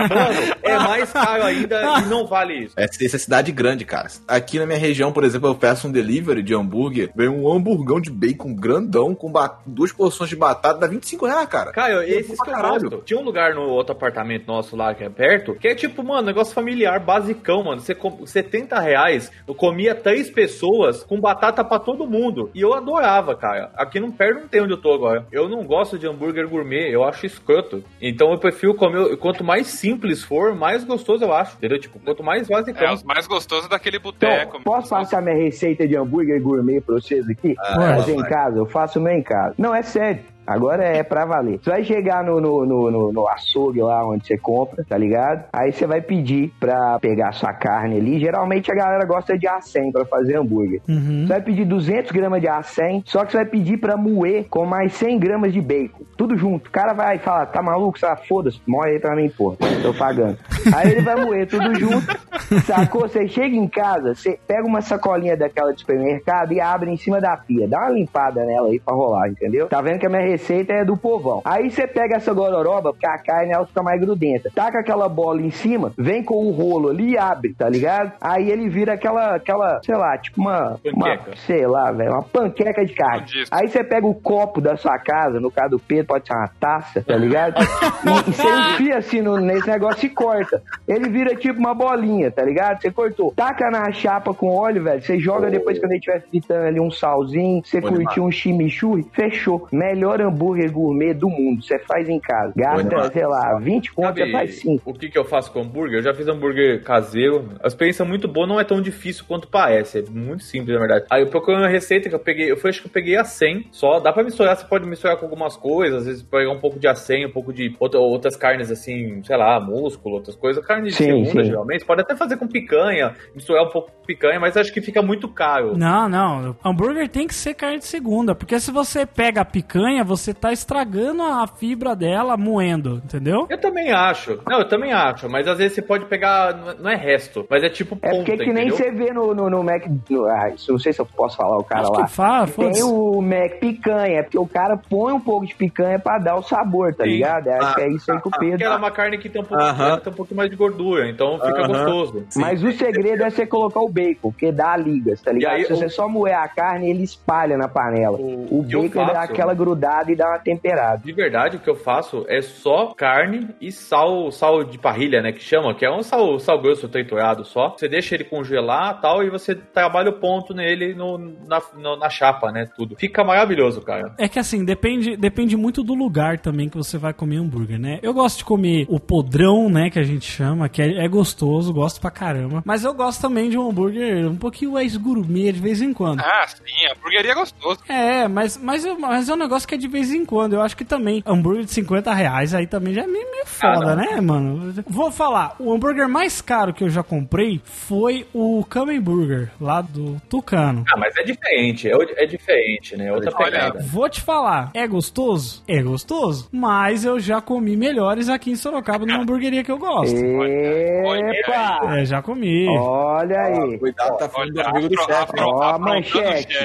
mano, 0.10 0.56
é 0.64 0.78
mais 0.78 1.12
caro 1.12 1.44
ainda 1.44 1.82
e 2.00 2.06
não 2.10 2.26
vale 2.26 2.66
isso. 2.66 2.74
Essa, 2.78 3.04
essa 3.04 3.16
é 3.16 3.20
cidade 3.20 3.52
grande, 3.52 3.86
cara. 3.86 4.08
Aqui 4.28 4.60
na 4.60 4.66
minha 4.66 4.80
região, 4.80 5.12
por 5.12 5.24
exemplo, 5.24 5.50
eu 5.50 5.56
peço 5.56 5.88
um 5.88 5.92
delivery 5.92 6.44
de 6.44 6.54
hambúrguer, 6.56 7.12
vem 7.16 7.30
um 7.30 7.52
hamburgão 7.52 8.00
de 8.00 8.12
bacon 8.12 8.54
grandão 8.56 9.05
com 9.14 9.32
ba- 9.32 9.60
duas 9.66 9.92
porções 9.92 10.30
de 10.30 10.36
batata, 10.36 10.80
dá 10.80 10.88
25 10.88 11.26
reais, 11.26 11.48
cara. 11.48 11.72
Cara, 11.72 12.04
É 12.06 12.10
esses 12.10 12.40
que 12.40 12.50
eu 12.50 12.56
gosto. 12.58 13.02
Tinha 13.06 13.20
um 13.20 13.24
lugar 13.24 13.54
no 13.54 13.64
outro 13.70 13.92
apartamento 13.94 14.48
nosso 14.48 14.76
lá 14.76 14.94
que 14.96 15.04
é 15.04 15.10
perto, 15.10 15.54
que 15.56 15.68
é 15.68 15.76
tipo, 15.76 16.04
mano, 16.04 16.26
negócio 16.26 16.54
familiar, 16.54 17.00
basicão, 17.00 17.64
mano. 17.64 17.82
Você 17.82 17.94
com 17.94 18.26
70 18.26 18.80
reais, 18.80 19.32
eu 19.48 19.54
comia 19.54 19.94
três 19.94 20.30
pessoas 20.30 21.04
com 21.04 21.20
batata 21.20 21.64
pra 21.64 21.78
todo 21.80 22.08
mundo. 22.08 22.50
E 22.56 22.62
eu 22.62 22.74
adorava, 22.74 23.36
cara. 23.36 23.72
Aqui 23.76 24.00
não 24.00 24.12
perto 24.12 24.40
não 24.42 24.48
tem 24.48 24.62
onde 24.62 24.74
eu 24.74 24.82
tô 24.82 24.94
agora. 24.94 25.26
Eu 25.32 25.50
não 25.50 25.64
gosto 25.66 26.00
de 26.00 26.08
hambúrguer 26.08 26.48
gourmet, 26.48 26.90
eu 26.90 27.04
acho 27.04 27.26
escroto. 27.26 27.84
Então 28.02 28.32
eu 28.32 28.38
prefiro 28.38 28.74
comer, 28.74 29.18
quanto 29.18 29.44
mais 29.44 29.68
simples 29.68 30.24
for, 30.24 30.56
mais 30.56 30.84
gostoso 30.84 31.24
eu 31.24 31.34
acho. 31.34 31.58
Entendeu? 31.58 31.80
Tipo, 31.80 32.00
quanto 32.00 32.24
mais 32.24 32.48
basicão. 32.48 32.88
É, 32.88 32.94
os 32.94 33.04
mais 33.04 33.28
gostosos 33.28 33.68
daquele 33.68 33.98
Então, 33.98 34.12
boteco. 34.12 34.62
posso 34.64 34.90
passar 34.90 35.22
minha 35.22 35.36
receita 35.36 35.88
de 35.88 35.96
hambúrguer 35.98 36.42
gourmet 36.42 36.80
pra 36.82 36.96
vocês 36.96 37.28
aqui? 37.30 37.56
Fazer 37.56 38.14
em 38.14 38.24
casa? 38.24 38.58
Eu 38.60 38.66
faço 38.66 38.95
meu 39.02 39.14
em 39.14 39.24
casa. 39.24 39.56
Não, 39.58 39.74
é 39.74 39.82
sério. 39.82 40.35
Agora 40.46 40.84
é 40.84 41.04
pra 41.04 41.26
valer. 41.26 41.60
Você 41.60 41.70
vai 41.70 41.84
chegar 41.84 42.24
no, 42.24 42.40
no, 42.40 42.66
no, 42.66 43.12
no, 43.12 43.28
açougue 43.28 43.82
lá 43.82 44.08
onde 44.08 44.28
você 44.28 44.38
compra, 44.38 44.84
tá 44.88 44.98
ligado? 44.98 45.46
Aí 45.52 45.72
você 45.72 45.88
vai 45.88 46.02
pedir 46.02 46.54
pra 46.60 47.00
pegar 47.00 47.32
sua 47.34 47.54
carne 47.54 47.98
ali. 47.98 48.20
Geralmente 48.20 48.72
a 48.72 48.76
galera 48.76 49.06
gosta 49.06 49.38
de 49.38 49.48
A100 49.48 49.92
pra 49.92 50.06
fazer 50.06 50.38
hambúrguer. 50.38 50.82
Uhum. 50.88 51.22
Você 51.22 51.34
vai 51.34 51.42
pedir 51.42 51.66
200 51.66 52.12
gramas 52.12 52.42
de 52.42 52.48
A100, 52.48 53.04
só 53.06 53.26
que 53.26 53.32
você 53.32 53.38
vai 53.38 53.46
pedir 53.46 53.78
pra 53.78 53.98
moer 53.98 54.46
com 54.50 54.66
mais 54.66 54.94
100 54.94 55.20
gramas 55.20 55.54
de 55.54 55.62
bacon. 55.62 56.04
Tudo 56.18 56.38
junto. 56.38 56.68
O 56.68 56.72
cara 56.72 56.94
vai 56.94 57.18
falar, 57.18 57.48
tá 57.48 57.62
maluco? 57.62 58.00
Você 58.00 58.06
foda-se, 58.28 58.62
morre 58.68 58.92
aí 58.92 59.00
pra 59.00 59.16
mim, 59.16 59.30
pô. 59.30 59.56
Tô 59.82 59.94
pagando. 59.94 60.38
Aí 60.76 60.92
ele 60.92 61.02
vai 61.02 61.16
moer 61.16 61.48
tudo 61.48 61.76
junto, 61.76 62.18
sacou? 62.66 63.02
Você 63.02 63.28
chega 63.28 63.56
em 63.56 63.68
casa, 63.68 64.16
você 64.16 64.40
pega 64.48 64.66
uma 64.66 64.82
sacolinha 64.82 65.38
daquela 65.38 65.72
de 65.72 65.80
supermercado 65.82 66.54
e 66.54 66.60
abre 66.60 66.90
em 66.90 66.98
cima 66.98 67.22
da 67.22 67.38
pia. 67.38 67.68
Dá 67.68 67.82
uma 67.82 67.90
limpada 67.90 68.44
nela 68.44 68.68
aí 68.68 68.80
pra 68.80 68.96
rolar, 68.96 69.30
entendeu? 69.30 69.68
Tá 69.68 69.82
vendo 69.82 70.00
que 70.00 70.06
a 70.06 70.10
minha 70.10 70.22
receita 70.36 70.74
é 70.74 70.86
do 70.86 70.98
povão. 70.98 71.42
Aí 71.46 71.72
você 71.72 71.88
pega 71.88 72.16
essa 72.18 72.34
gororoba, 72.34 72.92
porque 72.92 73.08
a 73.08 73.18
carne 73.18 73.54
ela 73.54 73.66
fica 73.66 73.82
mais 73.82 74.00
grudenta. 74.00 74.52
Taca 74.54 74.80
aquela 74.80 75.08
bola 75.08 75.42
em 75.42 75.52
cima, 75.52 75.94
vem 75.98 76.24
com 76.24 76.46
o 76.46 76.52
rolo 76.52 76.90
ali 76.90 77.12
e 77.12 77.18
abre, 77.18 77.54
tá 77.54 77.70
ligado? 77.70 78.12
Aí 78.20 78.50
ele 78.52 78.70
vira 78.70 78.94
aquela, 78.94 79.36
aquela, 79.36 79.80
sei 79.84 79.96
lá, 79.96 80.18
tipo 80.18 80.42
uma, 80.42 80.80
uma 80.94 81.08
Panqueca. 81.08 81.32
sei 81.46 81.66
lá, 81.66 81.92
velho, 81.92 82.12
uma 82.12 82.24
panqueca 82.24 82.86
de 82.86 82.94
carne. 82.94 83.26
Aí 83.52 83.68
você 83.68 83.84
pega 83.84 84.06
o 84.06 84.14
copo 84.14 84.60
da 84.60 84.76
sua 84.76 84.98
casa, 85.00 85.40
no 85.40 85.50
caso 85.50 85.72
do 85.72 85.80
Pedro, 85.80 86.08
pode 86.08 86.28
ser 86.28 86.34
uma 86.34 86.50
taça, 86.60 87.02
tá 87.02 87.16
ligado? 87.16 87.56
E, 88.06 88.30
e 88.30 88.34
você 88.34 88.48
enfia 88.48 88.98
assim 88.98 89.22
no, 89.22 89.38
nesse 89.38 89.68
negócio 89.68 90.06
e 90.06 90.10
corta. 90.10 90.62
Ele 90.88 91.10
vira 91.10 91.36
tipo 91.36 91.60
uma 91.60 91.74
bolinha, 91.74 92.30
tá 92.30 92.44
ligado? 92.44 92.82
Você 92.82 92.92
cortou. 92.92 93.34
Taca 93.36 93.72
na 93.72 93.92
chapa 93.92 94.34
com 94.34 94.50
óleo, 94.50 94.84
velho. 94.84 95.02
Você 95.02 95.18
joga 95.18 95.50
depois 95.50 95.80
quando 95.80 95.92
ele 95.92 96.00
estiver 96.00 96.22
fritando 96.22 96.66
ali 96.66 96.80
um 96.80 96.92
salzinho. 96.92 97.62
Você 97.64 97.82
curtiu 97.82 98.24
um 98.26 98.32
chimichurri, 98.32 99.08
fechou. 99.12 99.68
Melhor 99.72 100.22
hambúrguer 100.26 100.72
gourmet 100.72 101.14
do 101.14 101.30
mundo. 101.30 101.64
Você 101.64 101.78
faz 101.80 102.08
em 102.10 102.20
casa. 102.20 102.54
Gasta, 102.56 102.84
demais. 102.84 103.14
sei 103.14 103.26
lá, 103.28 103.60
20 103.60 103.94
conto, 103.94 104.14
você 104.18 104.32
faz 104.32 104.56
5. 104.62 104.90
o 104.90 104.94
que, 104.94 105.10
que 105.10 105.18
eu 105.18 105.26
faço 105.26 105.52
com 105.52 105.62
hambúrguer? 105.62 106.00
Eu 106.00 106.04
já 106.04 106.14
fiz 106.14 106.28
hambúrguer 106.28 106.84
caseiro. 106.84 107.50
A 107.64 107.68
experiência 107.68 108.04
é 108.04 108.06
muito 108.06 108.28
boa, 108.28 108.48
não 108.48 108.60
é 108.60 108.64
tão 108.64 108.82
difícil 108.82 109.26
quanto 109.28 109.48
parece. 109.48 110.00
É 110.00 110.04
muito 110.10 110.44
simples, 110.44 110.74
na 110.74 110.80
verdade. 110.80 111.06
Aí 111.10 111.22
eu 111.22 111.28
procurei 111.28 111.60
uma 111.60 111.68
receita 111.68 112.08
que 112.10 112.16
eu 112.16 112.20
peguei. 112.20 112.50
Eu 112.52 112.58
fui, 112.58 112.70
acho 112.70 112.82
que 112.82 112.88
eu 112.88 112.92
peguei 112.92 113.18
a 113.18 113.24
100 113.26 113.68
só. 113.72 114.00
Dá 114.00 114.14
pra 114.14 114.24
misturar, 114.24 114.56
você 114.56 114.66
pode 114.66 114.88
misturar 114.88 115.18
com 115.18 115.26
algumas 115.26 115.58
coisas. 115.58 116.00
Às 116.02 116.06
vezes 116.08 116.24
pegar 116.24 116.50
um 116.52 116.60
pouco 116.60 116.80
de 116.80 116.88
a 116.88 116.96
100, 116.96 117.26
um 117.28 117.32
pouco 117.32 117.52
de 117.54 117.76
outra- 117.80 118.00
outras 118.00 118.36
carnes 118.36 118.72
assim, 118.72 119.22
sei 119.24 119.38
lá, 119.38 119.60
músculo, 119.60 120.16
outras 120.16 120.36
coisas. 120.36 120.46
coisa, 120.46 120.62
carne 120.62 120.90
de 120.90 120.96
Sim, 120.96 121.06
segunda, 121.26 121.42
sim. 121.44 121.50
geralmente. 121.50 121.80
Você 121.80 121.86
pode 121.88 122.02
até 122.02 122.16
fazer 122.16 122.38
com 122.38 122.48
picanha, 122.48 123.16
misturar 123.34 123.64
um 123.64 123.70
pouco 123.70 123.92
com 123.92 124.06
picanha, 124.06 124.40
mas 124.40 124.56
acho 124.56 124.72
que 124.72 124.80
fica 124.80 125.02
muito 125.02 125.28
caro. 125.28 125.76
Não, 125.76 126.08
não. 126.08 126.56
Hambúrguer 126.64 127.10
tem 127.10 127.26
que 127.26 127.34
ser 127.34 127.56
carne 127.56 127.80
de 127.80 127.86
segunda. 127.86 128.36
Porque 128.36 128.60
se 128.60 128.70
você 128.70 129.08
pega 129.08 129.42
a 129.42 129.46
picanha, 129.46 130.04
você 130.04 130.15
tá 130.34 130.52
estragando 130.52 131.22
a 131.24 131.46
fibra 131.48 131.96
dela 131.96 132.36
moendo, 132.38 133.02
entendeu? 133.04 133.46
Eu 133.50 133.58
também 133.60 133.92
acho. 133.92 134.40
Não, 134.50 134.60
eu 134.60 134.68
também 134.68 134.92
acho, 134.94 135.30
mas 135.30 135.48
às 135.48 135.58
vezes 135.58 135.74
você 135.76 135.82
pode 135.82 136.06
pegar, 136.06 136.54
não 136.80 136.90
é- 136.90 136.94
é 136.94 136.98
resto, 136.98 137.46
mas 137.50 137.64
é 137.64 137.70
tipo 137.70 137.98
É 138.02 138.10
ponta, 138.10 138.16
porque 138.24 138.38
que 138.38 138.54
nem 138.54 138.68
entendeu? 138.68 138.78
você 138.78 138.92
vê 138.92 139.12
no, 139.14 139.34
no, 139.34 139.50
no 139.50 139.64
Mac. 139.64 139.84
no- 140.10 140.26
ah, 140.26 140.50
isso 140.50 140.72
não 140.72 140.80
sei 140.80 140.94
se 140.94 141.00
eu 141.02 141.06
posso 141.06 141.36
falar 141.38 141.58
o 141.58 141.64
cara 141.64 141.82
Acho 141.82 141.92
lá. 141.92 142.06
que 142.06 142.12
fala, 142.12 142.48
Tem 142.48 142.84
o 142.84 143.22
Mac 143.22 143.60
picanha, 143.60 144.20
é 144.20 144.24
porque 144.24 144.38
o 144.40 144.48
cara 144.48 144.78
põe 144.90 145.14
um 145.14 145.20
pouco 145.20 145.46
de 145.46 145.54
picanha 145.56 146.00
pra 146.00 146.18
dar 146.18 146.36
o 146.36 146.42
sabor, 146.44 146.94
tá 146.94 147.04
Sim. 147.04 147.10
ligado? 147.12 147.48
É, 147.48 147.58
acho 147.58 147.76
que 147.76 147.82
é 147.82 147.90
isso 147.90 148.12
aí 148.12 148.22
que 148.22 148.28
o 148.28 148.32
Porque 148.32 148.46
Pedro. 148.52 148.66
ela 148.66 148.76
é 148.76 148.78
uma 148.78 148.92
carne 148.92 149.18
que 149.18 149.30
tem 149.30 149.42
um 149.42 149.46
pouco, 149.46 149.64
Aham. 149.64 149.88
ela 149.88 149.98
tem 150.02 150.12
um 150.12 150.16
pouco 150.16 150.34
mais 150.36 150.50
de 150.50 150.56
gordura, 150.56 151.10
então 151.10 151.36
fica 151.40 151.62
Aham. 151.62 151.68
gostoso. 151.68 152.26
Mas 152.36 152.64
o 152.64 152.72
segredo 152.72 153.24
é 153.24 153.30
você 153.30 153.46
colocar 153.46 153.80
o 153.82 153.90
bacon, 153.90 154.32
porque 154.32 154.52
dá 154.52 154.76
ligas, 154.78 155.22
tá 155.22 155.32
ligado? 155.32 155.56
Aí, 155.56 155.66
Se 155.66 155.74
você 155.76 155.86
o- 155.86 155.90
só 155.90 156.08
moer 156.08 156.38
a 156.38 156.48
carne, 156.48 156.90
ele 156.90 157.04
espalha 157.04 157.58
na 157.58 157.68
panela. 157.68 158.18
O- 158.18 158.60
O, 158.60 158.64
bacon 158.64 159.06
dá 159.06 159.22
aquela 159.22 159.54
grudada 159.54 160.05
e 160.12 160.16
dá 160.16 160.28
uma 160.30 160.40
temperada. 160.40 161.02
De 161.04 161.12
verdade, 161.14 161.58
o 161.58 161.60
que 161.60 161.70
eu 161.70 161.76
faço 161.76 162.26
é 162.28 162.42
só 162.42 162.94
carne 162.96 163.50
e 163.62 163.72
sal, 163.72 164.32
sal 164.32 164.64
de 164.64 164.78
parrilha, 164.78 165.22
né? 165.22 165.32
Que 165.32 165.42
chama, 165.44 165.74
que 165.76 165.86
é 165.86 165.92
um 165.92 166.02
sal, 166.04 166.40
sal 166.40 166.62
grosso 166.62 166.88
triturado 166.88 167.44
só. 167.46 167.70
Você 167.78 167.88
deixa 167.88 168.16
ele 168.16 168.24
congelar 168.24 169.00
tal, 169.02 169.24
e 169.24 169.30
você 169.30 169.56
trabalha 169.56 170.10
o 170.10 170.20
ponto 170.20 170.54
nele 170.54 170.94
no, 170.94 171.18
na, 171.18 171.62
no- 171.78 171.98
na 171.98 172.10
chapa, 172.10 172.52
né? 172.52 172.68
Tudo. 172.76 172.96
Fica 172.98 173.24
maravilhoso, 173.24 173.82
cara. 173.82 174.14
É 174.18 174.28
que 174.28 174.40
assim, 174.40 174.64
depende, 174.64 175.16
depende 175.18 175.56
muito 175.58 175.84
do 175.84 175.94
lugar 175.94 176.40
também 176.40 176.70
que 176.70 176.78
você 176.78 176.98
vai 176.98 177.14
comer 177.14 177.38
hambúrguer, 177.38 177.80
né? 177.80 178.00
Eu 178.02 178.14
gosto 178.14 178.40
de 178.40 178.46
comer 178.46 178.86
o 178.90 179.00
podrão, 179.00 179.70
né, 179.70 179.90
que 179.90 180.00
a 180.00 180.04
gente 180.04 180.26
chama, 180.26 180.70
que 180.70 180.82
é, 180.82 181.04
é 181.06 181.08
gostoso, 181.08 181.74
gosto 181.74 182.00
pra 182.02 182.12
caramba. 182.12 182.62
Mas 182.66 182.84
eu 182.84 182.94
gosto 182.94 183.22
também 183.22 183.50
de 183.50 183.58
um 183.58 183.70
hambúrguer 183.70 184.28
um 184.30 184.36
pouquinho 184.38 184.74
mais 184.74 184.96
gourmet 184.98 185.52
de 185.52 185.60
vez 185.60 185.82
em 185.82 185.94
quando. 185.94 186.20
Ah, 186.22 186.46
sim, 186.48 186.86
a 186.88 186.94
hamburgueria 186.94 187.32
é 187.32 187.36
gostoso. 187.36 187.80
É, 187.88 188.28
mas, 188.28 188.58
mas, 188.58 188.86
mas 189.00 189.30
é 189.30 189.34
um 189.34 189.38
negócio 189.38 189.68
que 189.68 189.76
é 189.76 189.78
de 189.78 189.88
vez 189.96 190.12
em 190.14 190.26
quando. 190.26 190.54
Eu 190.54 190.62
acho 190.62 190.76
que 190.76 190.86
também 190.86 191.24
hambúrguer 191.26 191.64
de 191.66 191.72
50 191.72 192.14
reais 192.14 192.54
aí 192.54 192.68
também 192.68 192.94
já 192.94 193.04
é 193.04 193.08
meio, 193.08 193.30
meio 193.32 193.46
foda, 193.46 193.94
Ah, 193.94 193.96
né, 193.96 194.22
mano? 194.22 194.74
Vou 194.88 195.12
falar, 195.12 195.56
o 195.60 195.74
hambúrguer 195.74 196.08
mais 196.10 196.42
caro 196.42 196.74
que 196.74 196.84
eu 196.84 196.90
já 196.90 197.02
comprei 197.04 197.62
foi 197.64 198.28
o 198.34 198.64
Kamen 198.70 199.00
Burger, 199.00 199.52
lá 199.60 199.82
do 199.82 200.20
Tucano. 200.30 200.84
Ah, 200.92 200.98
mas 200.98 201.16
é 201.18 201.24
diferente, 201.24 201.90
é, 201.90 201.94
é 202.24 202.26
diferente, 202.26 202.98
né? 202.98 203.08
É 203.08 203.14
outra 203.14 203.32
Olha, 203.36 203.46
pegada. 203.52 203.80
Vou 203.88 204.10
te 204.10 204.22
falar, 204.22 204.72
é 204.74 204.86
gostoso? 204.88 205.64
É 205.68 205.82
gostoso. 205.82 206.50
Mas 206.52 207.06
eu 207.06 207.20
já 207.20 207.40
comi 207.42 207.76
melhores 207.78 208.28
aqui 208.30 208.52
em 208.52 208.56
Sorocaba 208.56 209.06
numa 209.06 209.22
hamburgueria 209.22 209.64
que 209.64 209.72
eu 209.72 209.78
gosto. 209.78 210.16
Epa! 210.16 211.80
É, 211.98 212.06
já 212.06 212.22
comi. 212.22 212.68
Olha 212.78 213.40
aí. 213.42 213.80
Cuidado, 213.80 214.18
tá 214.18 214.28
falando 214.30 214.54
do 214.54 214.62
amigo 214.62 214.90
do 214.90 215.02
chefe. 215.04 215.34
Ó, 215.40 215.76
o 215.76 215.80
manchete. 215.80 216.58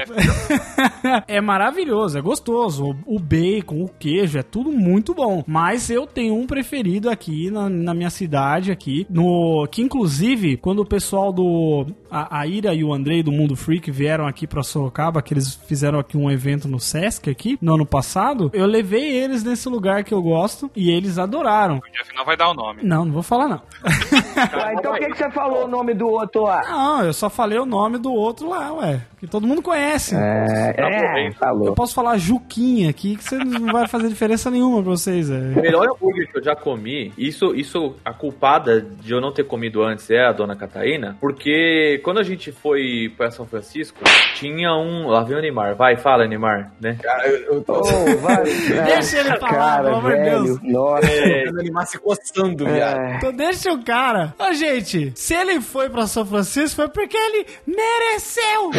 é 1.28 1.40
maravilhoso, 1.40 2.18
é 2.18 2.22
gostoso. 2.22 2.96
O, 3.06 3.16
o 3.16 3.19
bacon, 3.20 3.85
o 3.85 3.88
queijo, 3.88 4.38
é 4.38 4.42
tudo 4.42 4.72
muito 4.72 5.14
bom. 5.14 5.44
Mas 5.46 5.90
eu 5.90 6.06
tenho 6.06 6.35
um 6.35 6.46
preferido 6.46 7.09
aqui 7.09 7.50
na, 7.50 7.68
na 7.68 7.94
minha 7.94 8.11
cidade, 8.11 8.72
aqui. 8.72 9.06
No, 9.09 9.66
que 9.70 9.83
inclusive, 9.83 10.56
quando 10.56 10.80
o 10.80 10.87
pessoal 10.87 11.33
do. 11.33 11.87
A, 12.10 12.40
a 12.40 12.46
Ira 12.46 12.74
e 12.74 12.82
o 12.84 12.92
Andrei 12.92 13.22
do 13.22 13.30
Mundo 13.32 13.54
Freak 13.56 13.90
vieram 13.90 14.26
aqui 14.26 14.46
pra 14.46 14.62
Sorocaba, 14.62 15.22
que 15.22 15.32
eles 15.34 15.54
fizeram 15.54 15.98
aqui 15.98 16.16
um 16.16 16.30
evento 16.30 16.66
no 16.68 16.80
Sesc 16.80 17.30
aqui, 17.30 17.58
no 17.60 17.74
ano 17.74 17.86
passado, 17.86 18.50
eu 18.52 18.66
levei 18.66 19.16
eles 19.16 19.42
nesse 19.44 19.68
lugar 19.68 20.04
que 20.04 20.12
eu 20.14 20.22
gosto 20.22 20.70
e 20.74 20.90
eles 20.90 21.18
adoraram. 21.18 21.78
O 21.78 21.92
Jeff 21.92 22.14
não 22.16 22.24
vai 22.24 22.36
dar 22.36 22.50
o 22.50 22.54
nome. 22.54 22.82
Não, 22.82 23.04
não 23.04 23.12
vou 23.12 23.22
falar 23.22 23.48
não. 23.48 23.60
Ué, 23.84 24.74
então 24.78 24.92
por 24.92 24.98
que, 25.00 25.06
que 25.10 25.18
você 25.18 25.30
falou 25.30 25.64
o 25.64 25.68
nome 25.68 25.94
do 25.94 26.08
outro 26.08 26.42
lá? 26.42 26.62
Não, 26.68 27.04
eu 27.04 27.12
só 27.12 27.28
falei 27.30 27.58
o 27.58 27.66
nome 27.66 27.98
do 27.98 28.12
outro 28.12 28.48
lá, 28.48 28.72
ué. 28.74 29.00
Que 29.18 29.26
todo 29.26 29.46
mundo 29.46 29.60
conhece. 29.60 30.14
É, 30.16 30.74
é 30.78 31.28
Eu 31.28 31.32
falou. 31.34 31.74
posso 31.74 31.94
falar 31.94 32.16
Juquinha 32.16 32.88
aqui, 32.88 33.16
que 33.16 33.24
você 33.24 33.36
não 33.36 33.70
vai 33.70 33.86
fazer 33.86 34.08
diferença 34.08 34.50
nenhuma 34.50 34.82
pra 34.82 34.92
vocês. 34.92 35.28
O 35.28 35.34
É. 35.34 35.38
melhor 35.60 35.86
hambúrguer 35.90 36.30
que 36.32 36.38
eu 36.38 36.42
já 36.42 36.56
comi, 36.56 37.12
isso, 37.18 37.54
isso, 37.54 37.94
a 38.02 38.14
culpada 38.14 38.80
de 38.80 39.12
eu 39.12 39.20
não 39.20 39.30
ter 39.30 39.44
comido 39.44 39.82
antes 39.82 40.10
é 40.10 40.24
a 40.24 40.32
dona 40.32 40.56
Catarina, 40.56 41.18
porque 41.20 41.99
quando 42.00 42.18
a 42.18 42.22
gente 42.22 42.52
foi 42.52 43.12
pra 43.16 43.30
São 43.30 43.46
Francisco, 43.46 43.98
tinha 44.34 44.72
um. 44.74 45.06
Lá 45.06 45.22
vem 45.22 45.36
o 45.36 45.40
Neymar, 45.40 45.76
vai, 45.76 45.96
fala, 45.96 46.26
Neymar, 46.26 46.72
né? 46.80 46.96
Cara, 47.02 47.28
eu, 47.28 47.54
eu 47.54 47.62
tô 47.62 47.74
Ô, 47.74 48.16
vai, 48.18 48.42
Deixa 48.84 49.18
ele 49.20 49.36
falar, 49.38 49.52
cara, 49.52 49.84
pelo 49.84 49.96
amor 49.96 50.16
de. 50.16 50.24
Deus. 50.24 50.62
Nossa. 50.62 51.06
vendo 51.06 51.60
animar 51.60 51.86
se 51.86 51.98
coçando, 51.98 52.64
viado. 52.64 53.00
É. 53.00 53.16
Então 53.16 53.32
deixa 53.32 53.72
o 53.72 53.84
cara. 53.84 54.34
Ô, 54.38 54.52
gente, 54.52 55.12
se 55.14 55.34
ele 55.34 55.60
foi 55.60 55.88
pra 55.88 56.06
São 56.06 56.24
Francisco 56.24 56.76
foi 56.76 56.88
porque 56.88 57.16
ele 57.16 57.46
mereceu. 57.66 58.70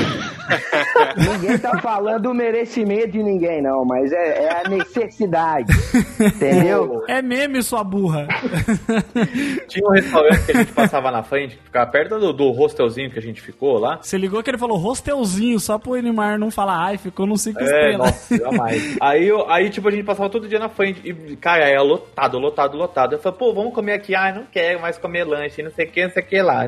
Ninguém 1.32 1.58
tá 1.58 1.80
falando 1.80 2.24
do 2.24 2.34
merecimento 2.34 3.12
de 3.12 3.24
ninguém, 3.24 3.62
não, 3.62 3.86
mas 3.86 4.12
é, 4.12 4.46
é 4.46 4.66
a 4.66 4.70
necessidade. 4.70 5.72
Entendeu? 6.20 7.04
É 7.08 7.22
meme, 7.22 7.62
sua 7.62 7.84
burra. 7.84 8.28
Tinha 9.68 9.88
um 9.88 9.92
restaurante 9.92 10.46
que 10.46 10.52
a 10.52 10.58
gente 10.58 10.74
passava 10.74 11.12
na 11.12 11.24
frente, 11.24 11.58
que 11.58 11.64
ficava 11.64 11.90
perto 11.90 12.20
do, 12.20 12.34
do 12.34 12.52
hostelzinho 12.52 13.11
que 13.12 13.20
a 13.20 13.22
gente 13.22 13.42
ficou 13.42 13.78
lá. 13.78 14.00
Você 14.02 14.18
ligou 14.18 14.42
que 14.42 14.50
ele 14.50 14.58
falou 14.58 14.78
hostelzinho, 14.84 15.60
só 15.60 15.78
pro 15.78 15.94
Neymar 16.02 16.40
não 16.40 16.50
falar 16.52 16.78
ai, 16.86 16.98
ficou 16.98 17.26
no 17.26 17.38
5 17.38 17.60
É, 17.60 17.64
estrelas. 17.64 17.98
nossa, 17.98 18.38
jamais. 18.38 18.98
aí, 19.02 19.28
eu, 19.28 19.50
aí, 19.50 19.70
tipo, 19.70 19.88
a 19.88 19.92
gente 19.92 20.04
passava 20.04 20.30
todo 20.30 20.48
dia 20.48 20.60
na 20.60 20.70
frente. 20.70 21.02
E, 21.04 21.36
cara, 21.36 21.64
era 21.68 21.82
lotado, 21.82 22.40
lotado, 22.40 22.78
lotado. 22.78 23.14
Eu 23.14 23.20
falei, 23.20 23.38
pô, 23.38 23.54
vamos 23.54 23.74
comer 23.74 23.94
aqui. 23.94 24.16
Ah, 24.16 24.32
não 24.34 24.46
quero 24.46 24.80
mais 24.82 24.98
comer 24.98 25.24
lanche, 25.24 25.62
não 25.64 25.72
sei 25.72 25.86
o 25.86 25.90
que, 25.92 26.04
não 26.04 26.12
sei 26.12 26.24
o 26.24 26.26
que 26.26 26.42
lá. 26.42 26.62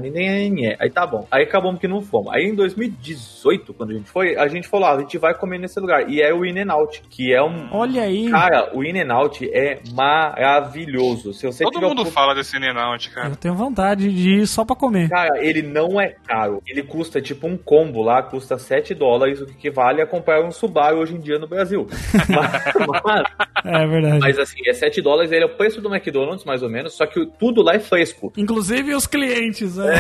Aí 0.79 0.89
tá 0.89 1.05
bom. 1.05 1.27
Aí 1.31 1.43
acabamos 1.43 1.79
que 1.79 1.87
não 1.87 2.01
fomos. 2.01 2.33
Aí 2.33 2.43
em 2.45 2.55
2018, 2.55 3.73
quando 3.73 3.91
a 3.91 3.93
gente 3.93 4.09
foi, 4.09 4.35
a 4.37 4.47
gente 4.47 4.67
falou, 4.67 4.87
ah, 4.87 4.93
a 4.95 4.99
gente 4.99 5.17
vai 5.17 5.33
comer 5.33 5.57
nesse 5.59 5.79
lugar. 5.79 6.09
E 6.09 6.21
é 6.21 6.33
o 6.33 6.45
In 6.45 6.53
n 6.59 6.71
Out, 6.71 7.01
que 7.09 7.33
é 7.33 7.41
um. 7.41 7.67
Olha 7.71 8.03
aí. 8.03 8.29
Cara, 8.29 8.69
o 8.73 8.83
In 8.83 8.97
n 8.97 9.11
Out 9.11 9.49
é 9.53 9.79
maravilhoso. 9.93 11.33
Se 11.33 11.45
você 11.45 11.63
Todo 11.63 11.73
tiver 11.73 11.87
mundo 11.87 12.01
o- 12.03 12.05
fala 12.05 12.33
desse 12.33 12.57
Nenaut, 12.59 13.09
cara. 13.09 13.29
Eu 13.29 13.35
tenho 13.35 13.53
vontade 13.55 14.11
de 14.13 14.41
ir 14.41 14.47
só 14.47 14.63
pra 14.65 14.75
comer. 14.75 15.09
Cara, 15.09 15.43
ele 15.43 15.61
não 15.61 15.99
é 15.99 16.15
caro. 16.33 16.63
Ele 16.65 16.81
custa 16.81 17.21
tipo 17.21 17.45
um 17.47 17.55
combo 17.55 18.01
lá, 18.01 18.23
custa 18.23 18.57
7 18.57 18.95
dólares, 18.95 19.39
o 19.39 19.45
que 19.45 19.51
equivale 19.53 20.01
a 20.01 20.07
comprar 20.07 20.43
um 20.43 20.51
Subaru 20.51 20.97
hoje 20.97 21.13
em 21.13 21.19
dia 21.19 21.37
no 21.37 21.47
Brasil. 21.47 21.87
mas, 22.13 23.01
mas- 23.05 23.23
É 23.65 23.87
verdade. 23.87 24.19
mas, 24.19 24.39
assim, 24.39 24.57
é 24.67 24.73
7 24.73 25.01
dólares, 25.01 25.31
ele 25.31 25.43
é 25.43 25.45
o 25.45 25.55
preço 25.55 25.79
do 25.79 25.93
McDonald's, 25.93 26.43
mais 26.43 26.63
ou 26.63 26.69
menos, 26.69 26.93
só 26.93 27.05
que 27.05 27.25
tudo 27.37 27.61
lá 27.61 27.75
é 27.75 27.79
fresco. 27.79 28.33
Inclusive 28.35 28.95
os 28.95 29.05
clientes, 29.05 29.77
né? 29.77 29.93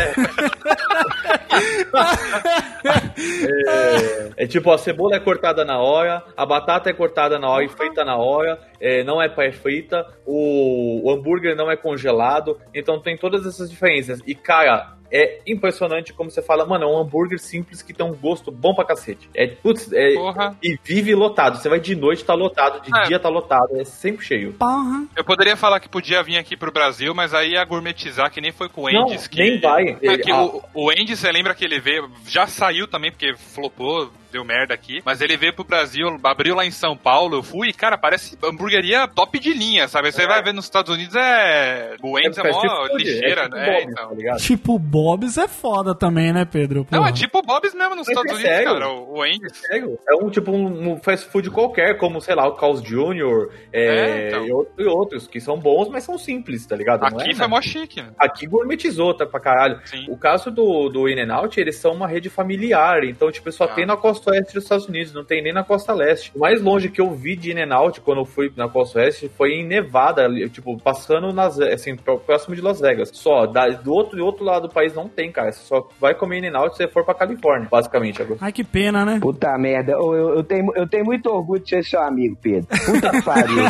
É 4.35 4.45
tipo, 4.47 4.71
a 4.71 4.77
cebola 4.77 5.15
é 5.15 5.19
cortada 5.19 5.63
na 5.63 5.79
hora, 5.79 6.23
a 6.35 6.45
batata 6.45 6.89
é 6.89 6.93
cortada 6.93 7.37
na 7.37 7.47
hora 7.49 7.63
e 7.63 7.69
feita 7.69 8.03
na 8.03 8.17
hora, 8.17 8.59
é, 8.81 9.03
não 9.03 9.21
é 9.21 9.29
pré-frita, 9.29 10.05
o, 10.25 11.01
o 11.07 11.11
hambúrguer 11.11 11.55
não 11.55 11.69
é 11.69 11.77
congelado, 11.77 12.57
então 12.73 12.99
tem 12.99 13.15
todas 13.17 13.45
essas 13.45 13.69
diferenças. 13.69 14.19
E, 14.25 14.33
cara, 14.35 14.97
é 15.13 15.39
impressionante 15.45 16.11
como 16.11 16.31
você 16.31 16.41
fala, 16.41 16.65
mano, 16.65 16.85
é 16.85 16.87
um 16.87 16.97
hambúrguer 16.97 17.39
simples 17.39 17.81
que 17.81 17.93
tem 17.93 18.05
um 18.05 18.13
gosto 18.15 18.51
bom 18.51 18.73
pra 18.73 18.83
cacete. 18.83 19.29
É, 19.35 19.45
putz, 19.47 19.91
é, 19.93 20.13
Porra. 20.15 20.57
e 20.63 20.77
vive 20.83 21.13
lotado. 21.13 21.57
Você 21.59 21.69
vai 21.69 21.79
de 21.79 21.95
noite, 21.95 22.25
tá 22.25 22.33
lotado, 22.33 22.81
de 22.81 22.89
É. 22.97 23.03
dia 23.03 23.19
tá 23.19 23.29
lotado, 23.29 23.79
é 23.79 23.85
sempre 23.85 24.25
cheio. 24.25 24.53
Porra. 24.53 25.05
Eu 25.15 25.23
poderia 25.23 25.55
falar 25.55 25.79
que 25.79 25.87
podia 25.87 26.23
vir 26.23 26.37
aqui 26.37 26.57
pro 26.57 26.71
Brasil, 26.71 27.13
mas 27.13 27.33
aí 27.33 27.51
ia 27.51 27.63
gourmetizar, 27.63 28.31
que 28.31 28.41
nem 28.41 28.51
foi 28.51 28.67
com 28.69 28.81
o 28.85 28.91
Não, 28.91 29.03
Andes. 29.03 29.27
que... 29.27 29.37
nem 29.37 29.59
vai. 29.59 29.97
É 30.01 30.17
que 30.17 30.31
Ah. 30.31 30.41
o, 30.43 30.63
o 30.73 30.89
Andy, 30.89 31.15
você 31.15 31.31
lembra 31.31 31.53
que 31.53 31.63
ele 31.63 31.79
veio, 31.79 32.09
já 32.27 32.47
saiu 32.47 32.87
também, 32.87 33.11
porque 33.11 33.35
flopou, 33.35 34.09
deu 34.33 34.43
merda 34.43 34.73
aqui, 34.73 35.01
mas 35.05 35.21
ele 35.21 35.37
veio 35.37 35.53
pro 35.53 35.63
Brasil, 35.63 36.07
abriu 36.23 36.55
lá 36.55 36.65
em 36.65 36.71
São 36.71 36.97
Paulo, 36.97 37.37
eu 37.37 37.43
fui, 37.43 37.69
e, 37.69 37.73
cara, 37.73 37.97
parece 37.97 38.37
hamburgueria 38.43 39.07
top 39.07 39.39
de 39.39 39.53
linha, 39.53 39.87
sabe? 39.87 40.11
Você 40.11 40.25
vai 40.27 40.41
ver 40.43 40.53
nos 40.53 40.65
Estados 40.65 40.93
Unidos, 40.93 41.15
é... 41.15 41.95
O 42.01 42.17
Andes 42.17 42.37
é, 42.37 42.41
fast 42.41 42.65
mó 42.67 42.87
food, 42.87 43.03
lixeira, 43.03 43.43
tipo 43.43 43.55
né? 43.55 43.65
Bob's, 43.71 43.91
então. 43.91 44.17
tá? 44.31 44.35
Tipo, 44.37 44.79
Bob's 44.79 45.37
é 45.37 45.47
foda 45.47 45.95
também, 45.95 46.33
né, 46.33 46.45
Pedro? 46.45 46.85
Não, 46.91 46.99
Porra. 46.99 47.09
é 47.09 47.13
tipo 47.13 47.39
o 47.39 47.41
Bob's 47.41 47.73
mesmo 47.73 47.95
nos 47.95 48.07
Mas 48.07 48.17
Estados 48.17 48.31
é 48.31 48.35
Unidos, 48.35 48.51
sério? 48.55 48.73
cara. 48.73 48.89
O, 48.89 49.17
o 49.17 49.21
Andes. 49.21 49.57
Sério? 49.59 49.99
É 50.09 50.15
um 50.15 50.29
tipo 50.29 50.51
um, 50.51 50.99
fast 51.01 51.27
food 51.29 51.49
qualquer, 51.51 51.97
como, 51.97 52.19
sei 52.19 52.35
lá, 52.35 52.47
o 52.47 52.53
Carl's 52.55 52.81
Jr. 52.81 53.49
É, 53.71 53.83
É, 53.85 54.27
então. 54.29 54.47
e, 54.47 54.51
outro- 54.51 54.89
outros, 54.89 55.27
que 55.27 55.39
são 55.39 55.57
bons, 55.57 55.89
mas 55.89 56.03
são 56.03 56.17
simples, 56.17 56.65
tá 56.65 56.75
ligado? 56.75 57.01
Não 57.01 57.07
Aqui 57.19 57.31
é, 57.31 57.35
foi 57.35 57.41
né? 57.41 57.47
mó 57.47 57.61
chique. 57.61 58.01
né? 58.01 58.09
Aqui 58.17 58.45
gourmetizou, 58.47 59.13
tá 59.13 59.25
pra 59.25 59.39
caralho. 59.39 59.79
Sim. 59.85 60.05
O 60.09 60.17
caso 60.17 60.49
do, 60.51 60.89
do 60.89 61.07
In-N-Out, 61.07 61.59
eles 61.59 61.75
são 61.77 61.93
uma 61.93 62.07
rede 62.07 62.29
familiar, 62.29 63.03
então, 63.03 63.31
tipo, 63.31 63.51
só 63.51 63.65
Ah. 63.65 63.67
tem 63.69 63.85
na 63.85 63.95
Costa 63.97 64.22
costa 64.23 64.31
oeste 64.31 64.53
dos 64.53 64.63
Estados 64.63 64.87
Unidos, 64.87 65.13
não 65.13 65.23
tem 65.23 65.41
nem 65.43 65.53
na 65.53 65.63
costa 65.63 65.93
leste. 65.93 66.31
O 66.35 66.39
mais 66.39 66.61
longe 66.61 66.89
que 66.89 67.01
eu 67.01 67.11
vi 67.11 67.35
de 67.35 67.51
In-N-Out 67.51 68.01
quando 68.01 68.19
eu 68.21 68.25
fui 68.25 68.51
na 68.55 68.67
costa 68.69 68.99
oeste 68.99 69.29
foi 69.37 69.51
em 69.53 69.65
Nevada, 69.65 70.23
ali, 70.23 70.49
tipo, 70.49 70.77
passando 70.79 71.33
nas, 71.33 71.59
assim, 71.59 71.95
pró- 71.95 72.17
próximo 72.17 72.55
de 72.55 72.61
Las 72.61 72.79
Vegas. 72.79 73.09
Só, 73.13 73.45
da- 73.45 73.67
do 73.69 73.91
outro, 73.93 74.17
do 74.17 74.25
outro 74.25 74.43
lado 74.45 74.67
do 74.67 74.73
país 74.73 74.93
não 74.93 75.07
tem, 75.07 75.31
cara. 75.31 75.51
Você 75.51 75.63
só 75.65 75.87
vai 75.99 76.13
comer 76.15 76.39
In-N-Out 76.39 76.77
se 76.77 76.83
você 76.83 76.87
for 76.91 77.03
pra 77.03 77.13
Califórnia, 77.13 77.67
basicamente. 77.69 78.21
agora. 78.21 78.39
Ai, 78.41 78.51
que 78.51 78.63
pena, 78.63 79.03
né? 79.05 79.19
Puta 79.21 79.57
merda, 79.57 79.91
eu, 79.93 80.13
eu- 80.15 80.35
eu 80.35 80.43
tenho, 80.43 80.71
eu 80.75 80.87
tenho 80.87 81.05
muito 81.05 81.27
orgulho 81.29 81.61
de 81.61 81.69
ser 81.69 81.83
seu 81.83 82.01
amigo, 82.01 82.37
Pedro. 82.41 82.67
Puta 82.85 83.09
que 83.09 83.21
pariu. 83.21 83.63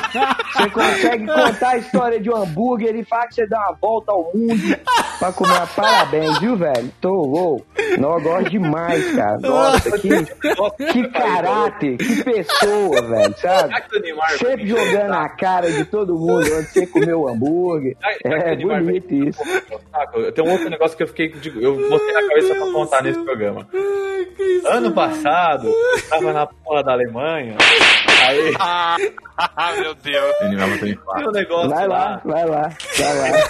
Você 0.53 0.69
consegue 0.69 1.25
contar 1.25 1.69
a 1.69 1.77
história 1.77 2.19
de 2.19 2.29
um 2.29 2.35
hambúrguer 2.35 2.95
e 2.95 3.03
falar 3.03 3.27
que 3.27 3.35
você 3.35 3.47
dá 3.47 3.57
uma 3.59 3.77
volta 3.81 4.11
ao 4.11 4.23
mundo 4.33 4.77
pra 5.19 5.31
comer. 5.31 5.53
Parabéns, 5.75 6.37
viu, 6.39 6.55
velho? 6.55 6.91
Tô, 7.01 7.09
uou. 7.09 7.65
Não, 7.97 8.13
eu 8.17 8.21
gosto 8.21 8.49
demais, 8.49 9.15
cara. 9.15 9.37
Nossa, 9.39 9.97
que, 9.99 10.09
que 10.77 11.07
caráter, 11.11 11.97
que 11.97 12.23
pessoa, 12.23 13.01
velho, 13.07 13.35
sabe? 13.37 13.73
Sempre 14.37 14.67
jogando 14.67 15.09
na 15.09 15.29
cara 15.29 15.71
de 15.71 15.85
todo 15.85 16.15
mundo 16.17 16.45
onde 16.55 16.67
você 16.67 16.87
comeu 16.87 17.21
o 17.21 17.27
hambúrguer. 17.29 17.95
É 18.23 18.55
bonito 18.55 19.13
isso. 19.13 19.41
Saco, 19.91 20.19
Eu 20.19 20.31
tenho 20.31 20.47
um 20.47 20.51
outro 20.51 20.69
negócio 20.69 20.97
que 20.97 21.03
eu 21.03 21.07
fiquei. 21.07 21.33
Eu 21.61 21.89
botei 21.89 22.13
na 22.13 22.27
cabeça 22.27 22.55
pra 22.55 22.71
contar 22.71 23.03
nesse 23.03 23.19
programa. 23.23 23.67
Ano 24.65 24.91
passado, 24.91 25.67
eu 25.67 26.09
tava 26.09 26.33
na 26.33 26.45
porra 26.47 26.83
da 26.83 26.93
Alemanha. 26.93 27.55
Aí 28.27 28.53
Ah, 29.35 29.73
meu 29.79 29.95
Deus. 29.95 30.35
Ele 30.41 30.55
vai 30.55 30.69
botar 30.69 30.87
em 30.87 30.95
fato. 30.95 31.15
tem 31.17 31.27
um 31.27 31.31
negócio 31.31 31.69
Vai 31.69 31.87
lá, 31.87 32.21
vai 32.23 32.45
lá, 32.45 32.69
vai 32.97 33.31
lá. 33.31 33.49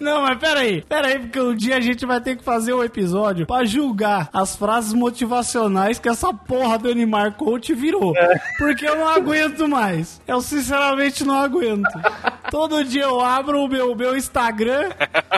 Não, 0.00 0.22
mas 0.22 0.38
peraí, 0.38 0.82
peraí, 0.82 1.18
porque 1.18 1.40
um 1.40 1.54
dia 1.54 1.76
a 1.76 1.80
gente 1.80 2.04
vai 2.04 2.20
ter 2.20 2.36
que 2.36 2.44
fazer 2.44 2.72
um 2.72 2.82
episódio 2.82 3.46
pra 3.46 3.64
julgar 3.64 4.28
as 4.32 4.56
frases 4.56 4.92
motivacionais 4.92 5.95
que 6.00 6.08
essa 6.08 6.32
porra 6.32 6.78
do 6.78 6.88
Animar 6.90 7.32
Coach 7.34 7.74
virou. 7.74 8.14
Porque 8.58 8.86
eu 8.88 8.96
não 8.96 9.08
aguento 9.08 9.68
mais. 9.68 10.20
Eu 10.26 10.40
sinceramente 10.40 11.24
não 11.24 11.34
aguento. 11.34 11.88
Todo 12.50 12.84
dia 12.84 13.02
eu 13.04 13.20
abro 13.20 13.60
o 13.60 13.68
meu, 13.68 13.94
meu 13.94 14.16
Instagram 14.16 14.90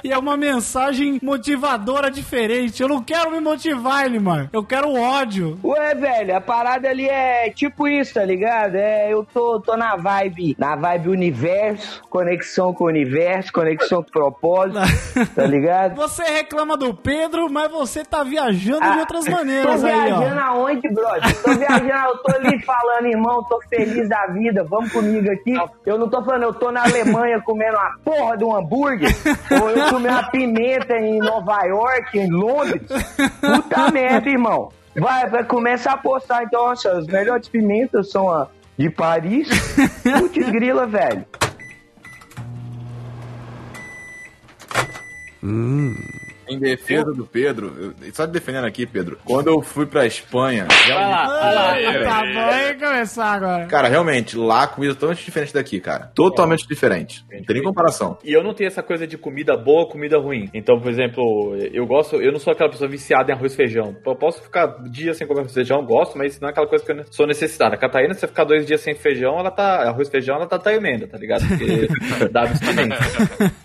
e 0.04 0.12
é 0.12 0.18
uma 0.18 0.36
mensagem 0.36 1.18
motivadora 1.22 2.10
diferente. 2.10 2.82
Eu 2.82 2.88
não 2.88 3.02
quero 3.02 3.30
me 3.30 3.40
motivar, 3.40 4.04
Animar. 4.04 4.48
Eu 4.52 4.62
quero 4.64 4.92
ódio. 4.92 5.58
Ué, 5.64 5.94
velho, 5.94 6.36
a 6.36 6.40
parada 6.40 6.88
ali 6.88 7.08
é 7.08 7.50
tipo 7.50 7.88
isso, 7.88 8.14
tá 8.14 8.24
ligado? 8.24 8.74
É, 8.76 9.12
eu 9.12 9.24
tô, 9.24 9.60
tô 9.60 9.76
na 9.76 9.96
vibe, 9.96 10.54
na 10.58 10.76
vibe 10.76 11.08
universo, 11.08 12.02
conexão 12.10 12.72
com 12.74 12.84
o 12.84 12.88
universo, 12.88 13.52
conexão 13.52 14.02
com 14.02 14.08
o 14.08 14.12
propósito, 14.12 14.78
tá 15.34 15.46
ligado? 15.46 15.94
Você 15.96 16.22
reclama 16.24 16.76
do 16.76 16.92
Pedro, 16.94 17.50
mas 17.50 17.70
você 17.70 18.04
tá 18.04 18.22
viajando 18.22 18.80
de 18.80 18.86
Ah, 18.86 18.98
outras 19.00 19.26
maneiras 19.26 19.80
tô 19.80 19.86
aí, 19.86 19.92
viajando 20.04 20.40
ó. 20.40 20.47
Aonde, 20.48 20.88
brother? 20.88 21.42
Tô 21.42 21.54
viajando, 21.54 22.08
eu 22.08 22.18
tô 22.18 22.36
ali 22.36 22.62
falando, 22.62 23.06
irmão, 23.06 23.44
tô 23.44 23.60
feliz 23.68 24.08
da 24.08 24.26
vida, 24.26 24.64
vamos 24.64 24.92
comigo 24.92 25.30
aqui. 25.30 25.54
Eu 25.86 25.98
não 25.98 26.08
tô 26.08 26.22
falando, 26.24 26.42
eu 26.44 26.54
tô 26.54 26.70
na 26.72 26.82
Alemanha 26.82 27.40
comendo 27.40 27.76
uma 27.76 27.98
porra 28.04 28.36
de 28.36 28.44
um 28.44 28.54
hambúrguer, 28.54 29.14
ou 29.60 29.70
eu 29.70 29.88
comi 29.90 30.08
uma 30.08 30.30
pimenta 30.30 30.96
em 30.96 31.18
Nova 31.18 31.62
York, 31.64 32.18
em 32.18 32.30
Londres. 32.30 32.82
Puta 33.40 33.90
merda, 33.90 34.28
irmão. 34.28 34.70
Vai, 34.96 35.28
vai 35.28 35.44
começar 35.44 35.92
a 35.92 35.98
postar, 35.98 36.42
então, 36.42 36.68
nossa, 36.68 36.90
as 36.92 37.06
melhores 37.06 37.48
pimentas 37.48 38.10
são 38.10 38.30
a 38.30 38.48
de 38.76 38.88
Paris. 38.90 39.48
Putz 40.02 40.48
grila, 40.50 40.86
velho. 40.86 41.24
Em 46.48 46.58
defesa 46.58 47.12
do 47.12 47.24
Pedro, 47.24 47.94
eu- 48.02 48.12
só 48.14 48.26
defendendo 48.26 48.64
aqui, 48.66 48.86
Pedro, 48.86 49.18
quando 49.24 49.48
eu 49.48 49.60
fui 49.62 49.86
pra 49.86 50.06
Espanha, 50.06 50.66
Vai 50.86 50.94
lá, 50.94 51.26
vai 51.26 51.54
lá. 51.54 51.72
Ah, 51.72 52.04
tá 52.04 52.22
bom, 52.22 52.86
começar 52.86 53.32
agora. 53.32 53.66
cara, 53.66 53.88
realmente, 53.88 54.36
lá 54.36 54.62
a 54.64 54.66
comida 54.66 54.92
é 54.92 54.94
totalmente 54.94 55.24
diferente 55.24 55.54
daqui, 55.54 55.80
cara. 55.80 56.10
Totalmente 56.14 56.66
diferente. 56.66 57.24
Não 57.30 57.42
tem 57.42 57.54
nem 57.56 57.62
comparação. 57.62 58.18
E 58.24 58.32
eu 58.32 58.42
não 58.42 58.54
tenho 58.54 58.68
essa 58.68 58.82
coisa 58.82 59.06
de 59.06 59.16
comida 59.18 59.56
boa, 59.56 59.88
comida 59.88 60.18
ruim. 60.18 60.48
Então, 60.54 60.80
por 60.80 60.90
exemplo, 60.90 61.56
eu 61.72 61.86
gosto, 61.86 62.16
eu 62.16 62.32
não 62.32 62.38
sou 62.38 62.52
aquela 62.52 62.70
pessoa 62.70 62.88
viciada 62.88 63.30
em 63.30 63.34
arroz 63.34 63.52
e 63.52 63.56
feijão. 63.56 63.96
Eu 64.04 64.16
posso 64.16 64.42
ficar 64.42 64.66
dias 64.90 65.16
sem 65.16 65.26
comer 65.26 65.48
feijão, 65.48 65.84
gosto, 65.84 66.16
mas 66.16 66.38
não 66.40 66.48
é 66.48 66.50
aquela 66.52 66.66
coisa 66.66 66.84
que 66.84 66.92
eu 66.92 67.04
sou 67.10 67.26
necessitada. 67.26 67.74
A 67.74 67.78
Catarina, 67.78 68.14
se 68.14 68.20
você 68.20 68.26
ficar 68.28 68.44
dois 68.44 68.66
dias 68.66 68.80
sem 68.80 68.94
feijão, 68.94 69.38
ela 69.38 69.50
tá. 69.50 69.88
Arroz 69.88 70.08
e 70.08 70.10
feijão, 70.10 70.36
ela 70.36 70.46
tá 70.46 70.58
tremenda, 70.58 71.06
tá 71.06 71.18
ligado? 71.18 71.46
Porque 71.46 71.88
dá 72.32 72.42
abstinência. 72.42 72.98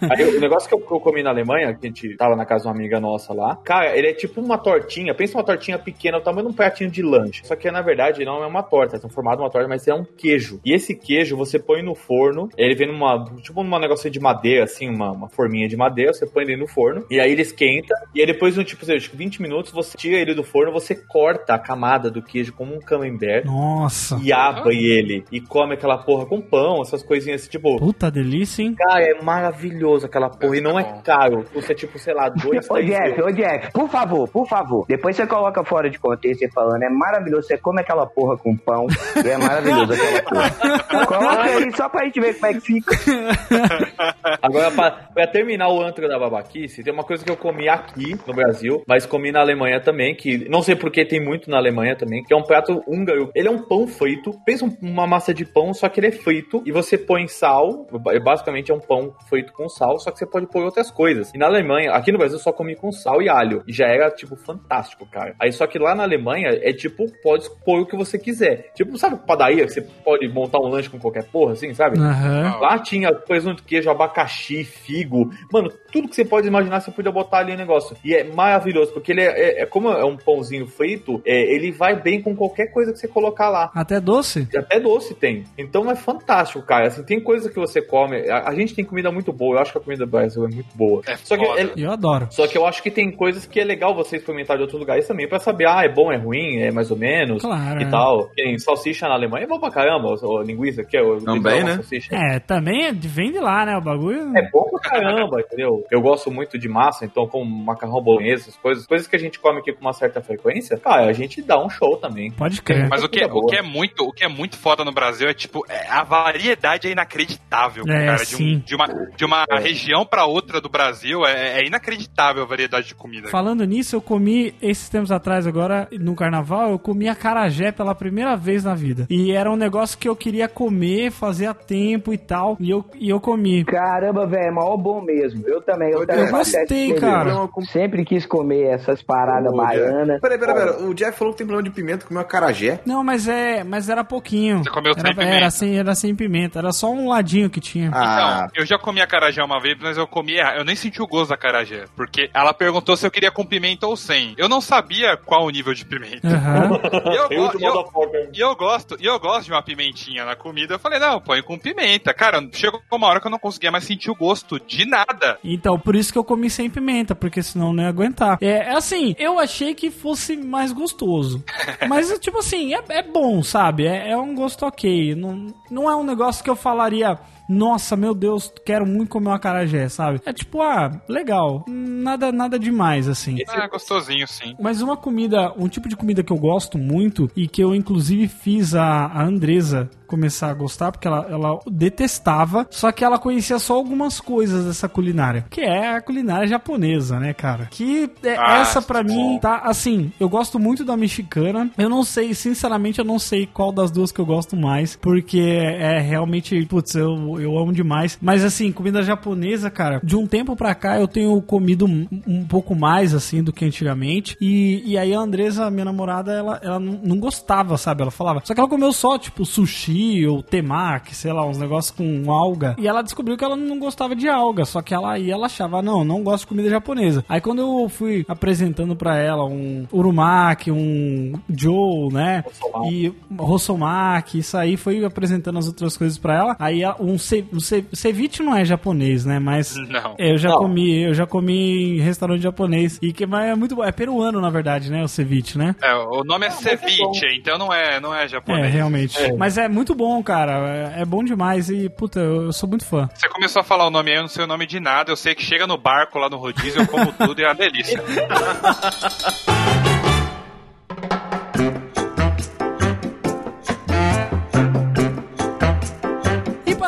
Aí 0.09 0.23
o 0.35 0.39
negócio 0.39 0.67
que 0.69 0.75
eu, 0.75 0.79
que 0.79 0.93
eu 0.93 0.99
comi 0.99 1.23
na 1.23 1.29
Alemanha, 1.29 1.73
que 1.73 1.85
a 1.85 1.89
gente 1.89 2.15
tava 2.17 2.35
na 2.35 2.45
casa 2.45 2.63
de 2.63 2.67
uma 2.69 2.72
amiga 2.73 2.99
nossa 2.99 3.33
lá, 3.33 3.55
cara, 3.55 3.95
ele 3.97 4.07
é 4.07 4.13
tipo 4.13 4.41
uma 4.41 4.57
tortinha. 4.57 5.13
Pensa 5.13 5.37
uma 5.37 5.43
tortinha 5.43 5.79
pequena, 5.79 6.17
o 6.17 6.21
tamanho 6.21 6.47
de 6.47 6.53
um 6.53 6.55
pratinho 6.55 6.89
de 6.89 7.01
lanche. 7.01 7.45
Só 7.45 7.55
que 7.55 7.69
na 7.71 7.81
verdade 7.81 8.25
não 8.25 8.43
é 8.43 8.47
uma 8.47 8.63
torta, 8.63 8.97
é 8.97 9.09
formado 9.09 9.41
uma 9.41 9.49
torta, 9.49 9.67
mas 9.67 9.87
é 9.87 9.93
um 9.93 10.03
queijo. 10.03 10.59
E 10.65 10.73
esse 10.73 10.95
queijo 10.95 11.37
você 11.37 11.59
põe 11.59 11.81
no 11.81 11.95
forno, 11.95 12.49
ele 12.57 12.75
vem 12.75 12.87
numa, 12.87 13.25
tipo 13.41 13.63
numa 13.63 13.79
negocinho 13.79 14.11
de 14.11 14.19
madeira, 14.19 14.63
assim, 14.63 14.89
uma, 14.89 15.11
uma 15.11 15.29
forminha 15.29 15.67
de 15.67 15.77
madeira, 15.77 16.13
você 16.13 16.25
põe 16.25 16.43
ele 16.43 16.57
no 16.57 16.67
forno, 16.67 17.05
e 17.09 17.19
aí 17.19 17.31
ele 17.31 17.41
esquenta, 17.41 17.93
e 18.13 18.19
aí 18.21 18.27
depois, 18.27 18.57
no 18.57 18.63
tipo, 18.63 18.85
sei 18.85 18.95
lá, 18.95 18.97
acho 18.97 19.09
que 19.09 19.17
20 19.17 19.41
minutos, 19.41 19.71
você 19.71 19.97
tira 19.97 20.17
ele 20.17 20.33
do 20.33 20.43
forno, 20.43 20.71
você 20.71 20.95
corta 20.95 21.53
a 21.53 21.59
camada 21.59 22.09
do 22.09 22.21
queijo 22.21 22.53
como 22.53 22.75
um 22.75 22.79
camembert. 22.79 23.45
Nossa. 23.45 24.19
E 24.21 24.31
abre 24.31 24.85
ele 24.85 25.23
e 25.31 25.39
come 25.39 25.73
aquela 25.73 25.97
porra 25.97 26.25
com 26.25 26.41
pão, 26.41 26.81
essas 26.81 27.03
coisinhas 27.03 27.41
assim, 27.41 27.51
tipo. 27.51 27.77
Puta 27.77 28.09
delícia, 28.09 28.63
hein? 28.63 28.75
Cara, 28.75 29.03
é 29.03 29.21
maravilhoso 29.21 30.05
aquela 30.05 30.29
porra. 30.29 30.57
E 30.57 30.61
não 30.61 30.79
é 30.79 31.01
caro. 31.03 31.45
Custa 31.53 31.73
tipo, 31.73 31.97
sei 31.99 32.13
lá, 32.13 32.29
dois, 32.29 32.62
Ô 32.69 32.79
Jeff, 32.81 33.21
ô 33.21 33.31
Jeff, 33.31 33.71
por 33.71 33.89
favor, 33.89 34.27
por 34.29 34.47
favor. 34.47 34.85
Depois 34.87 35.15
você 35.15 35.25
coloca 35.27 35.63
fora 35.63 35.89
de 35.89 35.97
contexto 35.99 36.39
você 36.39 36.49
falando, 36.51 36.83
é 36.83 36.89
maravilhoso. 36.89 37.47
Você 37.47 37.57
come 37.57 37.81
aquela 37.81 38.05
porra 38.05 38.37
com 38.37 38.55
pão 38.57 38.87
e 39.23 39.29
é 39.29 39.37
maravilhoso 39.37 39.93
aquela 39.93 40.21
porra. 40.23 41.03
Coloca 41.05 41.41
aí 41.43 41.75
só 41.75 41.89
pra 41.89 42.05
gente 42.05 42.19
ver 42.19 42.33
como 42.35 42.45
é 42.47 42.53
que 42.53 42.59
fica. 42.61 42.95
Agora, 44.41 44.71
pra, 44.71 44.91
pra 45.13 45.27
terminar 45.27 45.69
o 45.69 45.81
antro 45.81 46.07
da 46.07 46.17
babaquice, 46.19 46.83
tem 46.83 46.93
uma 46.93 47.03
coisa 47.03 47.23
que 47.23 47.31
eu 47.31 47.37
comi 47.37 47.67
aqui 47.69 48.15
no 48.27 48.33
Brasil, 48.33 48.83
mas 48.87 49.05
comi 49.05 49.31
na 49.31 49.41
Alemanha 49.41 49.79
também, 49.79 50.15
que 50.15 50.47
não 50.49 50.61
sei 50.61 50.75
porque 50.75 51.05
tem 51.05 51.19
muito 51.23 51.49
na 51.49 51.57
Alemanha 51.57 51.95
também, 51.95 52.23
que 52.23 52.33
é 52.33 52.37
um 52.37 52.43
prato 52.43 52.83
húngaro. 52.87 53.29
Ele 53.35 53.47
é 53.47 53.51
um 53.51 53.59
pão 53.63 53.87
frito, 53.87 54.31
pensa 54.45 54.65
um- 54.65 54.77
uma 54.81 55.07
massa 55.07 55.33
de 55.33 55.45
pão, 55.45 55.73
só 55.73 55.87
que 55.89 55.99
ele 55.99 56.07
é 56.07 56.11
frito, 56.11 56.61
e 56.65 56.71
você 56.71 56.97
põe 56.97 57.27
sal, 57.27 57.87
basicamente 58.23 58.71
é 58.71 58.75
um 58.75 58.79
pão 58.79 59.13
feito 59.29 59.53
com 59.53 59.67
sal, 59.69 59.99
só 59.99 60.11
que 60.11 60.19
você 60.19 60.25
pode 60.25 60.47
pôr 60.47 60.63
outras 60.63 60.91
coisas. 60.91 61.31
E 61.33 61.37
na 61.37 61.45
Alemanha, 61.47 61.91
aqui 61.91 62.11
no 62.11 62.17
Brasil, 62.17 62.37
eu 62.37 62.43
só 62.53 62.57
comi 62.57 62.75
com 62.75 62.91
sal 62.91 63.21
e 63.21 63.27
alho, 63.29 63.63
e 63.67 63.73
já 63.73 63.87
era, 63.87 64.09
tipo, 64.11 64.35
fantástico, 64.35 65.05
cara. 65.05 65.35
Aí, 65.39 65.51
só 65.51 65.65
que 65.65 65.79
lá 65.79 65.95
na 65.95 66.03
Alemanha, 66.03 66.49
é 66.61 66.71
tipo, 66.71 67.05
pode 67.23 67.49
pôr 67.65 67.81
o 67.81 67.85
que 67.85 67.95
você 67.97 68.17
quiser. 68.19 68.71
Tipo, 68.75 68.97
sabe 68.97 69.17
padaria, 69.25 69.65
que 69.65 69.71
você 69.73 69.81
pode 69.81 70.27
montar 70.27 70.59
um 70.59 70.67
lanche 70.67 70.89
com 70.89 70.99
qualquer 70.99 71.23
porra, 71.25 71.53
assim, 71.53 71.73
sabe? 71.73 71.99
Aham. 71.99 72.57
Lá 72.59 72.77
tinha 72.79 73.11
presunto, 73.13 73.63
queijo, 73.63 73.89
abacaxi, 73.89 74.63
figo. 74.63 75.31
Mano, 75.51 75.71
tudo 75.91 76.07
que 76.07 76.15
você 76.15 76.23
pode 76.25 76.47
imaginar, 76.47 76.79
você 76.79 76.91
podia 76.91 77.11
botar 77.11 77.39
ali 77.39 77.53
no 77.53 77.57
negócio. 77.57 77.95
E 78.03 78.13
é 78.13 78.23
maravilhoso, 78.23 78.91
porque 78.93 79.11
ele 79.11 79.21
é, 79.21 79.27
é- 79.59 79.61
é 79.63 79.65
como 79.65 79.89
é 79.89 80.05
um 80.05 80.17
pãozinho 80.17 80.67
frito, 80.67 81.21
é, 81.25 81.53
ele 81.53 81.71
vai 81.71 81.99
bem 81.99 82.21
com 82.21 82.35
qualquer 82.35 82.67
coisa 82.67 82.91
que 82.91 82.99
você 82.99 83.07
colocar 83.07 83.49
lá. 83.49 83.71
Até 83.73 83.99
doce? 83.99 84.47
Até 84.55 84.79
doce 84.79 85.13
tem. 85.15 85.43
Então 85.57 85.89
é 85.89 85.95
fantástico, 85.95 86.61
cara. 86.65 86.87
Assim, 86.87 87.03
tem 87.03 87.19
coisa 87.19 87.49
que 87.49 87.55
você 87.59 87.81
come. 87.81 88.29
A, 88.29 88.49
a 88.49 88.55
gente 88.55 88.75
tem 88.75 88.85
comida 88.85 89.11
muito 89.11 89.31
boa. 89.33 89.55
Eu 89.57 89.61
acho 89.61 89.71
que 89.71 89.77
a 89.77 89.81
comida 89.81 90.05
do 90.05 90.11
Brasil 90.11 90.43
é 90.45 90.47
muito 90.49 90.75
boa. 90.75 91.01
É 91.07 91.15
Só 91.17 91.37
que 91.37 91.45
foda. 91.45 91.61
é- 91.61 91.71
Eu 91.77 91.91
adoro. 91.91 92.27
só 92.29 92.42
que 92.47 92.57
eu 92.57 92.65
acho 92.65 92.81
que 92.83 92.91
tem 92.91 93.11
coisas 93.11 93.45
que 93.45 93.59
é 93.59 93.63
legal 93.63 93.93
você 93.95 94.17
experimentar 94.17 94.57
de 94.57 94.63
outros 94.63 94.79
lugares 94.79 95.07
também 95.07 95.27
pra 95.27 95.39
saber, 95.39 95.67
ah, 95.67 95.83
é 95.83 95.89
bom, 95.89 96.11
é 96.11 96.17
ruim, 96.17 96.57
é 96.61 96.71
mais 96.71 96.89
ou 96.91 96.97
menos 96.97 97.41
Claro, 97.41 97.79
e 97.81 97.83
é. 97.83 97.89
tal. 97.89 98.27
Tem 98.35 98.57
salsicha 98.59 99.07
na 99.07 99.15
Alemanha, 99.15 99.45
é 99.45 99.47
bom 99.47 99.59
pra 99.59 99.71
caramba, 99.71 100.15
ou, 100.21 100.41
linguiça, 100.41 100.83
que 100.83 100.97
é 100.97 101.01
o 101.01 101.17
Também, 101.19 101.63
né? 101.63 101.75
salsicha. 101.75 102.15
É, 102.15 102.39
também 102.39 102.85
é- 102.87 102.91
vem 102.93 103.31
de 103.31 103.39
lá, 103.39 103.65
né? 103.65 103.75
O 103.77 103.81
bagulho. 103.81 104.35
É 104.37 104.49
bom 104.51 104.69
pra 104.71 104.79
caramba, 104.91 105.39
entendeu? 105.41 105.85
Eu 105.91 106.01
gosto 106.01 106.31
muito 106.31 106.57
de 106.57 106.67
massa, 106.67 107.05
então 107.05 107.27
como 107.27 107.45
macarrão 107.45 108.01
bolonhesa, 108.01 108.43
essas 108.43 108.57
coisas, 108.57 108.85
coisas 108.85 109.07
que 109.07 109.15
a 109.15 109.19
gente 109.19 109.39
come 109.39 109.59
aqui 109.59 109.71
com 109.73 109.81
uma 109.81 109.93
certa 109.93 110.21
frequência, 110.21 110.77
cara, 110.77 111.05
a 111.07 111.13
gente 111.13 111.41
dá 111.41 111.63
um 111.63 111.69
show 111.69 111.97
também. 111.97 112.31
Pode 112.31 112.61
crer. 112.61 112.87
Mas 112.89 113.03
o 113.03 113.09
que, 113.09 113.19
Coisa 113.27 113.35
o 113.35 113.45
que 113.47 113.55
é 113.55 113.61
muito, 113.61 114.03
o 114.05 114.11
que 114.11 114.23
é 114.23 114.27
muito 114.27 114.57
foda 114.57 114.83
no 114.83 114.91
Brasil 114.91 115.27
é 115.27 115.33
tipo, 115.33 115.63
é, 115.69 115.87
a 115.89 116.03
variedade 116.03 116.87
é 116.87 116.91
inacreditável, 116.91 117.83
É, 117.87 118.05
cara. 118.05 118.25
De, 118.25 118.35
um, 118.35 118.59
de 118.59 118.75
uma, 118.75 118.85
de 119.15 119.25
uma 119.25 119.45
É. 119.49 119.59
região 119.59 120.05
pra 120.05 120.25
outra 120.25 120.59
do 120.61 120.69
Brasil 120.69 121.25
é, 121.25 121.59
é 121.59 121.65
inacreditável 121.67 122.32
a 122.41 122.45
variedade 122.45 122.87
de 122.87 122.95
comida. 122.95 123.29
Falando 123.29 123.63
nisso, 123.65 123.95
eu 123.95 124.01
comi 124.01 124.53
esses 124.61 124.89
tempos 124.89 125.11
atrás, 125.11 125.45
agora 125.47 125.87
no 125.99 126.15
carnaval, 126.15 126.71
eu 126.71 126.79
comi 126.79 127.07
acarajé 127.07 127.71
pela 127.71 127.93
primeira 127.95 128.35
vez 128.35 128.63
na 128.63 128.75
vida. 128.75 129.05
E 129.09 129.31
era 129.31 129.51
um 129.51 129.55
negócio 129.55 129.97
que 129.97 130.07
eu 130.09 130.15
queria 130.15 130.47
comer 130.47 131.11
fazia 131.11 131.53
tempo 131.53 132.13
e 132.13 132.17
tal. 132.17 132.57
E 132.59 132.69
eu, 132.69 132.83
e 132.95 133.09
eu 133.09 133.19
comi. 133.19 133.63
Caramba, 133.65 134.25
velho, 134.27 134.43
é 134.47 134.51
mó 134.51 134.75
bom 134.77 135.01
mesmo. 135.01 135.43
Eu 135.47 135.61
também, 135.61 135.91
eu 135.91 136.01
Eu 136.01 136.07
também 136.07 136.29
gostei, 136.31 136.93
cara. 136.95 137.47
Com- 137.47 137.63
Sempre 137.63 138.03
quis 138.05 138.25
comer 138.25 138.63
essas 138.73 139.01
paradas 139.01 139.51
Ô, 139.51 139.57
baianas. 139.57 140.19
Peraí, 140.21 140.37
peraí, 140.37 140.55
peraí. 140.55 140.83
O 140.83 140.93
Jeff 140.93 141.17
falou 141.17 141.33
que 141.33 141.37
tem 141.39 141.47
problema 141.47 141.67
de 141.69 141.73
pimenta, 141.75 142.05
comeu 142.05 142.21
acarajé. 142.21 142.79
Não, 142.85 143.03
mas 143.03 143.27
é, 143.27 143.63
mas 143.63 143.89
era 143.89 144.03
pouquinho. 144.03 144.63
Você 144.63 144.69
comeu 144.69 144.93
sem 144.93 145.03
era, 145.03 145.13
pimenta? 145.15 145.35
Era 145.35 145.49
sem, 145.51 145.77
era 145.77 145.95
sem 145.95 146.13
pimenta, 146.15 146.59
era 146.59 146.71
só 146.71 146.91
um 146.91 147.07
ladinho 147.07 147.49
que 147.49 147.59
tinha. 147.59 147.89
Ah, 147.93 148.47
Então, 148.51 148.61
eu 148.61 148.65
já 148.65 148.77
comi 148.77 149.01
acarajé 149.01 149.43
uma 149.43 149.59
vez, 149.59 149.77
mas 149.81 149.97
eu 149.97 150.05
comi 150.07 150.33
errado. 150.33 150.57
Eu 150.57 150.65
nem 150.65 150.75
senti 150.75 151.01
o 151.01 151.07
gosto 151.07 151.29
da 151.29 151.35
acarajé. 151.35 151.85
Porque 151.95 152.12
ela 152.33 152.53
perguntou 152.53 152.95
se 152.97 153.05
eu 153.05 153.11
queria 153.11 153.31
com 153.31 153.45
pimenta 153.45 153.87
ou 153.87 153.95
sem. 153.95 154.33
Eu 154.37 154.47
não 154.49 154.61
sabia 154.61 155.17
qual 155.17 155.45
o 155.45 155.49
nível 155.49 155.73
de 155.73 155.85
pimenta. 155.85 156.27
Aham. 156.27 156.79
E 157.11 157.15
eu, 157.15 157.27
e 157.59 157.63
eu- 157.63 158.29
e 158.33 158.39
eu 158.39 158.55
gosto, 158.55 158.97
e 158.99 159.05
eu 159.05 159.19
gosto 159.19 159.45
de 159.45 159.51
uma 159.51 159.61
pimentinha 159.61 160.25
na 160.25 160.35
comida. 160.35 160.75
Eu 160.75 160.79
falei, 160.79 160.99
não, 160.99 161.19
põe 161.19 161.41
com 161.41 161.57
pimenta. 161.57 162.13
Cara, 162.13 162.45
chegou 162.51 162.81
uma 162.91 163.07
hora 163.07 163.19
que 163.19 163.27
eu 163.27 163.31
não 163.31 163.39
conseguia 163.39 163.71
mais 163.71 163.83
sentir 163.83 164.09
o 164.11 164.15
gosto 164.15 164.59
de 164.59 164.85
nada. 164.85 165.37
Então, 165.43 165.77
por 165.79 165.95
isso 165.95 166.11
que 166.11 166.17
eu 166.19 166.23
comi 166.23 166.49
sem 166.49 166.69
pimenta, 166.69 167.15
porque 167.15 167.41
senão 167.43 167.67
eu 167.67 167.73
não 167.73 167.83
ia 167.83 167.89
aguentar. 167.89 168.37
É, 168.41 168.69
é 168.69 168.75
assim, 168.75 169.15
eu 169.17 169.39
achei 169.39 169.73
que 169.73 169.89
fosse 169.91 170.35
mais 170.37 170.71
gostoso. 170.71 171.43
Mas, 171.87 172.11
tipo 172.19 172.39
assim, 172.39 172.73
é, 172.73 172.81
é 172.89 173.03
bom, 173.03 173.41
sabe? 173.43 173.85
É, 173.85 174.11
é 174.11 174.17
um 174.17 174.33
gosto 174.35 174.65
ok. 174.65 175.15
Não, 175.15 175.47
não 175.69 175.89
é 175.89 175.95
um 175.95 176.03
negócio 176.03 176.43
que 176.43 176.49
eu 176.49 176.55
falaria. 176.55 177.17
Nossa, 177.47 177.95
meu 177.95 178.13
Deus, 178.13 178.51
quero 178.65 178.85
muito 178.85 179.09
comer 179.09 179.27
uma 179.29 179.35
acarajé, 179.35 179.89
sabe? 179.89 180.21
É 180.25 180.33
tipo, 180.33 180.61
ah, 180.61 180.91
legal. 181.07 181.65
Nada, 181.67 182.31
nada 182.31 182.57
demais, 182.57 183.07
assim. 183.07 183.37
Ah, 183.49 183.67
gostosinho, 183.67 184.27
sim. 184.27 184.55
Mas 184.59 184.81
uma 184.81 184.95
comida, 184.97 185.53
um 185.57 185.67
tipo 185.67 185.87
de 185.89 185.95
comida 185.95 186.23
que 186.23 186.31
eu 186.31 186.37
gosto 186.37 186.77
muito 186.77 187.29
e 187.35 187.47
que 187.47 187.61
eu 187.63 187.75
inclusive 187.75 188.27
fiz 188.27 188.73
a, 188.75 189.05
a 189.07 189.23
Andresa 189.23 189.89
começar 190.07 190.49
a 190.51 190.53
gostar, 190.53 190.91
porque 190.91 191.07
ela, 191.07 191.25
ela 191.27 191.59
detestava, 191.71 192.67
só 192.69 192.91
que 192.91 193.03
ela 193.03 193.17
conhecia 193.17 193.57
só 193.57 193.73
algumas 193.75 194.19
coisas 194.21 194.65
dessa 194.65 194.87
culinária, 194.87 195.43
que 195.49 195.61
é 195.61 195.95
a 195.95 196.01
culinária 196.01 196.45
japonesa, 196.47 197.19
né, 197.19 197.33
cara? 197.33 197.67
Que 197.71 198.09
é- 198.23 198.35
Ah, 198.37 198.59
essa 198.59 198.79
pra 198.81 198.99
sim. 198.99 199.05
mim 199.33 199.39
tá 199.39 199.61
assim, 199.63 200.11
eu 200.19 200.29
gosto 200.29 200.59
muito 200.59 200.83
da 200.85 200.95
mexicana. 200.95 201.71
Eu 201.77 201.89
não 201.89 202.03
sei, 202.03 202.33
sinceramente, 202.35 202.99
eu 202.99 203.05
não 203.05 203.17
sei 203.17 203.47
qual 203.47 203.71
das 203.71 203.89
duas 203.89 204.11
que 204.11 204.19
eu 204.19 204.25
gosto 204.25 204.55
mais, 204.55 204.95
porque 204.95 205.39
é 205.39 205.97
realmente, 205.99 206.63
putz, 206.65 206.93
eu, 206.93 207.32
eu 207.39 207.57
amo 207.57 207.71
demais. 207.71 208.17
Mas 208.21 208.43
assim, 208.43 208.71
comida 208.71 209.03
japonesa, 209.03 209.69
cara, 209.69 209.99
de 210.03 210.15
um 210.15 210.27
tempo 210.27 210.55
pra 210.55 210.73
cá 210.75 210.99
eu 210.99 211.07
tenho 211.07 211.41
comido 211.41 211.85
um, 211.85 212.07
um 212.27 212.45
pouco 212.45 212.75
mais 212.75 213.13
assim 213.13 213.43
do 213.43 213.53
que 213.53 213.65
antigamente. 213.65 214.37
E, 214.39 214.83
e 214.85 214.97
aí 214.97 215.13
a 215.13 215.19
Andresa, 215.19 215.69
minha 215.69 215.85
namorada, 215.85 216.31
ela, 216.31 216.59
ela 216.63 216.79
não, 216.79 217.17
gostava, 217.17 217.77
sabe? 217.77 218.01
Ela 218.01 218.11
falava. 218.11 218.41
Só 218.43 218.53
que 218.53 218.59
ela 218.59 218.69
comeu 218.69 218.91
só, 218.91 219.17
tipo, 219.17 219.45
sushi 219.45 220.25
ou 220.27 220.43
temaki, 220.43 221.15
sei 221.15 221.31
lá, 221.31 221.45
uns 221.45 221.57
negócios 221.57 221.95
com 221.95 222.31
alga. 222.31 222.75
E 222.77 222.87
ela 222.87 223.01
descobriu 223.01 223.37
que 223.37 223.43
ela 223.43 223.55
não 223.55 223.79
gostava 223.79 224.15
de 224.15 224.27
alga. 224.27 224.65
Só 224.65 224.81
que 224.81 224.93
ela 224.93 225.13
aí 225.13 225.31
ela 225.31 225.45
achava, 225.45 225.81
não, 225.81 226.03
não 226.03 226.23
gosto 226.23 226.41
de 226.41 226.47
comida 226.47 226.69
japonesa. 226.69 227.23
Aí 227.27 227.39
quando 227.39 227.59
eu 227.59 227.89
fui 227.89 228.25
apresentando 228.27 228.95
pra 228.95 229.17
ela 229.17 229.45
um 229.45 229.85
urumaki, 229.91 230.71
um 230.71 231.33
joe, 231.49 232.11
né? 232.11 232.43
E 232.89 233.13
rossomaki, 233.37 234.39
isso 234.39 234.57
aí 234.57 234.77
foi 234.77 235.03
apresentando 235.03 235.59
as 235.59 235.67
outras 235.67 235.95
coisas 235.97 236.17
pra 236.17 236.35
ela. 236.35 236.55
Aí 236.59 236.81
um, 236.99 237.17
ce, 237.23 237.43
ce- 237.59 237.85
ceviche 237.93 238.43
não 238.43 238.55
é 238.55 238.63
japonês, 238.65 239.25
né? 239.25 239.39
Mas 239.39 239.75
Não. 239.89 240.15
eu 240.17 240.37
já 240.37 240.49
Não. 240.49 240.57
comi, 240.57 241.03
eu 241.03 241.13
já 241.13 241.25
comi 241.25 241.97
em 241.97 242.01
restaurante 242.01 242.41
japonês 242.41 242.99
e 243.01 243.11
que 243.13 243.25
mas 243.25 243.45
é 243.51 243.55
muito 243.55 243.75
bom, 243.75 243.83
é 243.83 243.91
peruano 243.91 244.39
na 244.41 244.49
verdade, 244.49 244.91
né, 244.91 245.03
o 245.03 245.07
ceviche, 245.07 245.57
né? 245.57 245.75
É, 245.81 245.93
o 245.95 246.23
nome 246.23 246.45
é 246.45 246.49
é 246.49 246.51
ceviche, 246.51 247.01
então 247.37 247.57
não 247.57 247.71
é, 247.73 247.99
não 247.99 248.13
é 248.13 248.25
É, 248.25 248.27
japonês. 248.27 248.73
realmente. 248.73 249.17
Mas 249.37 249.57
é 249.57 249.67
muito 249.67 249.95
bom, 249.95 250.21
cara. 250.23 250.93
É, 250.97 251.01
é 251.01 251.05
bom 251.05 251.23
demais 251.23 251.69
e 251.69 251.89
puta, 251.89 252.19
eu, 252.19 252.43
eu 252.43 252.53
sou 252.53 252.67
muito 252.69 252.85
fã. 252.85 253.09
Você 253.13 253.27
começou 253.29 253.59
a 253.61 253.63
falar 253.63 253.87
o 253.87 253.89
nome 253.91 254.11
aí, 254.11 254.17
eu 254.17 254.21
não 254.21 254.29
sei 254.29 254.43
o 254.43 254.47
nome 254.47 254.65
de 254.65 254.79
nada. 254.79 255.11
Eu 255.11 255.15
sei 255.15 255.33
que 255.35 255.43
chega 255.43 255.65
no 255.67 255.77
barco 255.77 256.19
lá 256.19 256.29
no 256.29 256.37
rodízio, 256.37 256.81
eu 256.81 256.87
como 256.87 257.11
tudo 257.13 257.39
e 257.39 257.43
é 257.43 257.47
uma 257.47 257.55
delícia. 257.55 258.01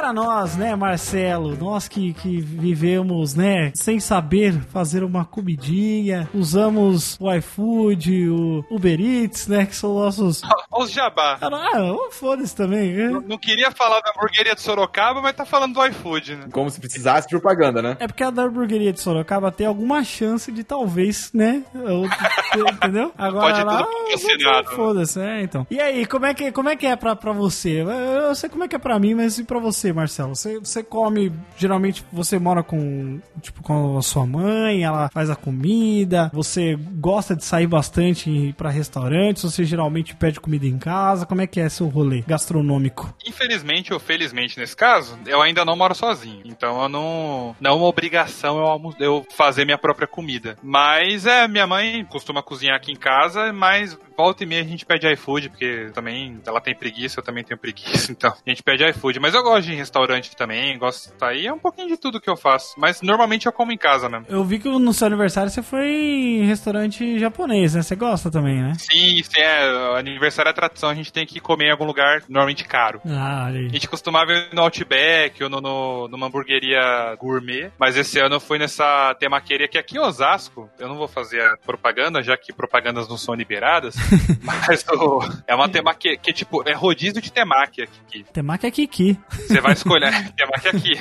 para 0.06 0.14
nós, 0.14 0.56
né, 0.56 0.76
Marcelo, 0.76 1.58
nós 1.58 1.88
que, 1.88 2.14
que 2.14 2.40
vivemos, 2.40 3.34
né, 3.34 3.72
sem 3.74 4.00
saber 4.00 4.54
fazer 4.72 5.04
uma 5.04 5.26
comidinha, 5.26 6.30
usamos 6.32 7.18
o 7.20 7.34
iFood, 7.34 8.30
o 8.30 8.64
Uber 8.70 9.02
Eats, 9.02 9.48
né, 9.48 9.66
que 9.66 9.76
são 9.76 9.96
nossos... 9.96 10.44
Olha 10.44 10.54
os 10.86 10.92
jabá. 10.92 11.40
Ah, 11.42 11.50
não, 11.50 12.06
ah, 12.06 12.12
foda-se 12.12 12.56
também, 12.56 12.94
né? 12.94 13.24
Não 13.26 13.38
queria 13.40 13.72
falar 13.72 14.00
da 14.02 14.12
hamburgueria 14.12 14.54
de 14.54 14.62
Sorocaba, 14.62 15.24
mas 15.24 15.36
tá 15.36 15.44
falando 15.44 15.74
do 15.74 15.86
iFood, 15.88 16.36
né? 16.36 16.46
como 16.52 16.70
se 16.70 16.80
precisasse 16.80 17.28
de 17.28 17.40
propaganda, 17.40 17.82
né? 17.82 17.98
É 18.00 18.06
porque 18.06 18.24
a 18.24 18.30
da 18.30 18.44
hamburgueria 18.44 18.94
de 18.94 19.00
Sorocaba 19.00 19.52
tem 19.52 19.66
alguma 19.66 20.04
chance 20.04 20.52
de 20.52 20.64
talvez, 20.64 21.32
né? 21.34 21.64
entendeu? 22.76 23.12
Agora 23.18 23.56
Pode 23.56 23.64
lá, 23.64 23.78
tudo 23.84 24.06
patrocinado. 24.12 24.70
Foda-se, 24.76 25.20
é, 25.20 25.42
então. 25.42 25.66
E 25.72 25.80
aí, 25.80 26.06
como 26.06 26.28
é 26.28 26.34
que, 26.36 26.52
como 26.52 26.70
é, 26.70 26.76
que 26.76 26.86
é 26.86 26.96
pra, 26.96 27.16
pra 27.16 27.32
você? 27.32 27.82
Eu 27.82 27.90
eu 27.90 28.36
sei 28.36 28.50
como 28.50 28.64
é 28.64 28.68
que 28.68 28.76
é 28.76 28.80
pra 28.80 29.00
mim, 29.00 29.16
mas 29.16 29.40
e 29.40 29.44
pra 29.44 29.60
você, 29.60 29.92
Marcelo? 29.96 30.36
Você, 30.36 30.60
você 30.60 30.84
come, 30.84 31.32
geralmente 31.58 32.04
você 32.12 32.38
mora 32.38 32.62
com, 32.62 33.20
tipo, 33.42 33.64
com 33.64 33.98
a 33.98 34.02
sua 34.02 34.26
mãe, 34.26 34.84
ela 34.84 35.10
faz 35.10 35.30
a 35.30 35.36
comida, 35.36 36.30
você 36.34 36.76
gosta 36.76 37.36
de 37.36 37.44
sair 37.44 37.68
bastante 37.68 38.54
pra 38.58 38.70
restaurantes, 38.70 39.44
você 39.44 39.64
geralmente 39.64 40.16
pede 40.16 40.40
comida 40.40 40.66
em 40.66 40.78
casa, 40.78 41.26
como 41.26 41.42
é 41.42 41.48
que 41.48 41.60
é 41.60 41.70
seu 41.70 41.88
rolê 41.88 42.24
gastronômico? 42.28 43.14
Infelizmente 43.26 43.94
ou 43.94 44.00
felizmente 44.00 44.60
nesse 44.60 44.76
caso, 44.76 45.18
eu 45.26 45.42
ainda 45.42 45.66
não 45.66 45.76
moro 45.76 45.96
sozinho. 45.96 46.42
Então 46.46 46.82
eu 46.82 46.90
não. 46.90 47.56
Não 47.60 47.72
é 47.72 47.74
uma 47.74 47.86
obrigação 47.86 48.58
eu, 48.60 48.94
eu 49.00 49.26
fazer 49.32 49.66
minha 49.66 49.78
própria 49.78 50.08
comida. 50.08 50.58
Mas 50.62 51.26
é, 51.26 51.48
minha 51.48 51.68
mãe 51.68 52.06
costuma 52.06 52.44
cozinhar 52.44 52.76
aqui 52.76 52.92
em 52.92 52.96
casa, 52.96 53.52
mas 53.54 53.98
volta 54.18 54.44
e 54.44 54.46
meia 54.48 54.62
a 54.62 54.66
gente 54.66 54.86
pede 54.86 55.12
iFood, 55.14 55.50
porque 55.50 55.90
também 55.94 56.40
ela 56.46 56.62
tem 56.62 56.76
preguiça, 56.76 57.20
eu 57.20 57.24
também 57.24 57.44
tenho 57.44 57.58
preguiça, 57.60 58.12
então 58.12 58.32
a 58.46 58.50
gente 58.50 58.64
pede 58.64 58.84
iFood. 58.90 59.20
Mas 59.20 59.34
eu 59.34 59.44
gosto 59.44 59.64
de 59.66 59.72
ir 59.72 59.76
em 59.76 59.78
restaurante 59.78 60.36
também, 60.36 60.78
gosto 60.78 61.12
de 61.12 61.20
sair, 61.20 61.48
é 61.48 61.54
um 61.54 61.60
pouquinho 61.60 61.88
de 61.88 61.98
tudo 61.98 62.20
que 62.22 62.30
eu 62.30 62.38
faço. 62.38 62.74
Mas 62.78 63.02
normalmente 63.02 63.46
eu 63.46 63.52
como 63.52 63.72
em 63.72 63.78
casa 63.78 64.10
mesmo. 64.10 64.26
Eu 64.30 64.44
vi 64.44 64.60
que 64.60 64.68
no 64.70 64.94
seu 64.94 65.08
aniversário 65.08 65.50
você 65.50 65.62
foi 65.62 65.88
em 65.88 66.46
restaurante 66.46 67.20
japonês, 67.20 67.76
né? 67.76 67.82
Você 67.82 67.96
gosta 67.96 68.30
também, 68.32 68.62
né? 68.62 68.74
Sim, 68.78 69.22
sim, 69.24 69.40
é. 69.42 69.98
Aniversário 69.98 70.50
é 70.50 70.54
tradição, 70.54 70.90
a 70.90 70.96
gente 70.96 71.12
tem 71.12 71.26
que 71.26 71.40
comer 71.40 71.68
em 71.68 71.72
algum 71.72 71.86
lugar 71.86 72.22
normalmente 72.30 72.64
caro. 72.66 73.02
Ah, 73.06 73.46
olha 73.48 73.60
aí. 73.60 73.66
A 73.68 73.70
gente 73.70 73.88
costumava 73.88 74.32
ir 74.32 74.50
no 74.54 74.62
Outback 74.62 75.44
ou 75.44 75.50
no, 75.50 75.62
no- 75.62 76.08
numa 76.08 76.28
hamburgueria 76.28 77.16
gourmet, 77.20 77.72
mas 77.80 77.96
esse 77.98 78.20
ano 78.20 78.36
eu 78.36 78.40
fui 78.40 78.58
nessa 78.58 79.16
temaqueria 79.20 79.68
que 79.68 79.78
aqui 79.78 79.98
em 79.98 80.00
Osasco, 80.00 80.70
eu 80.80 80.88
não 80.88 80.96
vou 80.98 81.08
fazer 81.08 81.42
a 81.42 81.58
propaganda, 81.58 82.22
já 82.22 82.36
que 82.38 82.54
propagandas 82.54 83.08
não 83.08 83.18
são 83.18 83.34
liberadas, 83.34 83.96
mas 84.44 84.86
o- 84.90 85.20
é 85.48 85.56
uma 85.56 85.70
temaki 85.70 86.18
que, 86.18 86.34
tipo, 86.34 86.68
é 86.68 86.74
rodízio 86.74 87.22
de 87.22 87.32
temaki 87.32 87.84
aqui. 87.84 88.26
Temaki 88.34 88.68
é 88.68 88.72
Kiki. 88.72 89.20
Você 89.30 89.62
vai 89.62 89.74
escolher, 89.74 90.12
temaki 90.36 90.68
aqui. 90.68 91.00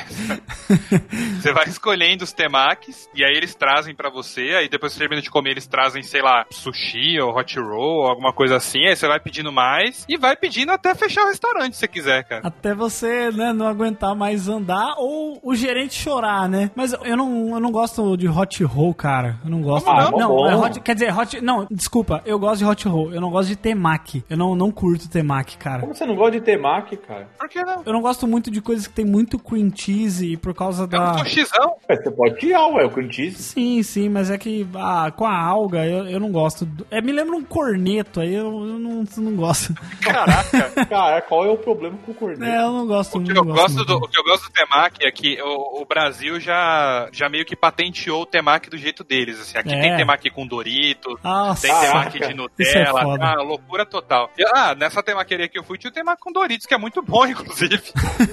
Você 1.40 1.52
vai 1.52 1.64
escolhendo 1.68 2.24
os 2.24 2.32
temakis, 2.32 3.08
e 3.14 3.24
aí 3.24 3.32
eles 3.36 3.54
trazem 3.54 3.94
pra 3.94 4.10
você, 4.10 4.54
aí 4.58 4.68
depois 4.68 4.92
que 4.92 4.96
você 4.98 5.04
termina 5.04 5.22
de 5.22 5.30
comer, 5.30 5.50
eles 5.52 5.66
trazem, 5.66 6.02
sei 6.02 6.22
lá, 6.22 6.44
sushi 6.50 7.18
ou 7.20 7.36
hot 7.36 7.58
roll, 7.58 8.02
ou 8.02 8.06
alguma 8.06 8.32
coisa 8.32 8.56
assim, 8.56 8.86
aí 8.86 8.96
você 8.96 9.06
vai 9.06 9.20
pedindo 9.20 9.52
mais, 9.52 10.04
e 10.08 10.16
vai 10.16 10.36
pedindo 10.36 10.72
até 10.72 10.94
fechar 10.94 11.24
o 11.24 11.28
restaurante, 11.28 11.74
se 11.74 11.80
você 11.80 11.88
quiser, 11.88 12.24
cara. 12.24 12.42
Até 12.46 12.74
você, 12.74 13.30
né, 13.30 13.52
não 13.52 13.66
aguentar 13.66 14.14
mais 14.14 14.48
andar 14.48 14.94
ou 14.98 15.38
o 15.42 15.54
gerente 15.54 15.94
chorar, 15.94 16.48
né? 16.48 16.70
Mas 16.74 16.92
eu 16.92 17.16
não, 17.16 17.50
eu 17.54 17.60
não 17.60 17.70
gosto 17.70 18.16
de 18.16 18.28
hot 18.28 18.62
roll, 18.64 18.94
cara. 18.94 19.38
Eu 19.44 19.50
não 19.50 19.60
gosto. 19.60 19.88
Ah, 19.90 20.10
não, 20.10 20.28
bom. 20.28 20.48
é 20.48 20.56
hot, 20.56 20.80
quer 20.80 20.94
dizer, 20.94 21.16
hot. 21.16 21.40
Não, 21.40 21.66
desculpa, 21.70 22.22
eu 22.24 22.38
gosto 22.38 22.58
de 22.58 22.64
hot 22.64 22.88
roll. 22.88 22.93
Eu 23.12 23.20
não 23.20 23.30
gosto 23.30 23.48
de 23.48 23.56
temaki. 23.56 24.24
Eu 24.28 24.36
não, 24.36 24.54
não 24.54 24.70
curto 24.70 25.08
temaki, 25.08 25.56
cara. 25.56 25.80
Como 25.80 25.94
você 25.94 26.04
não 26.06 26.14
gosta 26.14 26.32
de 26.32 26.40
temaki, 26.40 26.96
cara? 26.96 27.28
Por 27.38 27.48
que 27.48 27.62
não? 27.62 27.82
Eu 27.84 27.92
não 27.92 28.00
gosto 28.00 28.26
muito 28.26 28.50
de 28.50 28.60
coisas 28.60 28.86
que 28.86 28.92
tem 28.94 29.04
muito 29.04 29.38
cream 29.38 29.70
cheese 29.74 30.32
e 30.32 30.36
por 30.36 30.54
causa 30.54 30.84
É 30.84 30.86
um 30.86 30.88
da. 30.88 31.18
sushizão. 31.18 31.74
Ué, 31.88 31.96
Você 31.96 32.10
pode 32.10 32.38
tirar, 32.38 32.66
ué, 32.68 32.84
o 32.84 32.90
cream 32.90 33.10
cheese. 33.10 33.42
Sim, 33.42 33.82
sim, 33.82 34.08
mas 34.08 34.30
é 34.30 34.38
que 34.38 34.66
ah, 34.76 35.10
com 35.14 35.24
a 35.26 35.36
alga 35.36 35.84
eu, 35.86 36.06
eu 36.06 36.20
não 36.20 36.30
gosto. 36.30 36.66
É, 36.90 37.00
me 37.00 37.12
lembra 37.12 37.36
um 37.36 37.42
corneto 37.44 38.20
aí, 38.20 38.34
eu, 38.34 38.46
eu 38.46 38.78
não, 38.78 39.04
não 39.18 39.32
gosto. 39.36 39.74
Caraca. 40.00 40.70
Cara, 40.86 41.20
qual 41.22 41.44
é 41.44 41.50
o 41.50 41.56
problema 41.56 41.96
com 42.04 42.12
o 42.12 42.14
corneto? 42.14 42.44
É, 42.44 42.58
eu 42.62 42.72
não 42.72 42.86
gosto 42.86 43.18
O 43.18 43.22
que, 43.24 43.30
eu 43.36 43.44
gosto 43.44 43.76
muito. 43.76 43.84
do, 43.86 43.96
o 43.96 44.08
que 44.08 44.18
eu 44.18 44.24
gosto 44.24 44.44
do 44.44 44.52
temaki 44.52 45.06
é 45.06 45.10
que 45.10 45.40
o, 45.42 45.82
o 45.82 45.86
Brasil 45.86 46.38
já, 46.40 47.08
já 47.12 47.28
meio 47.28 47.44
que 47.44 47.56
patenteou 47.56 48.22
o 48.22 48.26
temaki 48.26 48.70
do 48.70 48.76
jeito 48.76 49.02
deles. 49.04 49.40
Assim. 49.40 49.58
Aqui 49.58 49.72
É. 49.74 49.80
tem 49.80 49.96
temaki 49.96 50.30
com 50.30 50.46
Doritos, 50.46 51.14
tem 51.60 51.70
temaki 51.80 52.18
de 52.18 52.62
Isso 52.62 52.78
é 52.78 52.83
ela. 52.84 53.02
foda. 53.02 53.24
Ah, 53.24 53.42
loucura 53.42 53.84
total. 53.86 54.30
E, 54.38 54.44
ah, 54.54 54.74
nessa 54.74 55.02
temaqueria 55.02 55.48
que 55.48 55.58
eu 55.58 55.64
fui, 55.64 55.78
tinha 55.78 55.90
o 55.90 55.94
tema 55.94 56.16
com 56.16 56.32
Doritos, 56.32 56.66
que 56.66 56.74
é 56.74 56.78
muito 56.78 57.02
bom, 57.02 57.26
inclusive. 57.26 57.80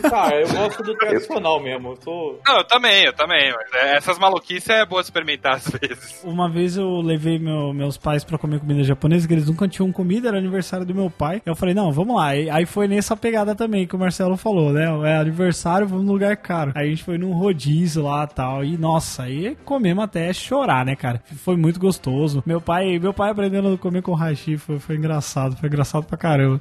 Cara, 0.10 0.41
eu 0.41 0.47
gosto 0.49 0.84
do 0.84 0.95
tradicional 0.95 1.62
mesmo. 1.62 1.89
Eu 1.91 1.95
sou. 2.02 2.39
Não, 2.45 2.58
eu 2.58 2.64
também, 2.66 3.06
eu 3.06 3.14
também. 3.14 3.52
Mas 3.54 3.74
é, 3.74 3.97
essas 3.97 4.18
maluquices 4.20 4.70
é 4.70 4.86
boa 4.86 5.02
experimentar 5.02 5.56
às 5.56 5.68
vezes. 5.70 6.22
Uma 6.24 6.49
vez 6.49 6.78
eu 6.78 7.02
levei 7.02 7.39
meu- 7.39 7.74
meus 7.74 7.97
pais 7.97 8.24
pra 8.24 8.38
comer 8.38 8.60
comida 8.60 8.84
japonesa, 8.84 9.28
que 9.28 9.34
eles 9.34 9.47
nunca 9.47 9.68
tinham 9.68 9.91
comida, 9.91 10.28
era 10.30 10.38
aniversário 10.38 10.86
do 10.86 10.93
meu 10.95 11.10
pai. 11.10 11.41
Eu 11.45 11.56
falei, 11.56 11.74
não, 11.74 11.91
vamos 11.91 12.16
lá. 12.16 12.28
Aí 12.30 12.66
foi 12.66 12.88
nessa 12.88 13.16
pegada 13.18 13.56
também 13.56 13.86
que 13.88 13.95
o 13.95 13.99
Marcelo 13.99 14.38
falou, 14.38 14.72
né? 14.72 14.86
É 15.10 15.18
aniversário, 15.18 15.88
vamos 15.88 16.06
num 16.06 16.12
lugar 16.14 16.36
caro. 16.38 16.72
Aí 16.76 16.88
a 16.88 16.89
gente 16.89 17.04
foi 17.04 17.18
num 17.18 17.34
rodízio 17.34 18.04
lá 18.04 18.28
e 18.30 18.34
tal. 18.34 18.64
E 18.64 18.78
nossa, 18.78 19.24
aí 19.24 19.56
comemos 19.66 20.04
até 20.04 20.32
chorar, 20.34 20.86
né, 20.86 20.95
cara? 20.95 21.22
Foi 21.43 21.56
muito 21.58 21.80
gostoso. 21.80 22.43
Meu 22.45 22.62
pai, 22.62 22.97
meu 22.99 23.14
pai 23.14 23.32
aprendendo 23.32 23.74
a 23.74 23.78
comer 23.78 24.02
com 24.02 24.14
foi, 24.57 24.79
foi 24.79 24.95
engraçado, 24.95 25.55
foi 25.57 25.67
engraçado 25.69 26.05
pra 26.05 26.17
caramba. 26.17 26.59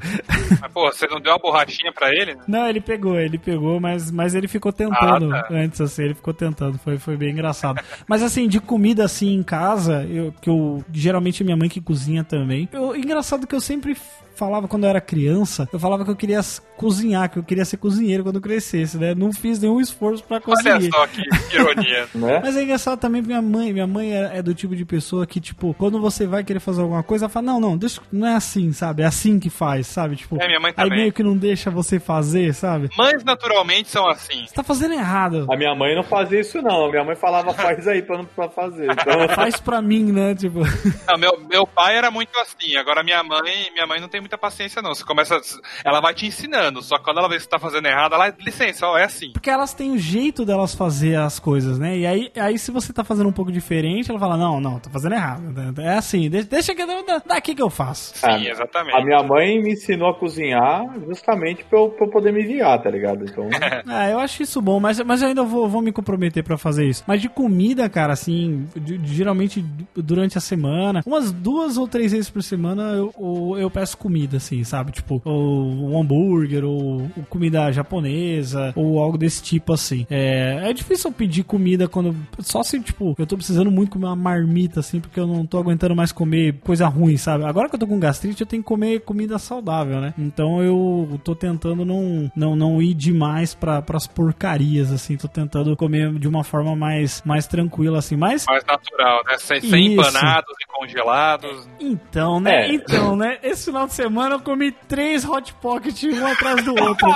Mas, 0.60 0.72
pô, 0.72 0.86
você 0.90 1.06
não 1.06 1.20
deu 1.20 1.32
uma 1.32 1.38
borrachinha 1.38 1.92
pra 1.92 2.10
ele? 2.14 2.34
né? 2.34 2.42
Não, 2.46 2.66
ele 2.68 2.80
pegou, 2.80 3.18
ele 3.18 3.38
pegou, 3.38 3.80
mas, 3.80 4.10
mas 4.10 4.34
ele 4.34 4.48
ficou 4.48 4.72
tentando 4.72 5.34
Ah, 5.34 5.42
tá. 5.42 5.48
antes, 5.54 5.80
assim, 5.80 6.04
ele 6.04 6.14
ficou 6.14 6.34
tentando, 6.34 6.78
foi, 6.78 6.98
foi 6.98 7.16
bem 7.16 7.30
engraçado. 7.32 7.82
Mas 8.08 8.22
assim, 8.22 8.48
de 8.48 8.60
comida 8.60 9.04
assim 9.04 9.34
em 9.34 9.42
casa, 9.42 10.04
eu, 10.04 10.32
que 10.40 10.48
eu 10.50 10.84
geralmente 10.92 11.42
é 11.42 11.44
minha 11.44 11.56
mãe 11.56 11.68
que 11.68 11.80
cozinha 11.80 12.24
também. 12.24 12.68
Eu, 12.72 12.94
engraçado 12.96 13.46
que 13.46 13.54
eu 13.54 13.60
sempre 13.60 13.96
falava 14.34 14.66
quando 14.68 14.84
eu 14.84 14.90
era 14.90 15.00
criança, 15.00 15.68
eu 15.72 15.78
falava 15.78 16.04
que 16.04 16.10
eu 16.10 16.16
queria 16.16 16.40
cozinhar, 16.76 17.28
que 17.30 17.38
eu 17.38 17.42
queria 17.42 17.64
ser 17.64 17.76
cozinheiro 17.76 18.22
quando 18.24 18.36
eu 18.36 18.40
crescesse, 18.42 18.96
né? 18.96 19.14
Não 19.14 19.32
fiz 19.32 19.58
nenhum 19.60 19.80
esforço 19.80 20.24
pra 20.24 20.36
Olha 20.36 20.42
conseguir. 20.44 20.90
só 20.90 21.06
que 21.06 21.22
ironia. 21.54 22.08
Né? 22.14 22.40
Mas 22.42 22.56
é 22.56 22.62
engraçado 22.62 22.98
também 22.98 23.22
minha 23.22 23.40
mãe. 23.42 23.72
Minha 23.72 23.86
mãe 23.86 24.12
é, 24.14 24.38
é 24.38 24.42
do 24.42 24.54
tipo 24.54 24.74
de 24.74 24.84
pessoa 24.84 25.26
que, 25.26 25.40
tipo, 25.40 25.74
quando 25.74 26.00
você 26.00 26.26
vai 26.26 26.42
querer 26.42 26.60
fazer 26.60 26.80
alguma 26.82 27.02
coisa, 27.02 27.24
ela 27.26 27.30
fala, 27.30 27.46
não, 27.46 27.60
não, 27.60 27.76
deixa, 27.78 28.00
não 28.10 28.26
é 28.26 28.34
assim, 28.34 28.72
sabe? 28.72 29.02
É 29.02 29.06
assim 29.06 29.38
que 29.38 29.48
faz, 29.50 29.86
sabe? 29.86 30.16
Tipo, 30.16 30.36
É, 30.40 30.46
minha 30.46 30.58
mãe 30.60 30.70
aí 30.76 30.84
também. 30.84 30.98
meio 31.00 31.12
que 31.12 31.22
não 31.22 31.36
deixa 31.36 31.70
você 31.70 31.98
fazer, 32.00 32.54
sabe? 32.54 32.88
Mães 32.96 33.22
naturalmente 33.24 33.88
são 33.90 34.08
assim. 34.08 34.46
Você 34.46 34.54
tá 34.54 34.62
fazendo 34.62 34.94
errado. 34.94 35.46
A 35.50 35.56
minha 35.56 35.74
mãe 35.74 35.94
não 35.94 36.02
fazia 36.02 36.40
isso, 36.40 36.60
não. 36.62 36.86
A 36.86 36.90
minha 36.90 37.04
mãe 37.04 37.16
falava, 37.16 37.52
faz 37.54 37.86
aí 37.86 38.02
pra 38.02 38.18
não 38.18 38.24
pra 38.24 38.48
fazer. 38.48 38.90
Então, 38.90 39.28
Faz 39.34 39.56
pra 39.60 39.80
mim, 39.80 40.12
né? 40.12 40.34
Tipo, 40.34 40.60
Não, 41.08 41.18
meu, 41.18 41.40
meu 41.48 41.66
pai 41.66 41.96
era 41.96 42.10
muito 42.10 42.36
assim. 42.38 42.76
Agora 42.76 43.02
minha 43.02 43.22
mãe, 43.22 43.70
minha 43.72 43.86
mãe 43.86 44.00
não 44.00 44.08
tem 44.08 44.20
muita 44.30 44.38
paciência, 44.38 44.80
não. 44.80 44.94
Você 44.94 45.04
começa. 45.04 45.40
Ela 45.84 46.00
vai 46.00 46.14
te 46.14 46.24
ensinando. 46.26 46.80
Só 46.82 46.98
que 46.98 47.04
quando 47.04 47.18
ela 47.18 47.28
vê 47.28 47.34
que 47.36 47.42
você 47.42 47.48
tá 47.48 47.58
fazendo 47.58 47.86
errado, 47.86 48.14
ela, 48.14 48.32
licença, 48.40 48.86
ó, 48.86 48.96
é 48.96 49.04
assim. 49.04 49.32
porque 49.32 49.50
elas 49.50 49.74
têm 49.74 49.90
o 49.92 49.98
jeito 49.98 50.44
delas 50.44 50.74
fazer 50.74 51.16
as 51.16 51.38
coisas, 51.40 51.78
né? 51.78 51.98
E 51.98 52.06
aí, 52.06 52.30
aí 52.36 52.58
se 52.58 52.70
você 52.70 52.92
tá 52.92 53.02
fazendo 53.02 53.28
um 53.28 53.32
pouco 53.32 53.50
diferente, 53.50 54.08
ela 54.10 54.20
fala, 54.20 54.36
não, 54.36 54.60
não, 54.60 54.78
tá 54.78 54.88
fazendo 54.90 55.14
errado. 55.14 55.42
É 55.80 55.96
assim, 55.96 56.30
deixa, 56.30 56.74
que 56.74 56.86
da- 56.86 57.22
daqui 57.26 57.54
que 57.54 57.62
eu 57.62 57.70
faço. 57.70 58.16
Sim, 58.18 58.26
Ah, 58.26 58.38
exatamente. 58.40 58.96
a 58.96 59.04
minha 59.04 59.22
mãe 59.22 59.60
me 59.60 59.72
ensinou 59.72 60.10
a 60.10 60.14
cozinhar 60.18 60.84
justamente 61.08 61.64
pra 61.64 61.78
eu, 61.78 61.88
pra 61.90 62.06
eu 62.06 62.10
poder 62.10 62.32
me 62.32 62.44
virar, 62.46 62.78
tá 62.78 62.90
ligado? 62.90 63.24
Então, 63.24 63.48
É, 63.88 64.12
eu 64.12 64.20
acho 64.20 64.42
isso 64.42 64.60
bom, 64.62 64.78
mas, 64.78 65.00
mas 65.00 65.22
eu 65.22 65.28
ainda 65.28 65.42
vou, 65.42 65.68
vou 65.68 65.82
me 65.82 65.90
comprometer 65.92 66.44
pra 66.44 66.56
fazer 66.56 66.86
isso. 66.86 67.02
Mas 67.06 67.20
de 67.20 67.28
comida, 67.28 67.88
cara, 67.88 68.12
assim, 68.12 68.68
de- 68.76 68.98
de- 68.98 69.14
geralmente 69.14 69.64
durante 69.96 70.38
a 70.38 70.40
semana, 70.40 71.02
umas 71.04 71.32
duas 71.32 71.76
ou 71.76 71.88
três 71.88 72.12
vezes 72.12 72.30
por 72.30 72.42
semana 72.42 72.92
eu, 72.92 73.12
eu, 73.18 73.58
eu 73.58 73.70
peço 73.70 73.96
comida, 73.96 74.09
assim, 74.36 74.64
sabe? 74.64 74.92
Tipo, 74.92 75.20
ou 75.24 75.92
um 75.92 76.00
hambúrguer, 76.00 76.64
ou, 76.64 77.02
ou 77.02 77.24
comida 77.28 77.70
japonesa, 77.72 78.72
ou 78.76 78.98
algo 79.00 79.18
desse 79.18 79.42
tipo, 79.42 79.72
assim. 79.72 80.06
É, 80.10 80.70
é 80.70 80.72
difícil 80.72 81.10
eu 81.10 81.14
pedir 81.14 81.44
comida 81.44 81.88
quando. 81.88 82.14
Só 82.40 82.62
se, 82.62 82.80
tipo, 82.80 83.14
eu 83.18 83.26
tô 83.26 83.36
precisando 83.36 83.70
muito 83.70 83.92
comer 83.92 84.06
uma 84.06 84.16
marmita, 84.16 84.80
assim, 84.80 85.00
porque 85.00 85.18
eu 85.18 85.26
não 85.26 85.46
tô 85.46 85.58
aguentando 85.58 85.94
mais 85.94 86.12
comer 86.12 86.54
coisa 86.60 86.86
ruim, 86.86 87.16
sabe? 87.16 87.44
Agora 87.44 87.68
que 87.68 87.74
eu 87.74 87.80
tô 87.80 87.86
com 87.86 87.98
gastrite, 87.98 88.40
eu 88.40 88.46
tenho 88.46 88.62
que 88.62 88.68
comer 88.68 89.00
comida 89.00 89.38
saudável, 89.38 90.00
né? 90.00 90.14
Então 90.18 90.62
eu 90.62 91.20
tô 91.24 91.34
tentando 91.34 91.84
não, 91.84 92.30
não, 92.34 92.56
não 92.56 92.82
ir 92.82 92.94
demais 92.94 93.54
pra, 93.54 93.82
pras 93.82 94.06
porcarias, 94.06 94.92
assim. 94.92 95.16
Tô 95.16 95.28
tentando 95.28 95.76
comer 95.76 96.12
de 96.14 96.28
uma 96.28 96.44
forma 96.44 96.74
mais, 96.74 97.22
mais 97.24 97.46
tranquila, 97.46 97.98
assim. 97.98 98.16
Mas. 98.16 98.44
Mais 98.46 98.64
natural, 98.64 99.22
né? 99.26 99.38
Sem, 99.38 99.60
sem 99.60 99.92
empanados 99.92 100.54
e 100.60 100.66
congelados. 100.66 101.68
Então, 101.80 102.40
né? 102.40 102.68
É. 102.68 102.74
Então, 102.74 103.16
né? 103.16 103.38
Esse 103.42 103.66
final 103.66 103.86
de 103.86 103.94
semana 104.00 104.36
eu 104.36 104.40
comi 104.40 104.72
três 104.72 105.26
Hot 105.28 105.52
Pocket 105.60 106.04
um 106.04 106.26
atrás 106.26 106.64
do 106.64 106.70
outro. 106.70 107.08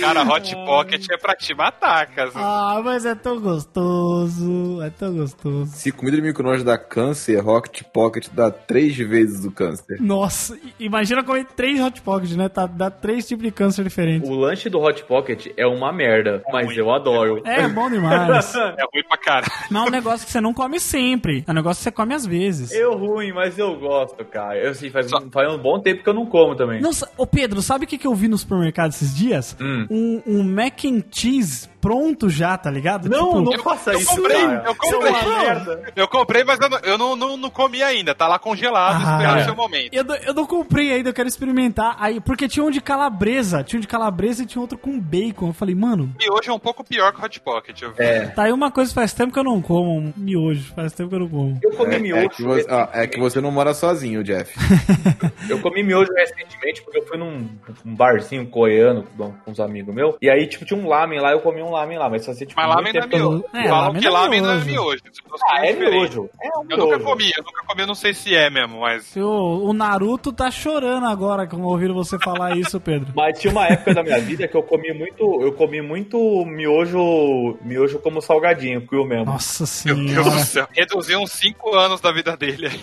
Cara, 0.00 0.22
Hot 0.24 0.54
Pocket 0.66 1.06
é 1.10 1.16
pra 1.16 1.34
te 1.36 1.54
matar, 1.54 2.06
cara. 2.08 2.30
ah, 2.34 2.80
mas 2.84 3.06
é 3.06 3.14
tão 3.14 3.40
gostoso. 3.40 4.82
É 4.82 4.90
tão 4.90 5.14
gostoso. 5.14 5.70
Se 5.72 5.92
comida 5.92 6.16
de 6.16 6.22
micro-ondas 6.22 6.64
dá 6.64 6.76
câncer, 6.76 7.38
Rocket 7.40 7.82
Pocket 7.92 8.28
dá 8.32 8.50
três 8.50 8.96
vezes 8.96 9.44
o 9.44 9.52
câncer. 9.52 10.00
Nossa, 10.00 10.58
imagina 10.80 11.22
comer 11.22 11.44
três 11.56 11.80
Hot 11.80 12.02
Pocket, 12.02 12.32
né? 12.32 12.48
Tá, 12.48 12.66
dá 12.66 12.90
três 12.90 13.26
tipos 13.28 13.44
de 13.44 13.52
câncer 13.52 13.84
diferentes. 13.84 14.28
o 14.28 14.34
lanche 14.34 14.68
do 14.68 14.80
Hot 14.80 15.04
Pocket 15.04 15.46
é 15.56 15.66
uma 15.66 15.92
merda, 15.92 16.42
mas 16.52 16.66
ruim, 16.66 16.76
eu 16.76 16.92
adoro. 16.92 17.40
É 17.44 17.68
bom 17.68 17.88
demais. 17.88 18.52
É 18.62 18.84
ruim 18.92 19.04
pra 19.08 19.16
caralho. 19.18 19.52
Mas 19.70 19.82
é 19.82 19.86
um 19.86 19.90
negócio 19.90 20.26
que 20.26 20.32
você 20.32 20.40
não 20.40 20.54
come 20.54 20.80
sempre. 20.80 21.44
É 21.46 21.50
um 21.50 21.54
negócio 21.54 21.78
que 21.80 21.84
você 21.84 21.90
come 21.92 22.14
às 22.14 22.24
vezes. 22.26 22.72
Eu 22.72 22.96
ruim, 22.96 23.32
mas 23.32 23.58
eu 23.58 23.78
gosto, 23.78 24.24
cara. 24.24 24.56
Eu 24.58 24.71
assim, 24.72 24.90
faz, 24.90 25.10
faz 25.30 25.52
um 25.52 25.58
bom 25.58 25.80
tempo 25.80 26.02
que 26.02 26.08
eu 26.08 26.14
não 26.14 26.26
como 26.26 26.54
também. 26.54 26.80
Nossa, 26.80 27.10
ô 27.16 27.26
Pedro, 27.26 27.62
sabe 27.62 27.84
o 27.84 27.88
que, 27.88 27.98
que 27.98 28.06
eu 28.06 28.14
vi 28.14 28.28
no 28.28 28.36
supermercado 28.36 28.90
esses 28.90 29.16
dias? 29.16 29.56
Hum. 29.60 29.86
Um, 29.90 30.22
um 30.26 30.42
mac 30.42 30.84
and 30.84 31.02
cheese 31.10 31.71
pronto 31.82 32.30
já, 32.30 32.56
tá 32.56 32.70
ligado? 32.70 33.08
Não, 33.10 33.26
Tipo, 33.28 33.40
não 33.42 33.58
faça 33.62 33.92
eu 33.92 33.98
isso, 33.98 34.14
comprei, 34.16 34.40
cara. 34.40 34.62
eu 34.66 34.74
comprei. 34.74 35.12
É 35.12 35.26
merda. 35.44 35.92
Eu 35.96 36.08
comprei, 36.08 36.44
mas 36.44 36.58
eu 36.60 36.68
não, 36.70 36.78
eu 36.78 36.96
não, 36.98 37.16
não, 37.16 37.36
não 37.36 37.50
comi 37.50 37.82
ainda. 37.82 38.14
Tá 38.14 38.26
lá 38.28 38.38
congelado, 38.38 39.02
Ah, 39.04 39.12
esperando 39.12 39.38
é. 39.38 39.42
o 39.42 39.44
seu 39.44 39.54
momento. 39.56 39.92
Eu, 39.92 40.04
não- 40.04 40.16
eu 40.16 40.32
não 40.34 40.46
comprei 40.46 40.92
ainda, 40.92 41.10
eu 41.10 41.14
quero 41.14 41.28
experimentar. 41.28 41.96
Aí, 41.98 42.20
porque 42.20 42.46
tinha 42.48 42.64
um 42.64 42.70
de 42.70 42.80
calabresa, 42.80 43.62
tinha 43.64 43.78
um 43.78 43.80
de 43.80 43.88
calabresa 43.88 44.42
e 44.44 44.46
tinha 44.46 44.62
outro 44.62 44.78
com 44.78 44.98
bacon. 44.98 45.48
Eu 45.48 45.52
falei, 45.52 45.74
mano, 45.74 46.14
Miojo 46.18 46.50
é 46.50 46.54
um 46.54 46.58
pouco 46.58 46.84
pior 46.84 47.12
que 47.12 47.20
o 47.20 47.24
Hot 47.24 47.40
Pocket. 47.40 47.82
Eu 47.82 47.90
vi. 47.92 48.02
É. 48.02 48.26
tá 48.28 48.44
aí 48.44 48.52
uma 48.52 48.70
coisa 48.70 48.94
faz 48.94 49.12
tempo 49.12 49.32
que 49.32 49.38
eu 49.38 49.44
não 49.44 49.60
como, 49.60 49.90
um 49.98 50.12
miojo. 50.16 50.72
Faz 50.74 50.92
tempo 50.92 51.08
que 51.10 51.16
eu 51.16 51.20
não 51.20 51.28
como. 51.28 51.58
Eu 51.62 51.70
comi 51.72 51.94
É, 51.96 51.98
miojo. 51.98 52.24
é 52.24 52.28
que 52.28 52.42
você, 52.42 52.66
ó, 52.70 52.88
é 52.92 53.06
que 53.08 53.18
você 53.18 53.40
não 53.40 53.50
mora 53.50 53.74
sozinho, 53.74 54.22
Jeff. 54.22 54.52
Eu 55.48 55.60
comi 55.60 55.82
miojo 55.82 56.12
recentemente 56.14 56.82
porque 56.82 56.98
eu 56.98 57.06
fui 57.06 57.18
num 57.18 57.48
um 57.84 57.94
barzinho 57.94 58.46
coreano 58.46 59.04
com 59.16 59.32
com 59.32 59.50
uns 59.50 59.58
amigos 59.60 59.92
meus. 59.94 60.14
E 60.22 60.30
aí, 60.30 60.46
tipo, 60.46 60.64
tinha 60.64 60.78
um 60.78 60.86
lamen 60.88 61.18
lá, 61.20 61.32
eu 61.32 61.40
comi 61.40 61.60
um 61.62 61.70
lamen 61.72 61.98
lá. 61.98 62.08
Mas 62.08 62.24
fazia, 62.24 62.46
tipo, 62.46 62.60
Mas 62.60 62.68
lamen 62.74 62.92
não 62.92 63.00
é 63.00 63.08
que 63.08 63.14
eu 63.16 63.18
miojo. 63.30 63.44
É, 63.54 63.68
Falam 63.68 63.94
que 63.94 64.00
não 64.00 64.08
é 64.08 64.10
lamen 64.20 64.40
não 64.40 64.50
é 64.50 64.64
miojo. 64.64 65.02
Ah, 65.50 65.66
é 65.66 65.72
miojo. 65.72 66.30
É 66.40 66.48
um 66.58 66.62
Eu 66.62 66.64
miojo. 66.66 66.82
nunca 66.84 67.00
comi, 67.00 67.30
eu 67.36 67.42
nunca 67.44 67.64
comi, 67.66 67.80
eu 67.80 67.86
não 67.86 67.94
sei 67.94 68.14
se 68.14 68.34
é 68.34 68.48
mesmo, 68.50 68.80
mas. 68.80 69.16
O, 69.16 69.68
o 69.68 69.72
Naruto 69.72 70.32
tá 70.32 70.50
chorando 70.50 71.06
agora 71.06 71.46
com 71.46 71.60
ouvindo 71.62 71.94
você 71.94 72.18
falar 72.18 72.56
isso, 72.58 72.78
Pedro. 72.80 73.12
Mas 73.16 73.38
tinha 73.40 73.50
uma 73.50 73.66
época 73.66 73.94
da 73.94 74.02
minha 74.02 74.20
vida 74.20 74.46
que 74.46 74.56
eu 74.56 74.62
comi 74.62 74.92
muito, 74.92 75.42
eu 75.42 75.52
comi 75.52 75.80
muito 75.82 76.16
miojo, 76.46 77.56
miojo 77.62 77.98
como 77.98 78.20
salgadinho, 78.20 78.86
cru 78.86 79.04
mesmo. 79.06 79.24
Nossa 79.26 79.64
Meu 79.86 79.96
Deus 79.96 80.08
do 80.08 80.22
senhora. 80.22 80.38
céu. 80.44 80.68
Reduziu 80.72 81.18
uns 81.20 81.32
5 81.32 81.74
anos 81.74 82.00
da 82.00 82.12
vida 82.12 82.36
dele. 82.36 82.68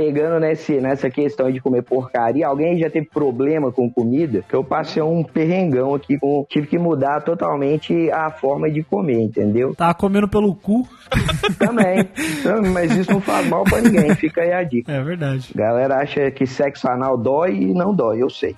Pegando 0.00 0.40
nesse, 0.40 0.80
nessa 0.80 1.10
questão 1.10 1.52
de 1.52 1.60
comer 1.60 1.82
porcaria, 1.82 2.46
alguém 2.46 2.78
já 2.78 2.88
teve 2.88 3.06
problema 3.06 3.70
com 3.70 3.90
comida? 3.90 4.42
Que 4.48 4.56
eu 4.56 4.64
passei 4.64 5.02
um 5.02 5.22
perrengão 5.22 5.94
aqui, 5.94 6.18
com, 6.18 6.46
tive 6.48 6.66
que 6.66 6.78
mudar 6.78 7.20
totalmente 7.20 8.10
a 8.10 8.30
forma 8.30 8.70
de 8.70 8.82
comer, 8.82 9.20
entendeu? 9.20 9.74
Tá 9.74 9.92
comendo 9.92 10.26
pelo 10.26 10.54
cu. 10.54 10.88
Também. 11.58 12.08
Também, 12.42 12.72
Mas 12.72 12.96
isso 12.96 13.12
não 13.12 13.20
faz 13.20 13.46
mal 13.46 13.62
pra 13.64 13.82
ninguém, 13.82 14.14
fica 14.14 14.40
aí 14.40 14.52
a 14.54 14.62
dica. 14.62 14.90
É 14.90 15.02
verdade. 15.02 15.52
Galera 15.54 15.96
acha 15.98 16.30
que 16.30 16.46
sexo 16.46 16.88
anal 16.88 17.18
dói 17.18 17.56
e 17.56 17.74
não 17.74 17.94
dói, 17.94 18.22
eu 18.22 18.30
sei. 18.30 18.56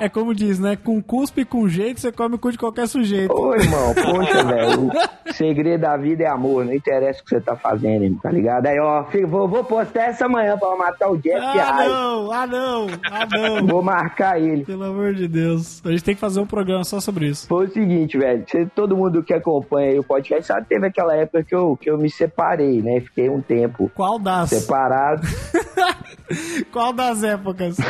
É 0.00 0.08
como 0.08 0.34
diz, 0.34 0.58
né? 0.58 0.76
Com 0.76 1.02
cuspe 1.02 1.40
e 1.40 1.44
com 1.44 1.68
jeito, 1.68 2.00
você 2.00 2.12
come 2.12 2.36
o 2.36 2.38
cu 2.38 2.52
de 2.52 2.58
qualquer 2.58 2.86
sujeito. 2.86 3.32
Ô, 3.32 3.54
irmão, 3.54 3.94
poxa, 3.94 4.44
velho. 4.44 4.90
O 5.28 5.32
segredo 5.32 5.80
da 5.80 5.96
vida 5.96 6.24
é 6.24 6.28
amor, 6.28 6.64
não 6.64 6.72
interessa 6.72 7.20
o 7.20 7.24
que 7.24 7.30
você 7.30 7.40
tá 7.40 7.56
fazendo, 7.56 8.04
irmão, 8.04 8.20
tá 8.20 8.30
ligado? 8.30 8.66
Aí, 8.66 8.78
ó, 8.78 9.04
filho, 9.04 9.26
vou, 9.26 9.48
vou 9.64 9.78
postar 9.78 10.04
essa 10.10 10.28
manhã 10.28 10.56
pra 10.58 10.76
matar 10.76 11.10
o 11.10 11.16
Jeff 11.16 11.38
Ah, 11.40 11.74
Ai. 11.74 11.88
não! 11.88 12.32
Ah, 12.32 12.46
não! 12.46 12.86
Ah, 13.10 13.26
não! 13.30 13.66
Vou 13.66 13.82
marcar 13.82 14.40
ele. 14.40 14.64
Pelo 14.64 14.84
amor 14.84 15.14
de 15.14 15.26
Deus. 15.26 15.80
A 15.84 15.90
gente 15.90 16.04
tem 16.04 16.14
que 16.14 16.20
fazer 16.20 16.40
um 16.40 16.46
programa 16.46 16.84
só 16.84 17.00
sobre 17.00 17.26
isso. 17.28 17.46
Foi 17.46 17.66
o 17.66 17.70
seguinte, 17.72 18.18
velho. 18.18 18.44
todo 18.74 18.96
mundo 18.96 19.22
que 19.22 19.32
acompanha 19.32 19.90
aí 19.92 19.98
o 19.98 20.04
podcast 20.04 20.46
sabe 20.46 20.62
que 20.62 20.68
teve 20.68 20.86
aquela 20.86 21.14
época 21.16 21.42
que 21.42 21.54
eu, 21.54 21.76
que 21.80 21.90
eu 21.90 21.96
me 21.98 22.10
separei, 22.10 22.82
né? 22.82 23.00
Fiquei 23.00 23.28
um 23.30 23.40
tempo 23.40 23.90
Qual 23.94 24.18
das? 24.18 24.50
separado. 24.50 25.22
Qual 26.72 26.92
das 26.92 27.22
épocas? 27.22 27.76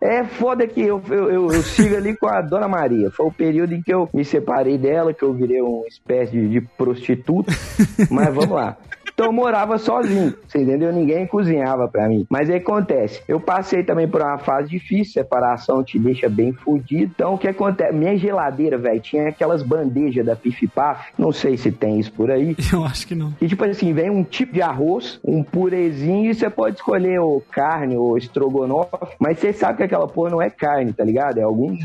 É 0.00 0.22
foda 0.22 0.64
que 0.64 0.80
eu, 0.80 1.02
eu, 1.10 1.28
eu, 1.28 1.46
eu 1.48 1.62
sigo 1.64 1.96
ali 1.96 2.16
com 2.16 2.28
a 2.28 2.40
Dona 2.40 2.68
Maria. 2.68 3.10
Foi 3.10 3.26
o 3.26 3.32
período 3.32 3.74
em 3.74 3.82
que 3.82 3.92
eu 3.92 4.08
me 4.14 4.24
separei 4.24 4.78
dela, 4.78 5.12
que 5.12 5.24
eu 5.24 5.34
virei 5.34 5.60
uma 5.60 5.88
espécie 5.88 6.30
de, 6.30 6.48
de 6.48 6.60
prostituta. 6.60 7.50
Mas 8.08 8.32
vamos 8.32 8.50
lá. 8.54 8.76
Então 9.18 9.26
eu 9.26 9.32
morava 9.32 9.78
sozinho, 9.78 10.32
você 10.46 10.62
entendeu? 10.62 10.92
Ninguém 10.92 11.26
cozinhava 11.26 11.88
pra 11.88 12.08
mim. 12.08 12.24
Mas 12.30 12.48
aí 12.48 12.58
acontece, 12.58 13.20
eu 13.26 13.40
passei 13.40 13.82
também 13.82 14.06
por 14.06 14.22
uma 14.22 14.38
fase 14.38 14.68
difícil, 14.68 15.14
separação 15.14 15.82
te 15.82 15.98
deixa 15.98 16.28
bem 16.28 16.52
fudido. 16.52 17.10
Então 17.16 17.34
o 17.34 17.38
que 17.38 17.48
acontece? 17.48 17.92
Minha 17.92 18.16
geladeira, 18.16 18.78
velho, 18.78 19.00
tinha 19.00 19.28
aquelas 19.28 19.60
bandejas 19.60 20.24
da 20.24 20.36
Pif 20.36 20.68
Paf, 20.68 21.10
não 21.18 21.32
sei 21.32 21.56
se 21.56 21.72
tem 21.72 21.98
isso 21.98 22.12
por 22.12 22.30
aí. 22.30 22.54
Eu 22.72 22.84
acho 22.84 23.08
que 23.08 23.16
não. 23.16 23.34
E 23.40 23.48
tipo 23.48 23.64
assim, 23.64 23.92
vem 23.92 24.08
um 24.08 24.22
tipo 24.22 24.52
de 24.52 24.62
arroz, 24.62 25.18
um 25.24 25.42
purezinho, 25.42 26.30
e 26.30 26.34
você 26.34 26.48
pode 26.48 26.76
escolher 26.76 27.18
ou 27.18 27.40
carne 27.40 27.96
ou 27.96 28.16
estrogonofe, 28.16 29.16
mas 29.18 29.40
você 29.40 29.52
sabe 29.52 29.78
que 29.78 29.82
aquela 29.82 30.06
porra 30.06 30.30
não 30.30 30.40
é 30.40 30.48
carne, 30.48 30.92
tá 30.92 31.02
ligado? 31.02 31.38
É 31.38 31.42
algum 31.42 31.76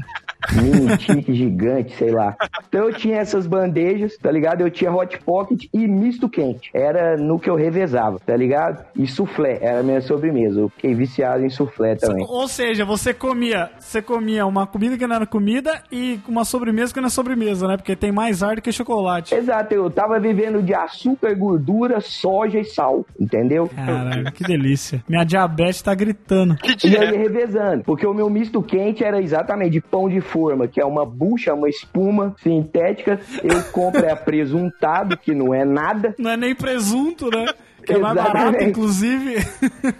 mini 0.62 0.98
tique 0.98 1.34
gigante, 1.34 1.96
sei 1.96 2.12
lá. 2.12 2.36
Então 2.68 2.88
eu 2.88 2.94
tinha 2.94 3.18
essas 3.18 3.48
bandejas, 3.48 4.18
tá 4.18 4.32
ligado? 4.32 4.62
Eu 4.62 4.72
tinha 4.72 4.92
hot 4.92 5.18
pocket 5.20 5.66
e 5.74 5.88
misto 5.88 6.30
quente. 6.30 6.70
Era 6.74 7.18
no 7.18 7.40
que 7.40 7.50
eu 7.50 7.56
revezava, 7.56 8.20
tá 8.20 8.36
ligado? 8.36 8.86
E 8.96 9.08
soufflé, 9.08 9.60
era 9.62 9.80
a 9.80 9.84
minha 9.84 10.02
sobremesa. 10.02 10.60
Eu 10.60 10.70
fiquei 10.70 10.94
viciado 10.94 11.44
em 11.46 11.50
soufflé 11.50 11.96
também. 11.96 12.26
Ou 12.28 12.48
seja, 12.48 12.86
você 12.86 13.14
comia, 13.14 13.70
você 13.80 14.02
comia 14.02 14.46
uma 14.46 14.66
comida 14.66 14.98
que 14.98 15.08
não 15.08 15.16
era 15.16 15.26
comida 15.26 15.82
e 15.92 16.20
uma 16.28 16.46
sobremesa 16.46 16.94
que 16.94 17.00
não 17.00 17.08
é 17.08 17.10
sobremesa, 17.10 17.68
né? 17.68 17.78
Porque 17.78 17.96
tem 17.96 18.12
mais 18.12 18.44
ar 18.44 18.56
do 18.56 18.62
que 18.62 18.72
chocolate. 18.72 19.34
Exato, 19.34 19.74
eu 19.74 19.90
tava 19.90 20.20
vivendo 20.20 20.62
de 20.62 20.74
açúcar, 20.74 21.34
gordura, 21.36 22.00
soja 22.02 22.60
e 22.60 22.66
sal, 22.66 23.06
entendeu? 23.20 23.70
Caralho, 23.76 24.32
que 24.32 24.44
delícia. 24.44 25.04
Minha 25.08 25.24
diabetes 25.24 25.82
tá 25.82 25.94
gritando. 25.94 26.56
Que 26.56 26.88
E 26.88 26.96
eu 26.96 27.04
ia 27.04 27.18
revezando, 27.18 27.84
porque 27.84 28.06
o 28.06 28.14
meu 28.14 28.30
misto 28.30 28.62
quente 28.62 29.04
era 29.04 29.22
exatamente 29.22 29.72
de 29.72 29.82
pão 29.82 30.10
de 30.10 30.22
forma, 30.22 30.43
que 30.68 30.80
é 30.82 30.86
uma 30.86 31.06
bucha, 31.06 31.54
uma 31.54 31.70
espuma 31.70 32.36
sintética. 32.42 33.20
Eu 33.44 33.62
compro 33.72 34.06
é 34.06 34.16
presuntado, 34.16 35.18
que 35.18 35.34
não 35.34 35.54
é 35.54 35.64
nada, 35.66 36.14
Não 36.18 36.32
é 36.32 36.38
nem 36.38 36.54
presunto, 36.56 37.30
né? 37.30 37.46
Que 37.86 37.94
é 37.94 37.98
mais 37.98 38.16
barato, 38.16 38.64
inclusive. 38.64 39.36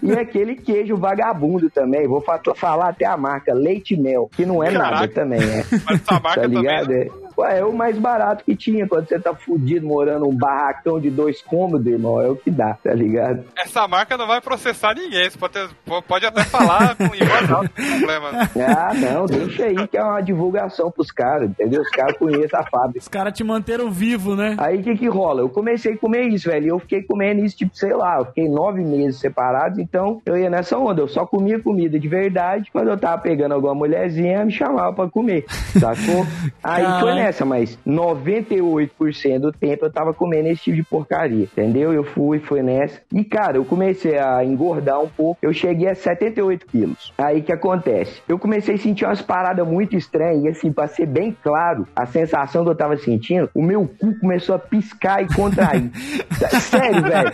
e 0.02 0.12
aquele 0.12 0.56
queijo 0.56 0.96
vagabundo 0.96 1.68
também. 1.68 2.08
Vou 2.08 2.20
fa- 2.22 2.40
falar 2.56 2.88
até 2.88 3.04
a 3.04 3.14
marca 3.16 3.52
Leite 3.52 3.94
Mel, 3.94 4.30
que 4.34 4.46
não 4.46 4.64
é 4.64 4.70
nada 4.70 4.90
Caraca. 5.08 5.14
também, 5.14 5.40
é. 5.42 5.64
Mas 5.84 6.00
essa 6.00 6.12
marca 6.14 6.28
Tá 6.28 6.40
também. 6.42 6.58
ligado? 6.60 6.92
É. 6.92 7.08
Ué, 7.38 7.58
é 7.60 7.64
o 7.64 7.72
mais 7.72 7.98
barato 7.98 8.44
que 8.44 8.54
tinha 8.56 8.86
quando 8.86 9.08
você 9.08 9.18
tá 9.18 9.34
fudido 9.34 9.86
morando 9.86 10.24
num 10.26 10.34
barracão 10.36 11.00
de 11.00 11.10
dois 11.10 11.42
cômodos, 11.42 11.86
irmão. 11.86 12.20
É 12.20 12.28
o 12.28 12.36
que 12.36 12.50
dá, 12.50 12.74
tá 12.82 12.92
ligado? 12.92 13.44
Essa 13.56 13.86
marca 13.88 14.16
não 14.16 14.26
vai 14.26 14.40
processar 14.40 14.94
ninguém. 14.94 15.28
Você 15.28 15.38
pode, 15.38 15.52
ter- 15.54 15.68
pode 16.06 16.26
até 16.26 16.44
falar 16.44 16.94
com 16.96 17.04
em 17.04 17.24
voz 17.24 17.50
alta, 17.50 17.70
não 17.76 17.84
tem 17.86 17.98
problema. 17.98 18.30
Ah, 18.76 18.94
não, 18.94 19.26
deixa 19.26 19.64
aí 19.64 19.88
que 19.88 19.96
é 19.96 20.02
uma 20.02 20.20
divulgação 20.20 20.90
pros 20.90 21.10
caras, 21.10 21.50
entendeu? 21.50 21.82
Os 21.82 21.90
caras 21.90 22.16
conhecem 22.16 22.58
a 22.58 22.62
fábrica. 22.64 22.98
Os 23.00 23.08
caras 23.08 23.32
te 23.32 23.42
manteram 23.44 23.90
vivo, 23.90 24.34
né? 24.36 24.54
Aí 24.58 24.78
o 24.78 24.82
que 24.82 24.96
que 24.96 25.08
rola? 25.08 25.40
Eu 25.42 25.48
comecei 25.48 25.94
a 25.94 25.98
comer 25.98 26.28
isso, 26.28 26.48
velho. 26.48 26.64
E 26.66 26.68
eu 26.68 26.78
fiquei 26.78 27.02
comendo 27.02 27.44
isso, 27.44 27.56
tipo, 27.56 27.76
sei 27.76 27.92
lá, 27.94 28.18
eu 28.18 28.26
fiquei 28.26 28.48
nove 28.48 28.82
meses 28.82 29.18
separados, 29.20 29.78
então 29.78 30.20
eu 30.24 30.36
ia 30.36 30.48
nessa 30.50 30.78
onda. 30.78 31.00
Eu 31.02 31.08
só 31.08 31.26
comia 31.26 31.58
comida 31.60 31.98
de 31.98 32.08
verdade. 32.08 32.70
Quando 32.72 32.88
eu 32.88 32.96
tava 32.98 33.18
pegando 33.20 33.52
alguma 33.54 33.74
mulherzinha, 33.74 34.44
me 34.44 34.52
chamava 34.52 34.92
pra 34.92 35.08
comer, 35.08 35.44
sacou? 35.78 36.26
Aí 36.62 36.82
Caralho. 36.82 37.00
foi 37.00 37.14
nessa, 37.14 37.23
mas 37.44 37.78
98% 37.86 39.38
do 39.38 39.52
tempo 39.52 39.84
eu 39.86 39.92
tava 39.92 40.12
comendo 40.12 40.48
esse 40.48 40.62
tipo 40.64 40.76
de 40.76 40.82
porcaria, 40.82 41.44
entendeu? 41.44 41.92
Eu 41.92 42.04
fui, 42.04 42.38
foi 42.38 42.62
nessa. 42.62 43.00
E, 43.12 43.24
cara, 43.24 43.56
eu 43.56 43.64
comecei 43.64 44.18
a 44.18 44.44
engordar 44.44 45.00
um 45.00 45.08
pouco. 45.08 45.38
Eu 45.42 45.52
cheguei 45.52 45.88
a 45.88 45.94
78 45.94 46.66
quilos. 46.66 47.12
Aí 47.18 47.42
que 47.42 47.52
acontece? 47.52 48.22
Eu 48.28 48.38
comecei 48.38 48.74
a 48.74 48.78
sentir 48.78 49.04
umas 49.04 49.22
paradas 49.22 49.66
muito 49.66 49.96
estranhas. 49.96 50.44
E, 50.44 50.48
assim, 50.48 50.72
pra 50.72 50.86
ser 50.86 51.06
bem 51.06 51.36
claro, 51.42 51.86
a 51.94 52.06
sensação 52.06 52.64
que 52.64 52.70
eu 52.70 52.74
tava 52.76 52.96
sentindo, 52.96 53.48
o 53.54 53.62
meu 53.62 53.86
cu 53.86 54.18
começou 54.20 54.54
a 54.54 54.58
piscar 54.58 55.22
e 55.22 55.34
contrair. 55.34 55.90
Sério, 56.60 57.02
velho. 57.02 57.32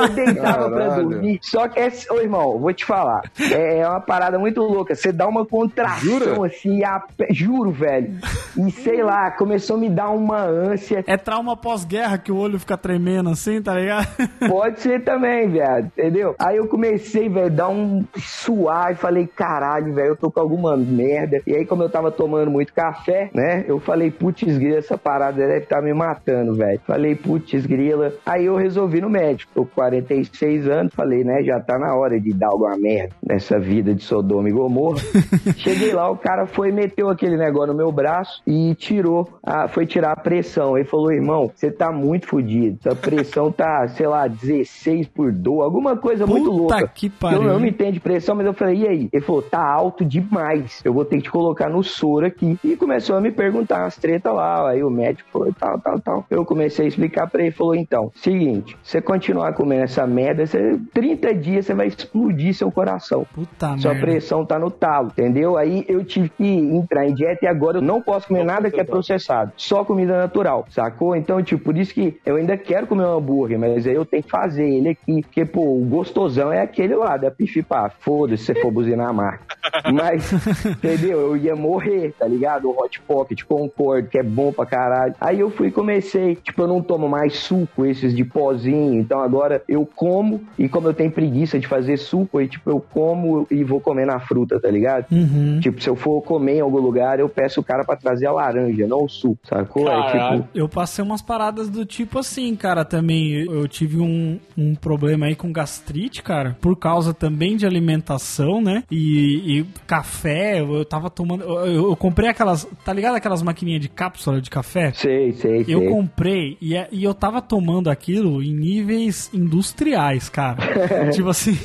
Eu 0.00 0.08
deitava 0.08 0.70
pra 0.70 0.78
Caralho. 0.88 1.08
dormir. 1.08 1.38
Só 1.42 1.68
que, 1.68 1.80
é, 1.80 1.88
ô 2.10 2.20
irmão, 2.20 2.58
vou 2.58 2.72
te 2.72 2.84
falar. 2.84 3.22
É, 3.40 3.78
é 3.78 3.88
uma 3.88 4.00
parada 4.00 4.38
muito 4.38 4.60
louca. 4.60 4.94
Você 4.94 5.12
dá 5.12 5.26
uma 5.26 5.44
contração 5.44 6.00
Jura? 6.00 6.46
assim, 6.46 6.84
a 6.84 7.02
juro, 7.30 7.70
velho. 7.70 8.14
E 8.56 8.70
sei 8.70 9.02
lá, 9.02 9.25
começou 9.30 9.76
a 9.76 9.80
me 9.80 9.88
dar 9.88 10.10
uma 10.10 10.42
ânsia. 10.44 11.04
É 11.06 11.16
trauma 11.16 11.56
pós-guerra 11.56 12.18
que 12.18 12.32
o 12.32 12.36
olho 12.36 12.58
fica 12.58 12.76
tremendo 12.76 13.30
assim, 13.30 13.60
tá 13.62 13.74
ligado? 13.74 14.06
Pode 14.48 14.80
ser 14.80 15.04
também, 15.04 15.48
viado, 15.48 15.86
entendeu? 15.86 16.34
Aí 16.38 16.56
eu 16.56 16.68
comecei, 16.68 17.28
velho, 17.28 17.50
dar 17.50 17.68
um 17.68 18.04
suar 18.16 18.92
e 18.92 18.94
falei, 18.94 19.26
caralho, 19.26 19.94
velho, 19.94 20.08
eu 20.08 20.16
tô 20.16 20.30
com 20.30 20.40
alguma 20.40 20.76
merda. 20.76 21.40
E 21.46 21.54
aí, 21.54 21.64
como 21.64 21.82
eu 21.82 21.90
tava 21.90 22.10
tomando 22.10 22.50
muito 22.50 22.72
café, 22.72 23.30
né? 23.34 23.64
Eu 23.66 23.80
falei, 23.80 24.10
putz 24.10 24.56
grila, 24.58 24.78
essa 24.78 24.98
parada 24.98 25.36
deve 25.36 25.64
estar 25.64 25.82
me 25.82 25.92
matando, 25.92 26.54
velho. 26.54 26.80
Falei, 26.86 27.14
putz 27.14 27.66
grila. 27.66 28.12
Aí 28.24 28.46
eu 28.46 28.56
resolvi 28.56 29.00
no 29.00 29.10
médico. 29.10 29.50
Tô 29.54 29.64
com 29.64 29.74
46 29.74 30.68
anos, 30.68 30.94
falei, 30.94 31.24
né, 31.24 31.42
já 31.42 31.60
tá 31.60 31.78
na 31.78 31.94
hora 31.94 32.20
de 32.20 32.32
dar 32.32 32.48
alguma 32.48 32.76
merda 32.76 33.14
nessa 33.26 33.58
vida 33.58 33.94
de 33.94 34.02
Sodoma 34.02 34.48
e 34.48 34.52
Gomorra. 34.52 34.98
Cheguei 35.56 35.92
lá, 35.92 36.10
o 36.10 36.16
cara 36.16 36.46
foi 36.46 36.72
meteu 36.72 37.08
aquele 37.08 37.36
negócio 37.36 37.72
no 37.72 37.74
meu 37.74 37.90
braço 37.90 38.42
e 38.46 38.74
tirou, 38.74 39.15
a, 39.42 39.68
foi 39.68 39.86
tirar 39.86 40.12
a 40.12 40.16
pressão. 40.16 40.76
Ele 40.76 40.86
falou, 40.86 41.12
irmão, 41.12 41.50
você 41.54 41.70
tá 41.70 41.92
muito 41.92 42.26
fodido. 42.26 42.78
Sua 42.82 42.94
pressão 42.94 43.52
tá, 43.52 43.86
sei 43.88 44.06
lá, 44.06 44.26
16 44.26 45.08
por 45.08 45.30
12, 45.32 45.62
alguma 45.62 45.96
coisa 45.96 46.26
muito 46.26 46.50
Puta 46.50 46.56
louca. 46.76 46.88
que 46.94 47.08
pariu. 47.08 47.42
Eu 47.42 47.48
não 47.52 47.60
me 47.60 47.70
entendo 47.70 47.92
de 47.94 48.00
pressão, 48.00 48.34
mas 48.34 48.46
eu 48.46 48.52
falei, 48.52 48.76
e 48.82 48.88
aí? 48.88 49.08
Ele 49.12 49.22
falou, 49.24 49.42
tá 49.42 49.62
alto 49.64 50.04
demais. 50.04 50.80
Eu 50.84 50.92
vou 50.92 51.04
ter 51.04 51.16
que 51.16 51.22
te 51.24 51.30
colocar 51.30 51.68
no 51.68 51.82
soro 51.82 52.26
aqui. 52.26 52.58
E 52.64 52.76
começou 52.76 53.16
a 53.16 53.20
me 53.20 53.30
perguntar 53.30 53.82
umas 53.82 53.96
tretas 53.96 54.34
lá. 54.34 54.68
Aí 54.70 54.82
o 54.82 54.90
médico 54.90 55.28
falou, 55.32 55.52
tal, 55.58 55.78
tal, 55.78 56.00
tal. 56.00 56.24
Eu 56.30 56.44
comecei 56.44 56.84
a 56.84 56.88
explicar 56.88 57.28
pra 57.28 57.42
ele. 57.42 57.50
Falou, 57.50 57.74
então, 57.74 58.10
seguinte, 58.16 58.76
você 58.82 59.00
continuar 59.00 59.52
comendo 59.54 59.84
essa 59.84 60.06
merda, 60.06 60.46
você, 60.46 60.78
30 60.92 61.34
dias 61.34 61.66
você 61.66 61.74
vai 61.74 61.86
explodir 61.86 62.54
seu 62.54 62.70
coração. 62.70 63.26
Puta 63.34 63.76
Sua 63.78 63.92
merda. 63.92 64.06
pressão 64.06 64.44
tá 64.44 64.58
no 64.58 64.70
talo, 64.70 65.08
entendeu? 65.08 65.56
Aí 65.56 65.84
eu 65.88 66.04
tive 66.04 66.28
que 66.28 66.44
entrar 66.44 67.06
em 67.06 67.14
dieta 67.14 67.44
e 67.44 67.48
agora 67.48 67.78
eu 67.78 67.82
não 67.82 68.00
posso 68.02 68.28
comer 68.28 68.44
nada 68.44 68.70
que 68.70 68.80
é 68.80 68.84
processado. 69.06 69.52
Só 69.56 69.84
comida 69.84 70.18
natural, 70.18 70.66
sacou? 70.70 71.14
Então, 71.14 71.42
tipo, 71.42 71.62
por 71.62 71.76
isso 71.76 71.94
que 71.94 72.18
eu 72.26 72.36
ainda 72.36 72.56
quero 72.56 72.86
comer 72.86 73.04
um 73.04 73.16
hambúrguer, 73.16 73.58
mas 73.58 73.86
aí 73.86 73.94
eu 73.94 74.04
tenho 74.04 74.22
que 74.22 74.30
fazer 74.30 74.68
ele 74.68 74.90
aqui. 74.90 75.22
Porque, 75.22 75.44
pô, 75.44 75.62
o 75.62 75.84
gostosão 75.84 76.52
é 76.52 76.60
aquele 76.60 76.94
lá, 76.94 77.16
da 77.16 77.30
pifipá. 77.30 77.90
Foda-se 78.00 78.44
se 78.44 78.54
você 78.54 78.60
for 78.60 78.70
buzinar 78.70 79.08
a 79.08 79.12
marca. 79.12 79.56
Mas, 79.92 80.32
entendeu? 80.64 81.20
Eu 81.20 81.36
ia 81.36 81.54
morrer, 81.54 82.14
tá 82.18 82.26
ligado? 82.26 82.68
O 82.68 82.80
Hot 82.80 83.00
Pocket, 83.02 83.42
concordo, 83.44 84.08
que 84.08 84.18
é 84.18 84.22
bom 84.22 84.52
pra 84.52 84.66
caralho. 84.66 85.14
Aí 85.20 85.40
eu 85.40 85.50
fui 85.50 85.68
e 85.68 85.72
comecei, 85.72 86.36
tipo, 86.36 86.62
eu 86.62 86.66
não 86.66 86.82
tomo 86.82 87.08
mais 87.08 87.36
suco, 87.36 87.84
esses 87.84 88.14
de 88.14 88.24
pozinho. 88.24 89.00
Então 89.00 89.20
agora 89.20 89.62
eu 89.68 89.86
como, 89.86 90.40
e 90.58 90.68
como 90.68 90.88
eu 90.88 90.94
tenho 90.94 91.10
preguiça 91.10 91.58
de 91.58 91.66
fazer 91.66 91.96
suco, 91.96 92.38
aí, 92.38 92.48
tipo, 92.48 92.70
eu 92.70 92.80
como 92.80 93.46
e 93.50 93.64
vou 93.64 93.80
comer 93.80 94.06
na 94.06 94.20
fruta, 94.20 94.60
tá 94.60 94.70
ligado? 94.70 95.06
Uhum. 95.10 95.60
Tipo, 95.60 95.80
se 95.82 95.88
eu 95.88 95.96
for 95.96 96.22
comer 96.22 96.56
em 96.56 96.60
algum 96.60 96.80
lugar, 96.80 97.18
eu 97.18 97.28
peço 97.28 97.60
o 97.60 97.64
cara 97.64 97.84
pra 97.84 97.96
trazer 97.96 98.26
a 98.26 98.32
laranja, 98.32 98.86
não 98.86 98.95
o 98.96 99.08
suco, 99.08 99.38
sacou? 99.48 99.82
É 99.88 99.94
Caralho. 100.12 100.42
tipo. 100.42 100.48
Eu 100.58 100.68
passei 100.68 101.04
umas 101.04 101.22
paradas 101.22 101.68
do 101.68 101.84
tipo 101.84 102.18
assim, 102.18 102.54
cara, 102.56 102.84
também. 102.84 103.32
Eu 103.44 103.66
tive 103.68 103.98
um, 103.98 104.38
um 104.56 104.74
problema 104.74 105.26
aí 105.26 105.34
com 105.34 105.52
gastrite, 105.52 106.22
cara, 106.22 106.56
por 106.60 106.76
causa 106.76 107.12
também 107.14 107.56
de 107.56 107.66
alimentação, 107.66 108.60
né? 108.60 108.82
E, 108.90 109.58
e 109.60 109.66
café, 109.86 110.60
eu 110.60 110.84
tava 110.84 111.10
tomando. 111.10 111.44
Eu, 111.44 111.88
eu 111.90 111.96
comprei 111.96 112.28
aquelas. 112.28 112.66
Tá 112.84 112.92
ligado 112.92 113.14
aquelas 113.16 113.42
maquininhas 113.42 113.80
de 113.80 113.88
cápsula 113.88 114.40
de 114.40 114.50
café? 114.50 114.92
Sei, 114.92 115.32
sei, 115.32 115.64
sei. 115.64 115.74
Eu 115.74 115.88
comprei 115.90 116.56
e, 116.60 116.76
é- 116.76 116.88
e 116.90 117.02
eu 117.04 117.14
tava 117.14 117.40
tomando 117.42 117.88
aquilo 117.90 118.42
em 118.42 118.54
níveis 118.54 119.30
industriais, 119.32 120.28
cara. 120.28 120.56
tipo 121.12 121.28
assim, 121.28 121.56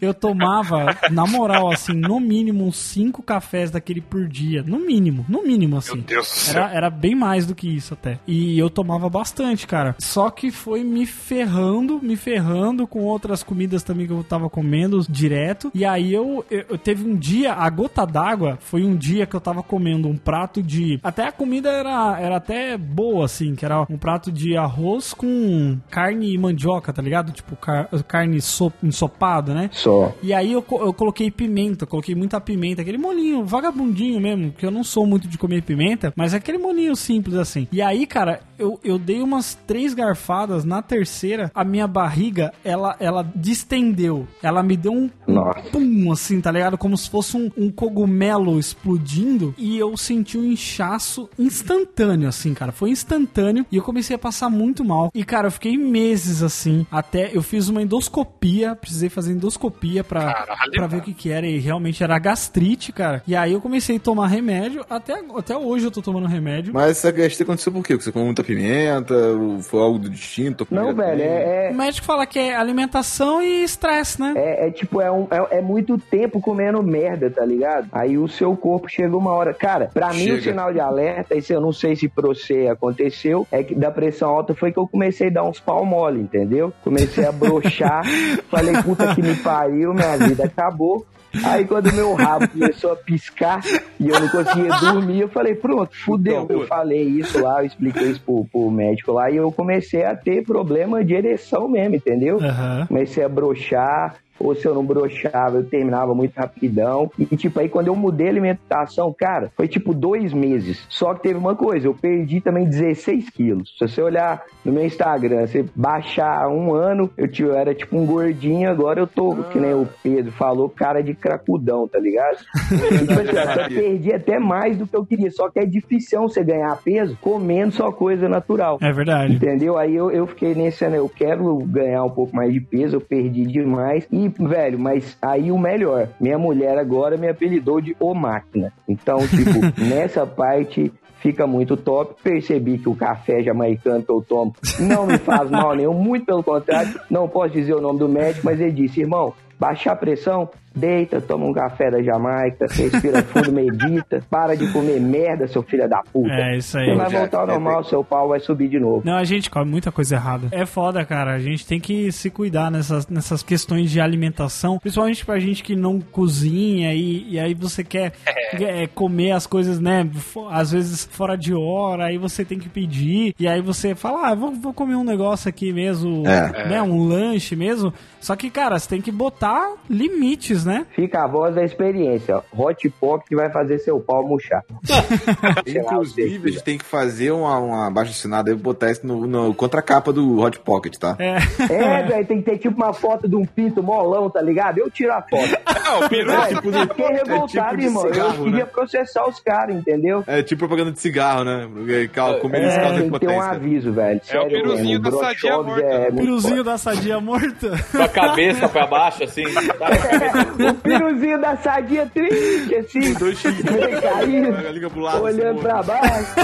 eu 0.00 0.12
tomava, 0.14 0.96
na 1.10 1.26
moral, 1.26 1.70
assim, 1.70 1.92
no 1.92 2.18
mínimo 2.20 2.64
uns 2.66 2.76
cinco 2.76 3.22
cafés 3.22 3.70
daquele 3.70 4.00
por 4.00 4.26
dia. 4.28 4.62
No 4.62 4.78
mínimo, 4.78 5.24
no 5.28 5.42
mínimo, 5.42 5.76
assim. 5.76 5.96
Meu 5.96 6.02
Deus 6.04 6.26
do 6.26 6.30
céu. 6.34 6.65
Era, 6.66 6.86
era 6.86 6.90
bem 6.90 7.14
mais 7.14 7.46
do 7.46 7.54
que 7.54 7.68
isso 7.68 7.94
até. 7.94 8.18
E 8.26 8.58
eu 8.58 8.68
tomava 8.70 9.08
bastante, 9.08 9.66
cara. 9.66 9.94
Só 9.98 10.30
que 10.30 10.50
foi 10.50 10.82
me 10.84 11.06
ferrando, 11.06 12.00
me 12.02 12.16
ferrando 12.16 12.86
com 12.86 13.02
outras 13.02 13.42
comidas 13.42 13.82
também 13.82 14.06
que 14.06 14.12
eu 14.12 14.24
tava 14.24 14.48
comendo 14.48 15.00
direto. 15.08 15.70
E 15.74 15.84
aí 15.84 16.12
eu, 16.12 16.44
eu, 16.50 16.64
eu 16.70 16.78
teve 16.78 17.08
um 17.08 17.14
dia, 17.16 17.52
a 17.52 17.68
gota 17.70 18.06
d'água 18.06 18.58
foi 18.60 18.82
um 18.84 18.96
dia 18.96 19.26
que 19.26 19.34
eu 19.34 19.40
tava 19.40 19.62
comendo 19.62 20.08
um 20.08 20.16
prato 20.16 20.62
de. 20.62 20.98
Até 21.02 21.26
a 21.26 21.32
comida 21.32 21.70
era, 21.70 22.18
era 22.20 22.36
até 22.36 22.76
boa, 22.76 23.24
assim, 23.24 23.54
que 23.54 23.64
era 23.64 23.82
um 23.90 23.98
prato 23.98 24.30
de 24.32 24.56
arroz 24.56 25.12
com 25.12 25.78
carne 25.90 26.32
e 26.32 26.38
mandioca, 26.38 26.92
tá 26.92 27.02
ligado? 27.02 27.32
Tipo, 27.32 27.56
car- 27.56 27.88
carne 28.06 28.40
so, 28.40 28.72
ensopada, 28.82 29.54
né? 29.54 29.70
Só. 29.72 30.12
E 30.22 30.32
aí 30.32 30.52
eu, 30.52 30.64
eu 30.80 30.92
coloquei 30.92 31.30
pimenta, 31.30 31.86
coloquei 31.86 32.14
muita 32.14 32.40
pimenta, 32.40 32.82
aquele 32.82 32.98
molinho 32.98 33.44
vagabundinho 33.44 34.20
mesmo, 34.20 34.52
que 34.52 34.64
eu 34.64 34.70
não 34.70 34.84
sou 34.84 35.06
muito 35.06 35.28
de 35.28 35.38
comer 35.38 35.62
pimenta, 35.62 36.12
mas 36.16 36.34
aquele 36.34 36.55
molinho 36.58 36.96
simples 36.96 37.36
assim. 37.36 37.66
E 37.72 37.80
aí, 37.82 38.06
cara, 38.06 38.40
eu, 38.58 38.78
eu 38.84 38.98
dei 38.98 39.20
umas 39.22 39.54
três 39.66 39.94
garfadas, 39.94 40.64
na 40.64 40.82
terceira, 40.82 41.50
a 41.54 41.64
minha 41.64 41.86
barriga, 41.86 42.52
ela, 42.64 42.96
ela 43.00 43.28
distendeu. 43.34 44.26
Ela 44.42 44.62
me 44.62 44.76
deu 44.76 44.92
um 44.92 45.10
Nossa. 45.26 45.60
pum, 45.70 46.12
assim, 46.12 46.40
tá 46.40 46.50
ligado? 46.50 46.78
Como 46.78 46.96
se 46.96 47.08
fosse 47.10 47.36
um, 47.36 47.50
um 47.56 47.70
cogumelo 47.70 48.58
explodindo. 48.58 49.54
E 49.58 49.76
eu 49.78 49.96
senti 49.96 50.38
um 50.38 50.44
inchaço 50.44 51.28
instantâneo, 51.38 52.28
assim, 52.28 52.54
cara. 52.54 52.72
Foi 52.72 52.90
instantâneo. 52.90 53.64
E 53.70 53.76
eu 53.76 53.82
comecei 53.82 54.14
a 54.16 54.18
passar 54.18 54.48
muito 54.50 54.84
mal. 54.84 55.10
E, 55.14 55.24
cara, 55.24 55.48
eu 55.48 55.50
fiquei 55.52 55.76
meses 55.76 56.42
assim. 56.42 56.86
Até 56.90 57.30
eu 57.34 57.42
fiz 57.42 57.68
uma 57.68 57.82
endoscopia. 57.82 58.74
Precisei 58.76 59.08
fazer 59.08 59.32
endoscopia 59.32 60.04
pra, 60.04 60.32
Caralho. 60.32 60.72
pra 60.72 60.86
ver 60.86 60.98
o 60.98 61.02
que 61.02 61.14
que 61.14 61.30
era. 61.30 61.46
E 61.46 61.58
realmente 61.58 62.02
era 62.02 62.18
gastrite, 62.18 62.92
cara. 62.92 63.22
E 63.26 63.34
aí 63.34 63.52
eu 63.52 63.60
comecei 63.60 63.96
a 63.96 64.00
tomar 64.00 64.26
remédio. 64.28 64.84
Até, 64.88 65.14
até 65.36 65.56
hoje 65.56 65.86
eu 65.86 65.90
tô 65.90 66.02
tomando 66.02 66.26
remédio. 66.26 66.72
Mas 66.72 66.90
essa 66.98 67.10
gastrite 67.10 67.42
aconteceu 67.42 67.72
por 67.72 67.82
quê? 67.84 67.94
Porque 67.94 68.04
você 68.04 68.12
comeu 68.12 68.26
muita 68.26 68.42
pimenta? 68.46 69.14
ou 69.14 69.60
Foi 69.60 69.80
algo 69.80 69.98
do 69.98 70.08
distinto? 70.08 70.66
Não, 70.70 70.94
velho, 70.94 71.22
é, 71.22 71.68
é, 71.68 71.70
O 71.70 71.74
médico 71.74 72.06
fala 72.06 72.26
que 72.26 72.38
é 72.38 72.54
alimentação 72.54 73.42
e 73.42 73.64
estresse, 73.64 74.20
né? 74.20 74.34
É, 74.36 74.68
é 74.68 74.70
tipo, 74.70 75.00
é, 75.00 75.10
um, 75.10 75.26
é, 75.30 75.58
é 75.58 75.60
muito 75.60 75.98
tempo 75.98 76.40
comendo 76.40 76.82
merda, 76.82 77.30
tá 77.30 77.44
ligado? 77.44 77.88
Aí 77.92 78.16
o 78.16 78.28
seu 78.28 78.56
corpo 78.56 78.88
chega 78.88 79.16
uma 79.16 79.32
hora. 79.32 79.52
Cara, 79.52 79.90
pra 79.92 80.12
mim 80.12 80.24
o 80.30 80.36
Chega. 80.36 80.42
sinal 80.42 80.72
de 80.72 80.80
alerta, 80.80 81.34
isso 81.36 81.52
eu 81.52 81.60
não 81.60 81.72
sei 81.72 81.96
se 81.96 82.08
pra 82.08 82.26
você 82.28 82.68
aconteceu, 82.68 83.46
é 83.50 83.62
que 83.62 83.74
da 83.74 83.90
pressão 83.90 84.30
alta 84.30 84.54
foi 84.54 84.72
que 84.72 84.78
eu 84.78 84.86
comecei 84.86 85.28
a 85.28 85.32
dar 85.32 85.44
uns 85.44 85.60
pau 85.60 85.84
mole, 85.84 86.20
entendeu? 86.20 86.72
Comecei 86.84 87.24
a 87.24 87.32
broxar, 87.32 88.02
falei, 88.50 88.74
puta 88.82 89.14
que 89.14 89.22
me 89.22 89.34
pariu, 89.36 89.92
minha 89.92 90.16
vida 90.16 90.44
acabou. 90.44 91.06
Aí 91.44 91.64
quando 91.64 91.92
meu 91.92 92.14
rabo 92.14 92.48
começou 92.48 92.92
a 92.92 92.96
piscar 92.96 93.60
e 93.98 94.08
eu 94.08 94.20
não 94.20 94.28
conseguia 94.28 94.68
dormir, 94.80 95.20
eu 95.20 95.28
falei, 95.28 95.54
pronto, 95.54 95.96
fudeu. 95.96 96.44
Então, 96.44 96.60
Eu 96.60 96.66
falei 96.66 97.02
isso 97.02 97.40
lá, 97.40 97.60
eu 97.60 97.66
expliquei 97.66 98.10
isso 98.10 98.20
pro, 98.20 98.44
pro 98.44 98.70
médico 98.70 99.12
lá 99.12 99.30
e 99.30 99.36
eu 99.36 99.50
comecei 99.52 100.04
a 100.04 100.14
ter 100.16 100.44
problema 100.44 101.04
de 101.04 101.14
ereção 101.14 101.68
mesmo, 101.68 101.96
entendeu? 101.96 102.38
Aham. 102.40 102.86
comecei 102.86 103.24
a 103.24 103.28
broxar, 103.28 104.16
ou 104.38 104.54
se 104.54 104.66
eu 104.66 104.74
não 104.74 104.84
broxava, 104.84 105.58
eu 105.58 105.64
terminava 105.64 106.14
muito 106.14 106.34
rapidão. 106.36 107.10
E, 107.18 107.24
tipo, 107.36 107.58
aí 107.60 107.68
quando 107.68 107.88
eu 107.88 107.96
mudei 107.96 108.26
a 108.26 108.30
alimentação, 108.30 109.14
cara, 109.16 109.50
foi 109.56 109.68
tipo 109.68 109.94
dois 109.94 110.32
meses. 110.32 110.84
Só 110.88 111.14
que 111.14 111.22
teve 111.22 111.38
uma 111.38 111.54
coisa, 111.54 111.86
eu 111.86 111.94
perdi 111.94 112.40
também 112.40 112.64
16 112.68 113.30
quilos. 113.30 113.74
Se 113.78 113.86
você 113.88 114.02
olhar 114.02 114.42
no 114.64 114.72
meu 114.72 114.84
Instagram, 114.84 115.46
você 115.46 115.64
baixar 115.74 116.48
um 116.48 116.74
ano, 116.74 117.10
eu, 117.16 117.28
tinha- 117.28 117.48
eu 117.48 117.54
era 117.54 117.74
tipo 117.74 117.96
um 117.96 118.04
gordinho, 118.06 118.68
agora 118.70 119.00
eu 119.00 119.06
tô, 119.06 119.34
que 119.52 119.58
nem 119.58 119.72
o 119.74 119.88
Pedro 120.02 120.32
falou, 120.32 120.68
cara 120.68 121.02
de 121.02 121.14
cracudão, 121.14 121.86
tá 121.88 121.98
ligado? 121.98 122.38
E, 122.72 122.98
tipo 123.06 123.12
assim, 123.20 123.74
eu 123.74 123.80
perdi 123.82 124.12
até 124.12 124.38
mais 124.38 124.76
do 124.76 124.86
que 124.86 124.96
eu 124.96 125.04
queria. 125.06 125.30
Só 125.30 125.48
que 125.50 125.58
é 125.60 125.64
difícil 125.64 126.20
você 126.22 126.42
ganhar 126.42 126.76
peso 126.82 127.16
comendo 127.20 127.72
só 127.72 127.90
coisa 127.92 128.28
natural. 128.28 128.78
É 128.80 128.92
verdade. 128.92 129.34
Entendeu? 129.34 129.76
Aí 129.78 129.94
eu, 129.94 130.10
eu 130.10 130.26
fiquei 130.26 130.54
nesse, 130.54 130.86
né? 130.88 130.98
Eu 130.98 131.08
quero 131.08 131.56
ganhar 131.58 132.04
um 132.04 132.10
pouco 132.10 132.34
mais 132.34 132.52
de 132.52 132.60
peso, 132.60 132.96
eu 132.96 133.00
perdi 133.00 133.44
demais. 133.46 134.06
E, 134.10 134.25
velho, 134.28 134.78
mas 134.78 135.16
aí 135.20 135.50
o 135.50 135.58
melhor, 135.58 136.08
minha 136.20 136.38
mulher 136.38 136.78
agora 136.78 137.16
me 137.16 137.28
apelidou 137.28 137.80
de 137.80 137.96
O 138.00 138.14
Máquina. 138.14 138.72
Então, 138.88 139.18
tipo, 139.18 139.60
nessa 139.82 140.26
parte 140.26 140.92
fica 141.20 141.46
muito 141.46 141.76
top. 141.76 142.14
Percebi 142.22 142.78
que 142.78 142.88
o 142.88 142.94
café 142.94 143.42
jamaicano 143.42 144.02
que 144.02 144.10
eu 144.10 144.24
tomo 144.26 144.54
não 144.78 145.06
me 145.06 145.18
faz 145.18 145.50
mal 145.50 145.74
nenhum, 145.74 145.94
muito 145.94 146.26
pelo 146.26 146.42
contrário. 146.42 147.00
Não 147.10 147.28
posso 147.28 147.54
dizer 147.54 147.74
o 147.74 147.80
nome 147.80 147.98
do 147.98 148.08
médico, 148.08 148.44
mas 148.44 148.60
ele 148.60 148.72
disse, 148.72 149.00
irmão, 149.00 149.34
baixar 149.58 149.92
a 149.92 149.96
pressão, 149.96 150.48
deita, 150.76 151.20
toma 151.20 151.46
um 151.46 151.52
café 151.52 151.90
da 151.90 152.02
Jamaica, 152.02 152.66
respira 152.70 153.22
fundo, 153.22 153.50
medita, 153.52 154.22
para 154.30 154.54
de 154.56 154.70
comer 154.72 155.00
merda, 155.00 155.48
seu 155.48 155.62
filho 155.62 155.88
da 155.88 156.02
puta. 156.12 156.32
É, 156.32 156.56
isso 156.58 156.76
aí. 156.78 156.86
Você 156.86 156.94
vai 156.96 157.10
voltar 157.10 157.38
ao 157.38 157.44
é, 157.44 157.50
normal, 157.52 157.84
seu 157.84 158.04
pau 158.04 158.28
vai 158.28 158.40
subir 158.40 158.68
de 158.68 158.78
novo. 158.78 159.02
Não, 159.04 159.16
a 159.16 159.24
gente 159.24 159.50
come 159.50 159.70
muita 159.70 159.90
coisa 159.90 160.14
errada. 160.16 160.48
É 160.50 160.66
foda, 160.66 161.04
cara. 161.04 161.32
A 161.34 161.38
gente 161.38 161.66
tem 161.66 161.80
que 161.80 162.12
se 162.12 162.28
cuidar 162.30 162.70
nessas, 162.70 163.06
nessas 163.08 163.42
questões 163.42 163.90
de 163.90 164.00
alimentação. 164.00 164.78
Principalmente 164.78 165.24
pra 165.24 165.38
gente 165.38 165.62
que 165.62 165.74
não 165.74 166.00
cozinha 166.00 166.92
e, 166.92 167.32
e 167.32 167.38
aí 167.40 167.54
você 167.54 167.82
quer 167.82 168.12
é, 168.60 168.86
comer 168.86 169.32
as 169.32 169.46
coisas, 169.46 169.80
né? 169.80 170.06
Às 170.50 170.72
vezes 170.72 171.08
fora 171.10 171.36
de 171.36 171.54
hora, 171.54 172.06
aí 172.06 172.18
você 172.18 172.44
tem 172.44 172.58
que 172.58 172.68
pedir. 172.68 173.34
E 173.38 173.48
aí 173.48 173.62
você 173.62 173.94
fala, 173.94 174.28
ah, 174.28 174.34
vou, 174.34 174.52
vou 174.52 174.72
comer 174.74 174.96
um 174.96 175.04
negócio 175.04 175.48
aqui 175.48 175.72
mesmo, 175.72 176.26
É. 176.26 176.68
né? 176.68 176.82
Um 176.82 177.06
lanche 177.08 177.56
mesmo. 177.56 177.92
Só 178.20 178.34
que, 178.36 178.50
cara, 178.50 178.78
você 178.78 178.88
tem 178.88 179.00
que 179.00 179.12
botar 179.12 179.74
limites, 179.88 180.64
né? 180.66 180.86
Fica 180.94 181.22
a 181.24 181.26
voz 181.26 181.54
da 181.54 181.64
experiência. 181.64 182.42
Hot 182.56 182.88
Pocket 183.00 183.32
vai 183.36 183.50
fazer 183.50 183.78
seu 183.78 183.98
pau 184.00 184.26
murchar. 184.26 184.62
Inclusive, 185.66 186.48
a 186.48 186.52
gente 186.52 186.64
tem 186.64 186.78
que 186.78 186.84
fazer 186.84 187.30
uma, 187.30 187.58
uma 187.58 187.90
baixa 187.90 188.10
assinada 188.10 188.50
e 188.50 188.54
botar 188.54 188.90
isso 188.90 189.06
no, 189.06 189.26
no 189.26 189.54
contracapa 189.54 190.12
do 190.12 190.40
Hot 190.40 190.58
Pocket, 190.60 190.96
tá? 190.96 191.16
É. 191.18 191.36
É, 191.72 192.02
velho, 192.02 192.26
tem 192.26 192.38
que 192.42 192.50
ter 192.50 192.58
tipo 192.58 192.76
uma 192.76 192.92
foto 192.92 193.28
de 193.28 193.36
um 193.36 193.44
pinto 193.44 193.82
molão, 193.82 194.28
tá 194.30 194.40
ligado? 194.40 194.78
Eu 194.78 194.90
tiro 194.90 195.12
a 195.12 195.22
foto. 195.22 195.56
Não, 195.84 196.00
o 196.04 196.08
peru. 196.08 196.30
Velho, 196.30 196.56
tipo 196.56 196.70
de- 196.72 196.78
eu 196.78 196.88
fiquei 196.88 197.04
é 197.06 197.14
tipo 197.18 197.30
revoltado, 197.30 197.76
de 197.76 197.84
irmão. 197.84 198.02
cigarro, 198.02 198.34
eu 198.38 198.44
queria 198.44 198.58
né? 198.64 198.66
processar 198.66 199.28
os 199.28 199.40
caras, 199.40 199.76
entendeu? 199.76 200.24
É 200.26 200.42
tipo 200.42 200.58
propaganda 200.60 200.92
de 200.92 201.00
cigarro, 201.00 201.44
né? 201.44 201.68
Porque 201.72 202.08
cal- 202.08 202.38
Comer 202.40 202.64
esse 202.66 202.76
É, 202.76 202.80
caldo 202.80 202.94
de 202.96 203.00
tem 203.02 203.10
que 203.12 203.18
ter 203.20 203.26
um 203.26 203.30
potência. 203.30 203.50
aviso, 203.52 203.92
velho. 203.92 204.16
É 204.16 204.22
o 204.22 204.24
Sério 204.24 204.48
piruzinho 204.62 205.00
mesmo. 205.00 205.02
da 205.02 205.10
sadia 205.26 205.50
Brochov 205.50 205.66
morta. 205.66 205.84
É 205.86 205.98
muito 206.10 206.16
Piruzinho 206.16 206.64
da 206.64 206.78
sadia 206.78 207.20
morta. 207.20 207.70
Com 207.92 208.02
a 208.02 208.08
cabeça 208.08 208.68
pra 208.68 208.86
baixo, 208.86 209.24
assim. 209.24 209.44
O 210.58 210.74
piruzinho 210.74 211.40
da 211.40 211.56
sadia 211.56 212.06
triste, 212.06 212.74
assim. 212.74 213.14
Dois 213.14 213.40
caído, 213.42 214.56
A 214.56 214.72
liga 214.72 214.90
pro 214.90 215.00
lado. 215.00 215.22
olhando 215.22 215.50
assim, 215.58 215.62
pra 215.62 215.82
baixo. 215.82 216.34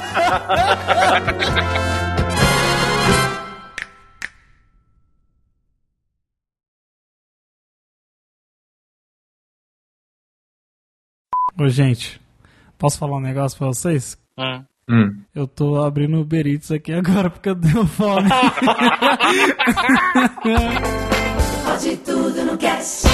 Ô, 11.58 11.68
gente, 11.68 12.20
posso 12.78 12.98
falar 12.98 13.16
um 13.16 13.20
negócio 13.20 13.58
pra 13.58 13.66
vocês? 13.68 14.16
Hum. 14.38 14.64
Hum. 14.88 15.22
Eu 15.34 15.46
tô 15.46 15.82
abrindo 15.82 16.16
o 16.16 16.22
Uber 16.22 16.46
Eats 16.46 16.70
aqui 16.72 16.92
agora 16.92 17.30
porque 17.30 17.50
eu 17.50 17.54
deu 17.54 17.86
fome. 17.86 18.28
Pode 21.64 21.96
tudo 21.98 22.44
no 22.44 22.58
cast. 22.58 23.06